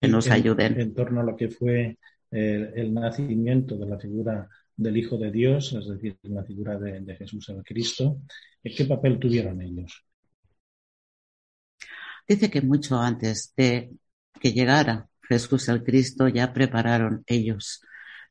que 0.00 0.08
nos 0.08 0.30
ayuden. 0.30 0.80
En 0.80 0.94
torno 0.94 1.20
a 1.20 1.24
lo 1.24 1.36
que 1.36 1.48
fue 1.48 1.98
el, 2.30 2.72
el, 2.74 2.94
nacimiento 2.94 3.76
de 3.76 3.86
la 3.86 3.98
figura 3.98 4.48
del 4.76 4.96
Hijo 4.96 5.16
de 5.16 5.30
Dios, 5.30 5.72
es 5.72 5.88
decir, 5.88 6.18
la 6.22 6.44
figura 6.44 6.78
de, 6.78 7.00
de 7.00 7.16
Jesús 7.16 7.48
el 7.48 7.62
Cristo, 7.62 8.18
¿qué 8.62 8.84
papel 8.84 9.18
tuvieron 9.18 9.62
ellos? 9.62 10.04
Dice 12.26 12.50
que 12.50 12.62
mucho 12.62 12.98
antes 12.98 13.52
de 13.56 13.92
que 14.40 14.52
llegara 14.52 15.08
Jesús 15.28 15.68
el 15.68 15.82
Cristo 15.82 16.28
ya 16.28 16.52
prepararon 16.52 17.22
ellos. 17.26 17.82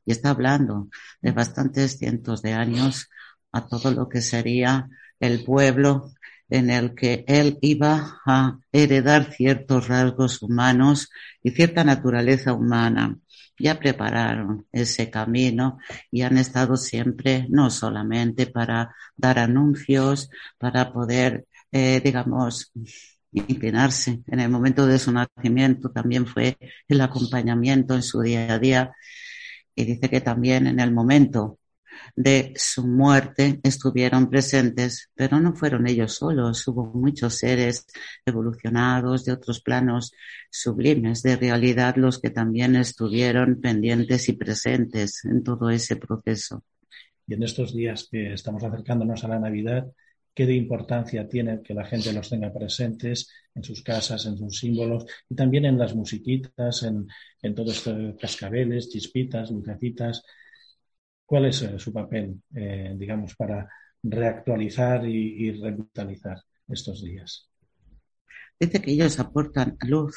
Y 0.04 0.12
está 0.12 0.30
hablando 0.30 0.88
de 1.20 1.32
bastantes 1.32 1.98
cientos 1.98 2.42
de 2.42 2.52
años 2.52 3.08
a 3.52 3.66
todo 3.66 3.90
lo 3.92 4.08
que 4.08 4.20
sería 4.20 4.88
el 5.20 5.44
pueblo 5.44 6.12
en 6.48 6.70
el 6.70 6.94
que 6.94 7.24
él 7.26 7.58
iba 7.62 8.20
a 8.26 8.58
heredar 8.72 9.32
ciertos 9.32 9.88
rasgos 9.88 10.42
humanos 10.42 11.10
y 11.42 11.50
cierta 11.50 11.84
naturaleza 11.84 12.52
humana. 12.52 13.18
Ya 13.58 13.78
prepararon 13.78 14.66
ese 14.72 15.10
camino 15.10 15.78
y 16.10 16.22
han 16.22 16.38
estado 16.38 16.76
siempre 16.76 17.46
no 17.48 17.70
solamente 17.70 18.46
para 18.46 18.94
dar 19.16 19.38
anuncios, 19.38 20.28
para 20.58 20.92
poder, 20.92 21.46
eh, 21.72 22.00
digamos, 22.02 22.72
inclinarse 23.32 24.22
en 24.26 24.40
el 24.40 24.48
momento 24.48 24.86
de 24.86 24.98
su 24.98 25.12
nacimiento, 25.12 25.90
también 25.90 26.26
fue 26.26 26.56
el 26.88 27.00
acompañamiento 27.00 27.94
en 27.94 28.02
su 28.02 28.20
día 28.20 28.52
a 28.54 28.58
día. 28.58 28.92
Y 29.74 29.84
dice 29.84 30.08
que 30.08 30.20
también 30.20 30.66
en 30.66 30.80
el 30.80 30.92
momento 30.92 31.58
de 32.16 32.52
su 32.56 32.86
muerte 32.86 33.60
estuvieron 33.62 34.28
presentes, 34.30 35.10
pero 35.14 35.40
no 35.40 35.54
fueron 35.54 35.86
ellos 35.86 36.14
solos, 36.14 36.66
hubo 36.68 36.86
muchos 36.86 37.38
seres 37.38 37.86
evolucionados 38.24 39.24
de 39.24 39.32
otros 39.32 39.60
planos 39.60 40.12
sublimes 40.50 41.22
de 41.22 41.36
realidad 41.36 41.96
los 41.96 42.20
que 42.20 42.30
también 42.30 42.76
estuvieron 42.76 43.60
pendientes 43.60 44.28
y 44.28 44.32
presentes 44.34 45.24
en 45.24 45.42
todo 45.42 45.70
ese 45.70 45.96
proceso. 45.96 46.62
Y 47.26 47.34
en 47.34 47.42
estos 47.42 47.74
días 47.74 48.08
que 48.10 48.34
estamos 48.34 48.62
acercándonos 48.62 49.24
a 49.24 49.28
la 49.28 49.40
Navidad, 49.40 49.86
qué 50.34 50.46
de 50.46 50.54
importancia 50.54 51.28
tiene 51.28 51.62
que 51.62 51.74
la 51.74 51.84
gente 51.84 52.12
los 52.12 52.28
tenga 52.28 52.52
presentes 52.52 53.30
en 53.54 53.62
sus 53.62 53.82
casas, 53.82 54.26
en 54.26 54.36
sus 54.36 54.58
símbolos 54.58 55.06
y 55.28 55.34
también 55.34 55.64
en 55.64 55.78
las 55.78 55.94
musiquitas, 55.94 56.82
en, 56.82 57.06
en 57.40 57.54
todos 57.54 57.76
estos 57.76 58.16
cascabeles, 58.20 58.90
chispitas, 58.90 59.50
lucecitas, 59.50 60.22
¿Cuál 61.26 61.46
es 61.46 61.62
eh, 61.62 61.78
su 61.78 61.92
papel, 61.92 62.42
eh, 62.54 62.94
digamos, 62.96 63.34
para 63.34 63.68
reactualizar 64.02 65.06
y, 65.06 65.46
y, 65.46 65.52
revitalizar 65.52 66.38
estos 66.68 67.02
días? 67.02 67.48
Dice 68.60 68.80
que 68.80 68.92
ellos 68.92 69.18
aportan 69.18 69.76
luz, 69.86 70.16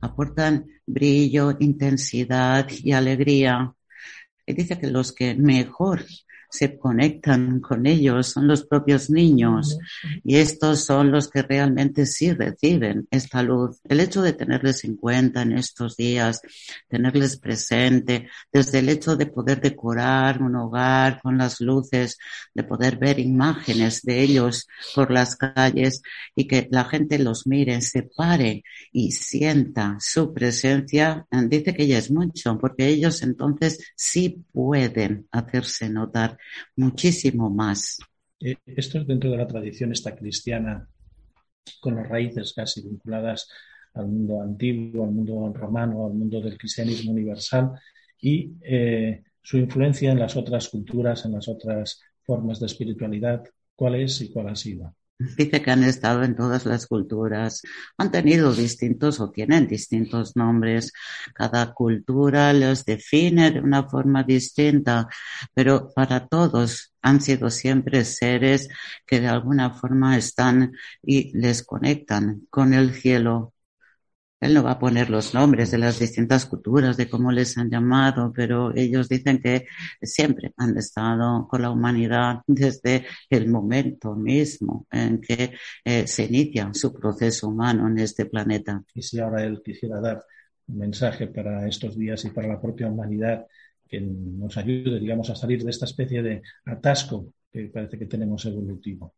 aportan 0.00 0.66
brillo, 0.86 1.56
intensidad 1.58 2.68
y 2.70 2.92
alegría. 2.92 3.74
Y 4.46 4.54
dice 4.54 4.78
que 4.78 4.86
los 4.86 5.12
que 5.12 5.34
mejor 5.34 6.04
se 6.50 6.78
conectan 6.78 7.60
con 7.60 7.86
ellos, 7.86 8.28
son 8.28 8.48
los 8.48 8.66
propios 8.66 9.08
niños. 9.08 9.78
Y 10.24 10.36
estos 10.36 10.84
son 10.84 11.10
los 11.10 11.28
que 11.28 11.42
realmente 11.42 12.06
sí 12.06 12.32
reciben 12.32 13.06
esta 13.10 13.42
luz. 13.42 13.78
El 13.88 14.00
hecho 14.00 14.22
de 14.22 14.32
tenerles 14.32 14.84
en 14.84 14.96
cuenta 14.96 15.42
en 15.42 15.52
estos 15.52 15.96
días, 15.96 16.42
tenerles 16.88 17.38
presente, 17.38 18.28
desde 18.52 18.80
el 18.80 18.88
hecho 18.88 19.16
de 19.16 19.26
poder 19.26 19.60
decorar 19.60 20.42
un 20.42 20.56
hogar 20.56 21.20
con 21.22 21.38
las 21.38 21.60
luces, 21.60 22.18
de 22.54 22.64
poder 22.64 22.98
ver 22.98 23.18
imágenes 23.18 24.02
de 24.02 24.20
ellos 24.20 24.66
por 24.94 25.10
las 25.10 25.36
calles 25.36 26.02
y 26.34 26.46
que 26.46 26.68
la 26.70 26.84
gente 26.84 27.18
los 27.18 27.46
mire, 27.46 27.80
se 27.80 28.02
pare 28.02 28.64
y 28.92 29.12
sienta 29.12 29.96
su 30.00 30.34
presencia, 30.34 31.26
dice 31.48 31.74
que 31.74 31.86
ya 31.86 31.98
es 31.98 32.10
mucho, 32.10 32.58
porque 32.58 32.88
ellos 32.88 33.22
entonces 33.22 33.92
sí 33.96 34.44
pueden 34.52 35.28
hacerse 35.30 35.88
notar 35.88 36.38
muchísimo 36.76 37.50
más. 37.50 37.98
Eh, 38.40 38.56
esto 38.66 38.98
es 38.98 39.06
dentro 39.06 39.30
de 39.30 39.36
la 39.36 39.46
tradición 39.46 39.92
esta 39.92 40.14
cristiana, 40.14 40.88
con 41.80 41.96
las 41.96 42.08
raíces 42.08 42.52
casi 42.54 42.82
vinculadas 42.82 43.48
al 43.94 44.06
mundo 44.06 44.40
antiguo, 44.40 45.04
al 45.04 45.10
mundo 45.10 45.52
romano, 45.52 46.06
al 46.06 46.14
mundo 46.14 46.40
del 46.40 46.56
cristianismo 46.56 47.12
universal 47.12 47.72
y 48.20 48.52
eh, 48.62 49.22
su 49.42 49.58
influencia 49.58 50.12
en 50.12 50.18
las 50.18 50.36
otras 50.36 50.68
culturas, 50.68 51.24
en 51.24 51.32
las 51.32 51.48
otras 51.48 52.00
formas 52.22 52.60
de 52.60 52.66
espiritualidad. 52.66 53.42
¿Cuál 53.74 53.96
es 53.96 54.20
y 54.20 54.30
cuál 54.30 54.48
ha 54.48 54.56
sido? 54.56 54.94
Dice 55.20 55.60
que 55.60 55.70
han 55.70 55.84
estado 55.84 56.22
en 56.22 56.34
todas 56.34 56.64
las 56.64 56.86
culturas, 56.86 57.60
han 57.98 58.10
tenido 58.10 58.54
distintos 58.54 59.20
o 59.20 59.30
tienen 59.30 59.66
distintos 59.66 60.34
nombres. 60.34 60.94
Cada 61.34 61.74
cultura 61.74 62.54
los 62.54 62.86
define 62.86 63.50
de 63.50 63.60
una 63.60 63.86
forma 63.86 64.22
distinta, 64.22 65.08
pero 65.52 65.90
para 65.94 66.26
todos 66.26 66.94
han 67.02 67.20
sido 67.20 67.50
siempre 67.50 68.06
seres 68.06 68.68
que 69.06 69.20
de 69.20 69.28
alguna 69.28 69.74
forma 69.74 70.16
están 70.16 70.72
y 71.02 71.36
les 71.36 71.64
conectan 71.64 72.46
con 72.48 72.72
el 72.72 72.94
cielo, 72.94 73.52
él 74.40 74.54
no 74.54 74.62
va 74.62 74.72
a 74.72 74.78
poner 74.78 75.10
los 75.10 75.34
nombres 75.34 75.70
de 75.70 75.78
las 75.78 75.98
distintas 75.98 76.46
culturas, 76.46 76.96
de 76.96 77.08
cómo 77.08 77.30
les 77.30 77.56
han 77.58 77.70
llamado, 77.70 78.32
pero 78.34 78.74
ellos 78.74 79.08
dicen 79.08 79.40
que 79.40 79.66
siempre 80.00 80.52
han 80.56 80.76
estado 80.78 81.46
con 81.46 81.60
la 81.62 81.70
humanidad 81.70 82.40
desde 82.46 83.04
el 83.28 83.48
momento 83.48 84.14
mismo 84.14 84.86
en 84.90 85.20
que 85.20 85.52
eh, 85.84 86.06
se 86.06 86.24
inicia 86.24 86.70
su 86.72 86.92
proceso 86.92 87.48
humano 87.48 87.86
en 87.88 87.98
este 87.98 88.26
planeta. 88.26 88.82
Y 88.94 89.02
si 89.02 89.20
ahora 89.20 89.44
él 89.44 89.60
quisiera 89.62 90.00
dar 90.00 90.24
un 90.68 90.78
mensaje 90.78 91.26
para 91.26 91.68
estos 91.68 91.96
días 91.96 92.24
y 92.24 92.30
para 92.30 92.48
la 92.48 92.60
propia 92.60 92.88
humanidad 92.88 93.46
que 93.86 94.00
nos 94.00 94.56
ayude, 94.56 95.00
digamos, 95.00 95.28
a 95.30 95.34
salir 95.34 95.62
de 95.64 95.70
esta 95.70 95.84
especie 95.84 96.22
de 96.22 96.42
atasco 96.64 97.34
que 97.52 97.66
parece 97.66 97.98
que 97.98 98.06
tenemos 98.06 98.46
evolutivo. 98.46 99.14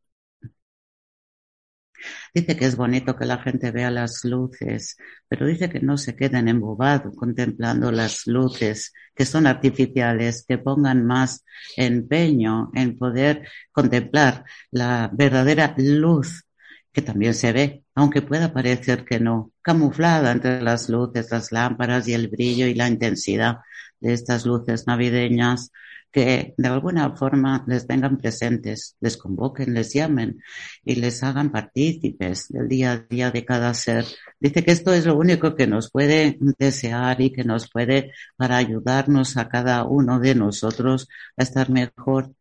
Dice 2.34 2.56
que 2.56 2.66
es 2.66 2.76
bonito 2.76 3.16
que 3.16 3.26
la 3.26 3.38
gente 3.38 3.70
vea 3.70 3.90
las 3.90 4.24
luces, 4.24 4.96
pero 5.28 5.46
dice 5.46 5.68
que 5.70 5.80
no 5.80 5.96
se 5.98 6.16
queden 6.16 6.48
embobados 6.48 7.14
contemplando 7.16 7.92
las 7.92 8.26
luces 8.26 8.92
que 9.14 9.24
son 9.24 9.46
artificiales, 9.46 10.44
que 10.46 10.58
pongan 10.58 11.06
más 11.06 11.44
empeño 11.76 12.70
en 12.74 12.96
poder 12.98 13.48
contemplar 13.72 14.44
la 14.70 15.10
verdadera 15.12 15.74
luz 15.78 16.44
que 16.92 17.02
también 17.02 17.34
se 17.34 17.52
ve, 17.52 17.84
aunque 17.94 18.22
pueda 18.22 18.52
parecer 18.52 19.04
que 19.04 19.18
no, 19.18 19.52
camuflada 19.62 20.30
entre 20.30 20.60
las 20.60 20.88
luces, 20.88 21.30
las 21.30 21.50
lámparas 21.50 22.06
y 22.06 22.12
el 22.12 22.28
brillo 22.28 22.66
y 22.66 22.74
la 22.74 22.88
intensidad 22.88 23.58
de 23.98 24.12
estas 24.12 24.44
luces 24.44 24.86
navideñas 24.86 25.70
que 26.12 26.54
de 26.56 26.68
alguna 26.68 27.16
forma 27.16 27.64
les 27.66 27.86
vengan 27.86 28.18
presentes, 28.18 28.96
les 29.00 29.16
convoquen, 29.16 29.72
les 29.74 29.92
llamen 29.94 30.42
y 30.84 30.96
les 30.96 31.22
hagan 31.22 31.50
partícipes 31.50 32.48
del 32.48 32.68
día 32.68 32.92
a 32.92 32.98
día 32.98 33.30
de 33.30 33.44
cada 33.44 33.72
ser. 33.74 34.04
Dice 34.38 34.62
que 34.62 34.72
esto 34.72 34.92
es 34.92 35.06
lo 35.06 35.16
único 35.16 35.54
que 35.56 35.66
nos 35.66 35.90
puede 35.90 36.38
desear 36.58 37.20
y 37.20 37.32
que 37.32 37.44
nos 37.44 37.70
puede 37.70 38.12
para 38.36 38.58
ayudarnos 38.58 39.36
a 39.36 39.48
cada 39.48 39.84
uno 39.84 40.20
de 40.20 40.34
nosotros 40.34 41.08
a 41.36 41.42
estar 41.42 41.70
mejor. 41.70 42.32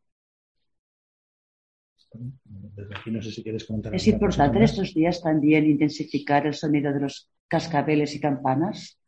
es 3.94 4.08
importante 4.08 4.58
en 4.58 4.64
estos 4.64 4.94
días 4.94 5.22
también 5.22 5.66
intensificar 5.66 6.46
el 6.46 6.54
sonido 6.54 6.92
de 6.92 7.00
los 7.00 7.30
cascabeles 7.48 8.16
y 8.16 8.20
campanas 8.20 9.01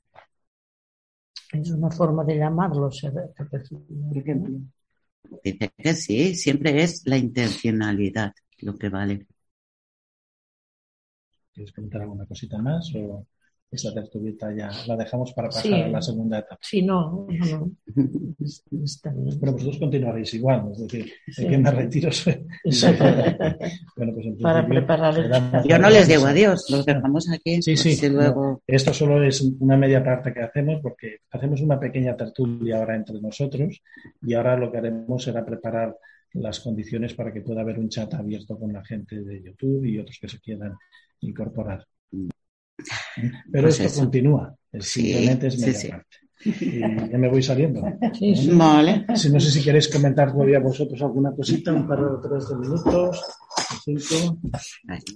es 1.62 1.72
una 1.72 1.91
forma 1.91 2.24
de 2.24 2.38
por 4.10 4.18
ejemplo. 4.18 4.60
Dice 5.43 5.72
que 5.78 5.93
sí, 5.93 6.36
siempre 6.36 6.84
es 6.84 7.04
la 7.06 7.18
intencionalidad 7.18 8.34
lo 8.60 8.78
que 8.78 8.89
vale. 8.89 9.28
¿Quieres 11.54 11.72
comentar 11.72 12.01
alguna 12.01 12.26
cosita 12.26 12.58
más? 12.58 12.91
O 12.95 13.26
esa 13.74 13.93
tertulia 13.93 14.34
ya 14.55 14.71
la 14.88 14.95
dejamos 14.95 15.34
para 15.34 15.49
pasar 15.49 15.74
a 15.74 15.88
la 15.88 16.01
segunda 16.01 16.39
etapa. 16.39 16.59
Sí, 16.61 16.82
no, 16.82 17.28
no, 17.28 17.71
Está 18.84 19.11
bien. 19.11 19.39
Bueno, 19.39 19.53
vosotros 19.53 19.80
continuaréis 19.80 20.34
igual, 20.36 20.69
es 20.71 20.80
decir, 20.80 21.11
sí. 21.28 21.47
que 21.47 21.57
me 21.57 21.71
retiro. 21.71 22.09
bueno, 23.95 24.13
pues 24.13 24.28
para 24.41 24.67
preparar 24.67 25.17
el... 25.17 25.32
Yo 25.67 25.80
no 25.80 25.89
les 25.89 26.07
digo 26.07 26.26
adiós, 26.26 26.69
los 26.69 26.86
dejamos 26.86 27.30
aquí. 27.32 27.61
Sí, 27.61 27.76
sí. 27.76 28.09
Luego... 28.09 28.61
Esto 28.67 28.93
solo 28.93 29.24
es 29.24 29.41
una 29.59 29.78
media 29.78 30.03
parte 30.03 30.34
que 30.34 30.41
hacemos 30.41 30.80
porque 30.82 31.17
hacemos 31.32 31.61
una 31.61 31.80
pequeña 31.80 32.15
tertulia 32.15 32.78
ahora 32.78 32.95
entre 32.95 33.19
nosotros 33.19 33.82
y 34.21 34.34
ahora 34.34 34.57
lo 34.57 34.71
que 34.71 34.78
haremos 34.78 35.24
será 35.24 35.45
preparar 35.45 35.97
las 36.34 36.59
condiciones 36.59 37.13
para 37.13 37.32
que 37.32 37.41
pueda 37.41 37.61
haber 37.61 37.80
un 37.80 37.89
chat 37.89 38.13
abierto 38.13 38.57
con 38.57 38.74
la 38.74 38.84
gente 38.84 39.21
de 39.21 39.41
YouTube 39.41 39.86
y 39.86 39.99
otros 39.99 40.17
que 40.19 40.28
se 40.28 40.39
quieran 40.39 40.76
incorporar. 41.21 41.86
Pero 43.51 43.64
pues 43.64 43.80
esto 43.80 44.01
continúa, 44.01 44.55
simplemente 44.80 45.47
es 45.47 45.59
media 45.59 45.89
parte. 45.89 46.18
Y 46.46 46.80
ya 46.80 47.18
me 47.18 47.30
voy 47.30 47.41
saliendo. 47.41 47.82
Vale. 48.54 49.06
Si, 49.16 49.30
no 49.30 49.39
sé 49.39 49.52
si 49.52 49.64
queréis 49.64 49.88
comentar 49.88 50.32
todavía 50.32 50.60
vosotros 50.60 51.02
alguna 51.02 51.32
cosita, 51.32 51.74
un 51.74 51.88
par 51.88 52.04
o 52.04 52.20
tres 52.22 52.50
de 52.50 52.56
minutos. 52.56 53.24
Cinco. 53.84 54.38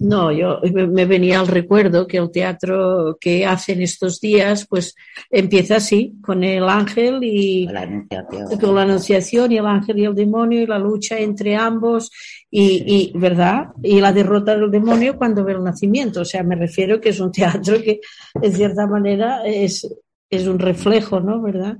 No, 0.00 0.32
yo 0.32 0.60
me 0.72 1.04
venía 1.06 1.40
al 1.40 1.48
recuerdo 1.48 2.06
que 2.06 2.18
el 2.18 2.30
teatro 2.30 3.16
que 3.20 3.44
hacen 3.44 3.82
estos 3.82 4.20
días, 4.20 4.66
pues 4.68 4.94
empieza 5.30 5.76
así, 5.76 6.14
con 6.22 6.44
el 6.44 6.68
ángel 6.68 7.22
y 7.22 7.66
la 7.66 7.82
anunciación. 7.82 8.60
con 8.60 8.74
la 8.74 8.82
anunciación 8.82 9.52
y 9.52 9.58
el 9.58 9.66
ángel 9.66 9.98
y 9.98 10.04
el 10.04 10.14
demonio 10.14 10.62
y 10.62 10.66
la 10.66 10.78
lucha 10.78 11.18
entre 11.18 11.56
ambos 11.56 12.10
y, 12.50 13.10
y 13.12 13.18
verdad 13.18 13.68
y 13.82 14.00
la 14.00 14.12
derrota 14.12 14.56
del 14.56 14.70
demonio 14.70 15.16
cuando 15.16 15.44
ve 15.44 15.52
el 15.52 15.64
nacimiento. 15.64 16.20
O 16.20 16.24
sea, 16.24 16.42
me 16.42 16.56
refiero 16.56 17.00
que 17.00 17.10
es 17.10 17.20
un 17.20 17.32
teatro 17.32 17.82
que 17.82 18.00
en 18.40 18.54
cierta 18.54 18.86
manera 18.86 19.42
es 19.44 19.86
es 20.30 20.46
un 20.46 20.58
reflejo, 20.58 21.20
¿no? 21.20 21.40
¿Verdad? 21.42 21.78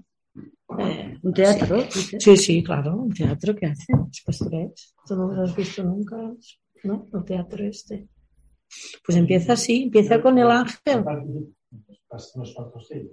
Eh, 0.79 1.19
un 1.23 1.33
teatro. 1.33 1.83
Sí, 1.91 2.37
sí, 2.37 2.63
claro, 2.63 2.97
un 2.97 3.13
teatro 3.13 3.55
que 3.55 3.67
hace 3.67 3.93
los 3.93 4.23
pastores. 4.25 4.95
Tú 5.07 5.17
no 5.17 5.33
lo 5.33 5.43
has 5.43 5.57
visto 5.57 5.83
nunca, 5.83 6.17
¿no? 6.85 7.09
El 7.13 7.25
teatro 7.25 7.65
este. 7.65 8.09
Pues 9.05 9.17
empieza 9.17 9.55
así, 9.55 9.85
empieza 9.85 10.21
con 10.21 10.39
el 10.39 10.51
ángel. 10.51 11.05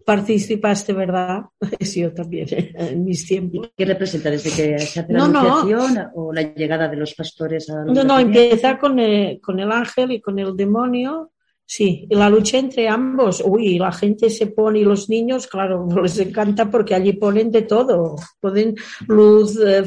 Participaste, 0.06 0.94
¿verdad? 0.94 1.44
Sí, 1.82 2.02
yo 2.02 2.14
también, 2.14 2.48
en 2.76 3.04
mis 3.04 3.28
tiempos. 3.28 3.72
¿Qué 3.76 3.86
representa? 3.86 4.30
¿Desde 4.30 4.50
que 4.50 4.80
se 4.80 5.00
hace 5.00 5.14
la 5.14 5.28
no, 5.28 6.12
o 6.16 6.34
la 6.34 6.54
llegada 6.54 6.88
de 6.88 6.98
los 6.98 7.14
pastores 7.14 7.70
a 7.70 7.84
No, 7.86 8.04
no, 8.04 8.20
empieza 8.20 8.78
con 8.78 9.00
el, 9.00 9.40
con 9.42 9.60
el 9.60 9.72
ángel 9.72 10.12
y 10.12 10.22
con 10.22 10.40
el 10.40 10.56
demonio 10.56 11.32
Sí, 11.68 12.08
la 12.12 12.30
lucha 12.30 12.58
entre 12.60 12.88
ambos. 12.88 13.42
Uy, 13.46 13.80
la 13.80 13.92
gente 13.92 14.30
se 14.30 14.48
pone 14.48 14.80
y 14.80 14.84
los 14.84 15.10
niños, 15.10 15.48
claro, 15.48 15.88
les 16.02 16.18
encanta 16.20 16.70
porque 16.70 16.96
allí 16.96 17.14
ponen 17.14 17.52
de 17.52 17.64
todo. 17.64 18.16
Ponen 18.40 18.76
luz, 19.08 19.58
eh, 19.58 19.84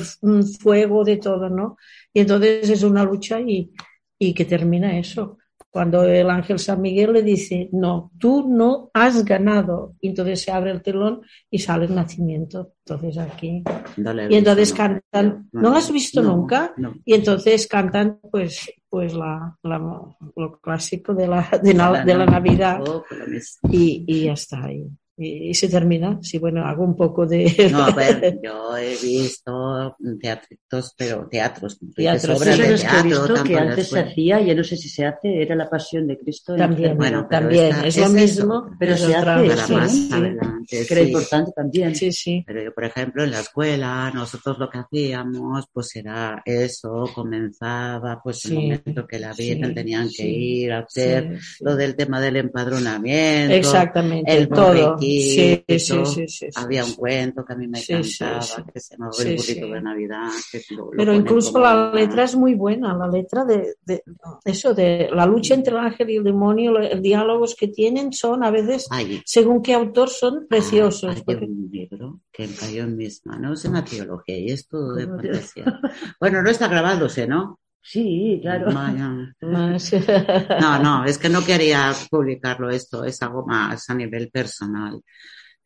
fuego, 0.61 1.05
de 1.05 1.19
todo, 1.19 1.49
¿no? 1.49 1.77
Y 2.13 2.21
entonces 2.21 2.69
es 2.71 2.83
una 2.83 3.05
lucha 3.05 3.41
y, 3.41 3.73
y 4.19 4.35
que 4.35 4.45
termina 4.45 4.99
eso 4.99 5.38
cuando 5.71 6.03
el 6.05 6.31
ángel 6.31 6.59
San 6.59 6.81
Miguel 6.81 7.13
le 7.13 7.23
dice, 7.23 7.69
no, 7.73 8.11
tú 8.19 8.49
no 8.49 8.91
has 8.95 9.25
ganado. 9.25 9.95
Y 10.01 10.09
entonces 10.09 10.43
se 10.43 10.51
abre 10.51 10.71
el 10.71 10.83
telón 10.83 11.21
y 11.51 11.59
sale 11.59 11.87
el 11.87 11.95
nacimiento. 11.95 12.73
Entonces 12.87 13.19
aquí. 13.19 13.63
y 14.31 14.35
entonces 14.35 14.73
cantan, 14.73 15.49
no, 15.53 15.71
lo 15.71 15.77
has 15.77 15.93
visto 15.93 16.23
nunca? 16.23 16.75
Y 17.05 17.15
entonces 17.15 17.67
cantan 17.67 18.19
pues, 18.31 18.71
pues 18.89 19.13
la, 19.15 19.57
lo 19.63 20.61
clásico 20.63 21.15
de 21.15 21.29
la, 21.29 21.49
de 21.63 21.75
la, 21.75 22.05
de 22.05 22.15
la 22.15 22.27
Navidad. 22.27 22.81
Oh, 22.89 23.05
y, 23.71 24.05
y 24.07 24.25
ya 24.25 24.33
está 24.33 24.65
ahí 24.65 24.89
y, 25.19 25.53
se 25.55 25.69
termina. 25.69 26.19
Sí, 26.23 26.39
bueno, 26.39 26.65
hago 26.65 26.85
un 26.85 26.97
poco 26.97 27.27
de... 27.27 27.69
No, 27.73 27.85
a 27.85 27.91
ver, 27.91 28.39
yo 28.43 28.77
he 28.77 28.97
visto 28.97 29.97
teatritos, 30.21 30.95
pero 30.97 31.29
teatros, 31.29 31.79
teatros 31.95 32.41
obras 32.41 32.59
de 32.59 32.77
teatro. 32.77 33.35
Que, 33.43 33.51
que 33.51 33.59
antes 33.59 33.89
se 33.89 34.01
hacía, 34.01 34.41
ya 34.41 34.55
no 34.55 34.65
sé 34.65 34.77
si 34.77 34.89
se 34.89 35.05
hace, 35.05 35.43
era 35.43 35.55
la 35.55 35.69
Pasión 35.69 36.07
de 36.07 36.19
Cristo. 36.19 36.57
También, 36.57 36.97
bueno, 36.97 37.27
también, 37.29 37.75
es, 37.85 37.97
lo 37.97 38.09
mismo, 38.09 38.71
pero 38.79 38.97
se 38.97 39.15
hace 39.15 39.25
para 39.25 39.69
más 39.69 40.13
adelante. 40.13 40.58
Que 40.69 40.87
era 40.89 41.01
importante 41.01 41.51
también. 41.57 41.95
Sí, 41.95 42.13
sí. 42.13 42.45
Pero 42.47 42.63
yo, 42.63 42.75
por 42.75 42.85
ejemplo, 42.85 43.25
en 43.25 43.31
la 43.31 43.41
escuela, 43.41 44.11
nosotros 44.15 44.59
lo 44.59 44.69
que 44.69 44.79
hacíamos, 44.79 45.65
pues 45.73 45.97
era 45.97 46.43
eso, 46.45 47.09
comenzaba 47.15 48.21
pues 48.23 48.45
el 48.45 48.55
momento 48.55 49.07
que 49.07 49.19
la 49.19 49.33
Virgen 49.33 49.75
tenían 49.75 50.11
que 50.15 50.29
ir 50.29 50.73
a 50.73 50.81
hacer 50.81 51.39
lo 51.61 51.75
del 51.75 51.97
tema 51.97 52.21
del 52.21 52.37
empadronamiento. 52.37 53.55
Exactamente, 53.55 54.37
el 54.37 54.49
todo 54.49 54.99
sí, 54.99 55.65
sí, 55.67 56.29
sí, 56.29 56.47
Había 56.55 56.85
un 56.85 56.93
cuento 56.93 57.45
que 57.45 57.53
a 57.55 57.57
mí 57.57 57.67
me 57.67 57.79
encantaba, 57.79 58.67
que 58.73 58.81
se 58.81 58.95
llamaba 58.95 59.13
El 59.21 59.37
burrito 59.37 59.67
de 59.69 59.81
Navidad. 59.81 60.29
Pero 60.97 61.15
incluso 61.15 61.59
la 61.59 61.93
letra 61.95 62.25
es 62.25 62.37
muy 62.37 62.55
buena, 62.55 62.95
la 62.95 63.09
letra 63.09 63.45
de, 63.45 63.77
de, 63.87 64.03
eso, 64.45 64.75
de 64.75 65.09
la 65.13 65.25
lucha 65.25 65.55
entre 65.55 65.73
el 65.73 65.79
ángel 65.79 66.11
y 66.11 66.17
el 66.17 66.25
demonio, 66.25 66.73
los 66.73 67.01
diálogos 67.01 67.55
que 67.55 67.69
tienen 67.69 68.13
son 68.13 68.45
a 68.45 68.51
veces, 68.51 68.87
según 69.25 69.63
qué 69.63 69.73
autor, 69.73 70.11
son 70.11 70.47
preciosos. 70.61 71.23
hay 71.27 71.35
un 71.37 71.69
libro 71.71 72.21
que 72.33 72.49
cayó 72.55 72.85
en 72.85 72.97
mis 72.97 73.25
manos 73.27 73.65
en 73.65 73.73
la 73.75 73.85
teología 73.85 74.39
y 74.39 74.51
es 74.51 74.67
todo 74.67 74.95
de 74.95 75.07
fantasía. 75.07 75.81
bueno, 76.21 76.43
no 76.43 76.51
está 76.51 76.69
grabándose, 76.69 77.27
¿no? 77.27 77.61
Sí, 77.81 78.39
claro. 78.43 78.71
No, 80.61 80.83
no, 80.83 81.05
es 81.05 81.17
que 81.17 81.29
no 81.29 81.45
quería 81.45 81.93
publicarlo 82.11 82.69
esto, 82.71 83.05
es 83.05 83.23
algo 83.23 83.47
más 83.47 83.89
a 83.89 83.95
nivel 83.95 84.31
personal 84.31 85.01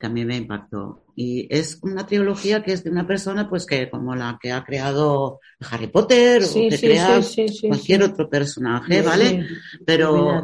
que 0.02 0.06
a 0.08 0.10
mí 0.10 0.24
me 0.24 0.36
impactó. 0.36 1.04
Y 1.14 1.46
es 1.48 1.78
una 1.80 2.04
trilogía 2.04 2.64
que 2.64 2.72
es 2.72 2.82
de 2.82 2.90
una 2.90 3.06
persona 3.06 3.48
pues 3.48 3.64
que 3.66 3.88
como 3.88 4.16
la 4.16 4.36
que 4.42 4.50
ha 4.50 4.64
creado 4.64 5.38
Harry 5.70 5.86
Potter 5.86 6.42
o 6.42 6.54
que 6.54 6.76
crea 6.76 7.20
cualquier 7.68 8.02
otro 8.02 8.28
personaje, 8.28 9.00
¿vale? 9.00 9.46
Pero 9.86 10.42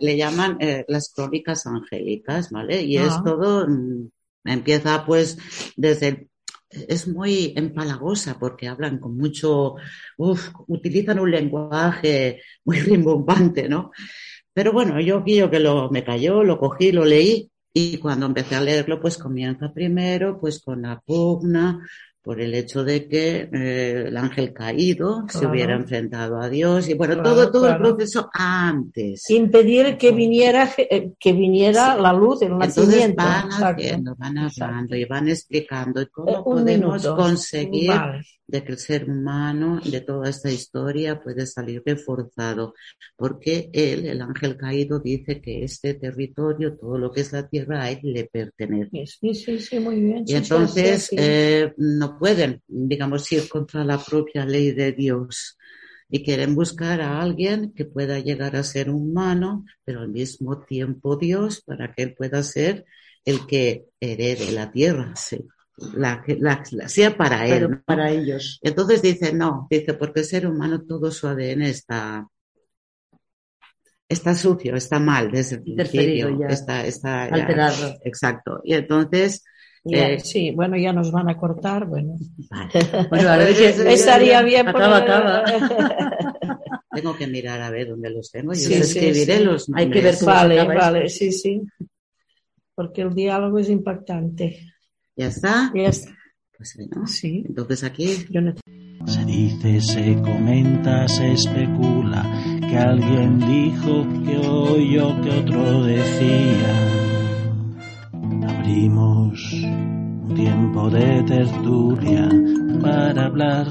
Le, 0.00 0.16
llaman 0.16 0.56
eh, 0.60 0.86
las 0.88 1.12
crónicas 1.12 1.66
angélicas, 1.66 2.50
¿vale? 2.50 2.82
Y 2.82 2.96
es 2.96 3.12
ah. 3.12 3.22
todo, 3.22 3.68
mm, 3.68 4.08
empieza 4.46 5.04
pues 5.04 5.36
desde 5.76 6.08
el 6.08 6.26
es 6.70 7.08
muy 7.08 7.52
empalagosa 7.56 8.38
porque 8.38 8.68
hablan 8.68 8.98
con 8.98 9.16
mucho, 9.16 9.74
uf, 10.16 10.50
utilizan 10.68 11.18
un 11.18 11.28
lenguaje 11.28 12.40
muy 12.64 12.78
rimbombante, 12.78 13.68
¿no? 13.68 13.90
Pero 14.54 14.72
bueno, 14.72 15.00
yo 15.00 15.22
yo 15.26 15.50
que 15.50 15.58
lo, 15.58 15.90
me 15.90 16.04
cayó, 16.04 16.44
lo 16.44 16.58
cogí, 16.58 16.92
lo 16.92 17.04
leí 17.04 17.49
y 17.72 17.98
cuando 17.98 18.26
empecé 18.26 18.56
a 18.56 18.60
leerlo, 18.60 19.00
pues 19.00 19.16
comienza 19.18 19.72
primero 19.72 20.38
pues 20.40 20.60
con 20.62 20.82
la 20.82 21.00
pugna 21.00 21.86
por 22.30 22.40
el 22.40 22.54
hecho 22.54 22.84
de 22.84 23.08
que 23.08 23.48
eh, 23.52 24.04
el 24.06 24.16
ángel 24.16 24.52
caído 24.52 25.24
se 25.28 25.46
hubiera 25.46 25.74
enfrentado 25.74 26.40
a 26.40 26.48
Dios. 26.48 26.88
Y 26.88 26.94
bueno, 26.94 27.20
todo, 27.24 27.50
todo 27.50 27.68
el 27.68 27.76
proceso 27.76 28.30
antes. 28.32 29.28
Impedir 29.30 29.98
que 29.98 30.12
viniera, 30.12 30.70
eh, 30.76 31.10
que 31.18 31.32
viniera 31.32 31.96
la 31.96 32.12
luz, 32.12 32.42
el 32.42 32.56
nacimiento. 32.56 33.16
van 33.16 33.50
haciendo, 33.50 34.14
van 34.14 34.38
hablando 34.38 34.94
y 34.94 35.04
van 35.06 35.28
explicando 35.28 36.08
cómo 36.08 36.30
eh, 36.30 36.42
podemos 36.44 37.04
conseguir 37.04 37.90
de 38.50 38.64
que 38.64 38.72
el 38.72 38.78
ser 38.78 39.08
humano 39.08 39.80
de 39.84 40.00
toda 40.00 40.28
esta 40.28 40.50
historia 40.50 41.22
puede 41.22 41.46
salir 41.46 41.82
reforzado, 41.86 42.74
porque 43.16 43.70
él, 43.72 44.06
el 44.06 44.20
ángel 44.20 44.56
caído, 44.56 44.98
dice 44.98 45.40
que 45.40 45.62
este 45.62 45.94
territorio, 45.94 46.76
todo 46.76 46.98
lo 46.98 47.12
que 47.12 47.20
es 47.20 47.32
la 47.32 47.48
tierra, 47.48 47.82
a 47.82 47.90
él 47.90 48.00
le 48.02 48.24
pertenece. 48.24 49.06
Sí, 49.06 49.34
sí, 49.34 49.58
sí, 49.60 49.78
muy 49.78 50.00
bien. 50.00 50.24
Y 50.26 50.34
entonces 50.34 51.10
eh, 51.16 51.72
no 51.76 52.18
pueden, 52.20 52.62
digamos, 52.68 53.30
ir 53.32 53.48
contra 53.48 53.84
la 53.84 53.98
propia 53.98 54.44
ley 54.44 54.72
de 54.72 54.92
Dios. 54.92 55.56
y 56.12 56.24
quieren 56.24 56.54
buscar 56.56 57.00
a 57.00 57.20
alguien 57.22 57.72
que 57.72 57.84
pueda 57.84 58.18
llegar 58.18 58.56
a 58.56 58.64
ser 58.64 58.90
humano, 58.90 59.64
pero 59.84 60.00
al 60.00 60.08
mismo 60.10 60.60
tiempo 60.60 61.16
Dios, 61.16 61.62
para 61.68 61.92
que 61.94 62.02
él 62.04 62.14
pueda 62.14 62.42
ser 62.42 62.84
el 63.24 63.46
que 63.46 63.86
herede 64.00 64.50
la 64.52 64.72
tierra, 64.72 65.14
sí. 65.16 65.38
la, 65.94 66.22
la, 66.46 66.62
la, 66.72 66.88
sea 66.88 67.16
para 67.16 67.46
él. 67.46 67.52
Pero 67.68 67.82
para 67.84 68.10
ellos. 68.10 68.58
Entonces 68.62 69.02
dice, 69.02 69.32
no, 69.32 69.68
dice, 69.70 69.94
porque 69.94 70.20
el 70.20 70.26
ser 70.26 70.46
humano 70.48 70.82
todo 70.84 71.12
su 71.12 71.28
ADN 71.28 71.62
está 71.68 72.26
está 74.08 74.34
sucio, 74.34 74.74
está 74.74 74.98
mal 74.98 75.30
desde 75.30 75.56
el 75.56 75.62
principio, 75.62 76.36
ya. 76.40 76.46
está, 76.48 76.84
está 76.84 77.28
ya- 77.28 77.34
Alterado. 77.34 77.96
exacto. 78.04 78.60
Y 78.64 78.74
entonces, 78.74 79.44
Ya, 79.82 80.10
eh, 80.10 80.20
sí, 80.20 80.50
bueno, 80.50 80.76
ya 80.76 80.92
nos 80.92 81.10
van 81.10 81.30
a 81.30 81.36
cortar, 81.38 81.86
bueno. 81.86 82.16
vale. 82.50 83.06
Bueno, 83.08 83.28
a 83.30 83.36
ver 83.38 83.54
si 83.54 83.64
Estaría 83.64 84.42
bien 84.42 84.68
Acaba, 84.68 85.04
poner- 85.06 85.10
acaba. 85.10 86.80
tengo 86.94 87.16
que 87.16 87.26
mirar 87.26 87.62
a 87.62 87.70
ver 87.70 87.88
dónde 87.88 88.10
los 88.10 88.30
tengo. 88.30 88.52
Yo 88.52 88.58
Sí, 88.58 88.74
os 88.74 88.80
escribiré 88.80 89.38
sí. 89.38 89.44
los 89.44 89.70
Hay 89.74 89.88
que 89.90 90.00
ver 90.02 90.14
cómo 90.18 90.32
Vale, 90.32 90.64
vale, 90.66 91.04
esto. 91.06 91.18
sí, 91.18 91.32
sí. 91.32 91.62
Porque 92.74 93.02
el 93.02 93.14
diálogo 93.14 93.58
es 93.58 93.70
impactante. 93.70 94.72
Ya 95.16 95.26
está. 95.28 95.72
Ya 95.74 95.88
está. 95.88 96.10
Pues 96.56 96.76
bueno, 96.76 97.06
Sí, 97.06 97.42
entonces 97.48 97.82
aquí 97.84 98.26
yo 98.30 98.42
no 98.42 98.54
Se 99.06 99.24
dice, 99.24 99.80
se 99.80 100.14
comenta, 100.20 101.08
se 101.08 101.32
especula 101.32 102.22
que 102.68 102.76
alguien 102.76 103.38
dijo, 103.38 104.06
que 104.26 104.36
oyó, 104.46 105.20
que 105.22 105.30
otro 105.30 105.84
decía. 105.84 106.99
Abrimos 108.60 109.54
un 109.54 110.34
tiempo 110.34 110.90
de 110.90 111.22
tertulia 111.22 112.28
para 112.82 113.24
hablar 113.24 113.66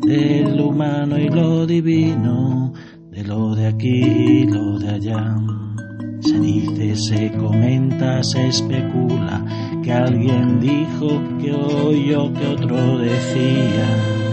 del 0.00 0.60
humano 0.60 1.16
y 1.16 1.28
lo 1.28 1.64
divino, 1.64 2.72
de 3.12 3.22
lo 3.22 3.54
de 3.54 3.68
aquí 3.68 4.02
y 4.02 4.46
lo 4.48 4.76
de 4.80 4.88
allá. 4.88 5.36
Se 6.18 6.40
dice, 6.40 6.96
se 6.96 7.30
comenta, 7.30 8.24
se 8.24 8.48
especula 8.48 9.44
que 9.84 9.92
alguien 9.92 10.58
dijo, 10.58 11.22
que 11.40 11.52
oyó, 11.52 12.32
que 12.32 12.46
otro 12.48 12.98
decía. 12.98 14.23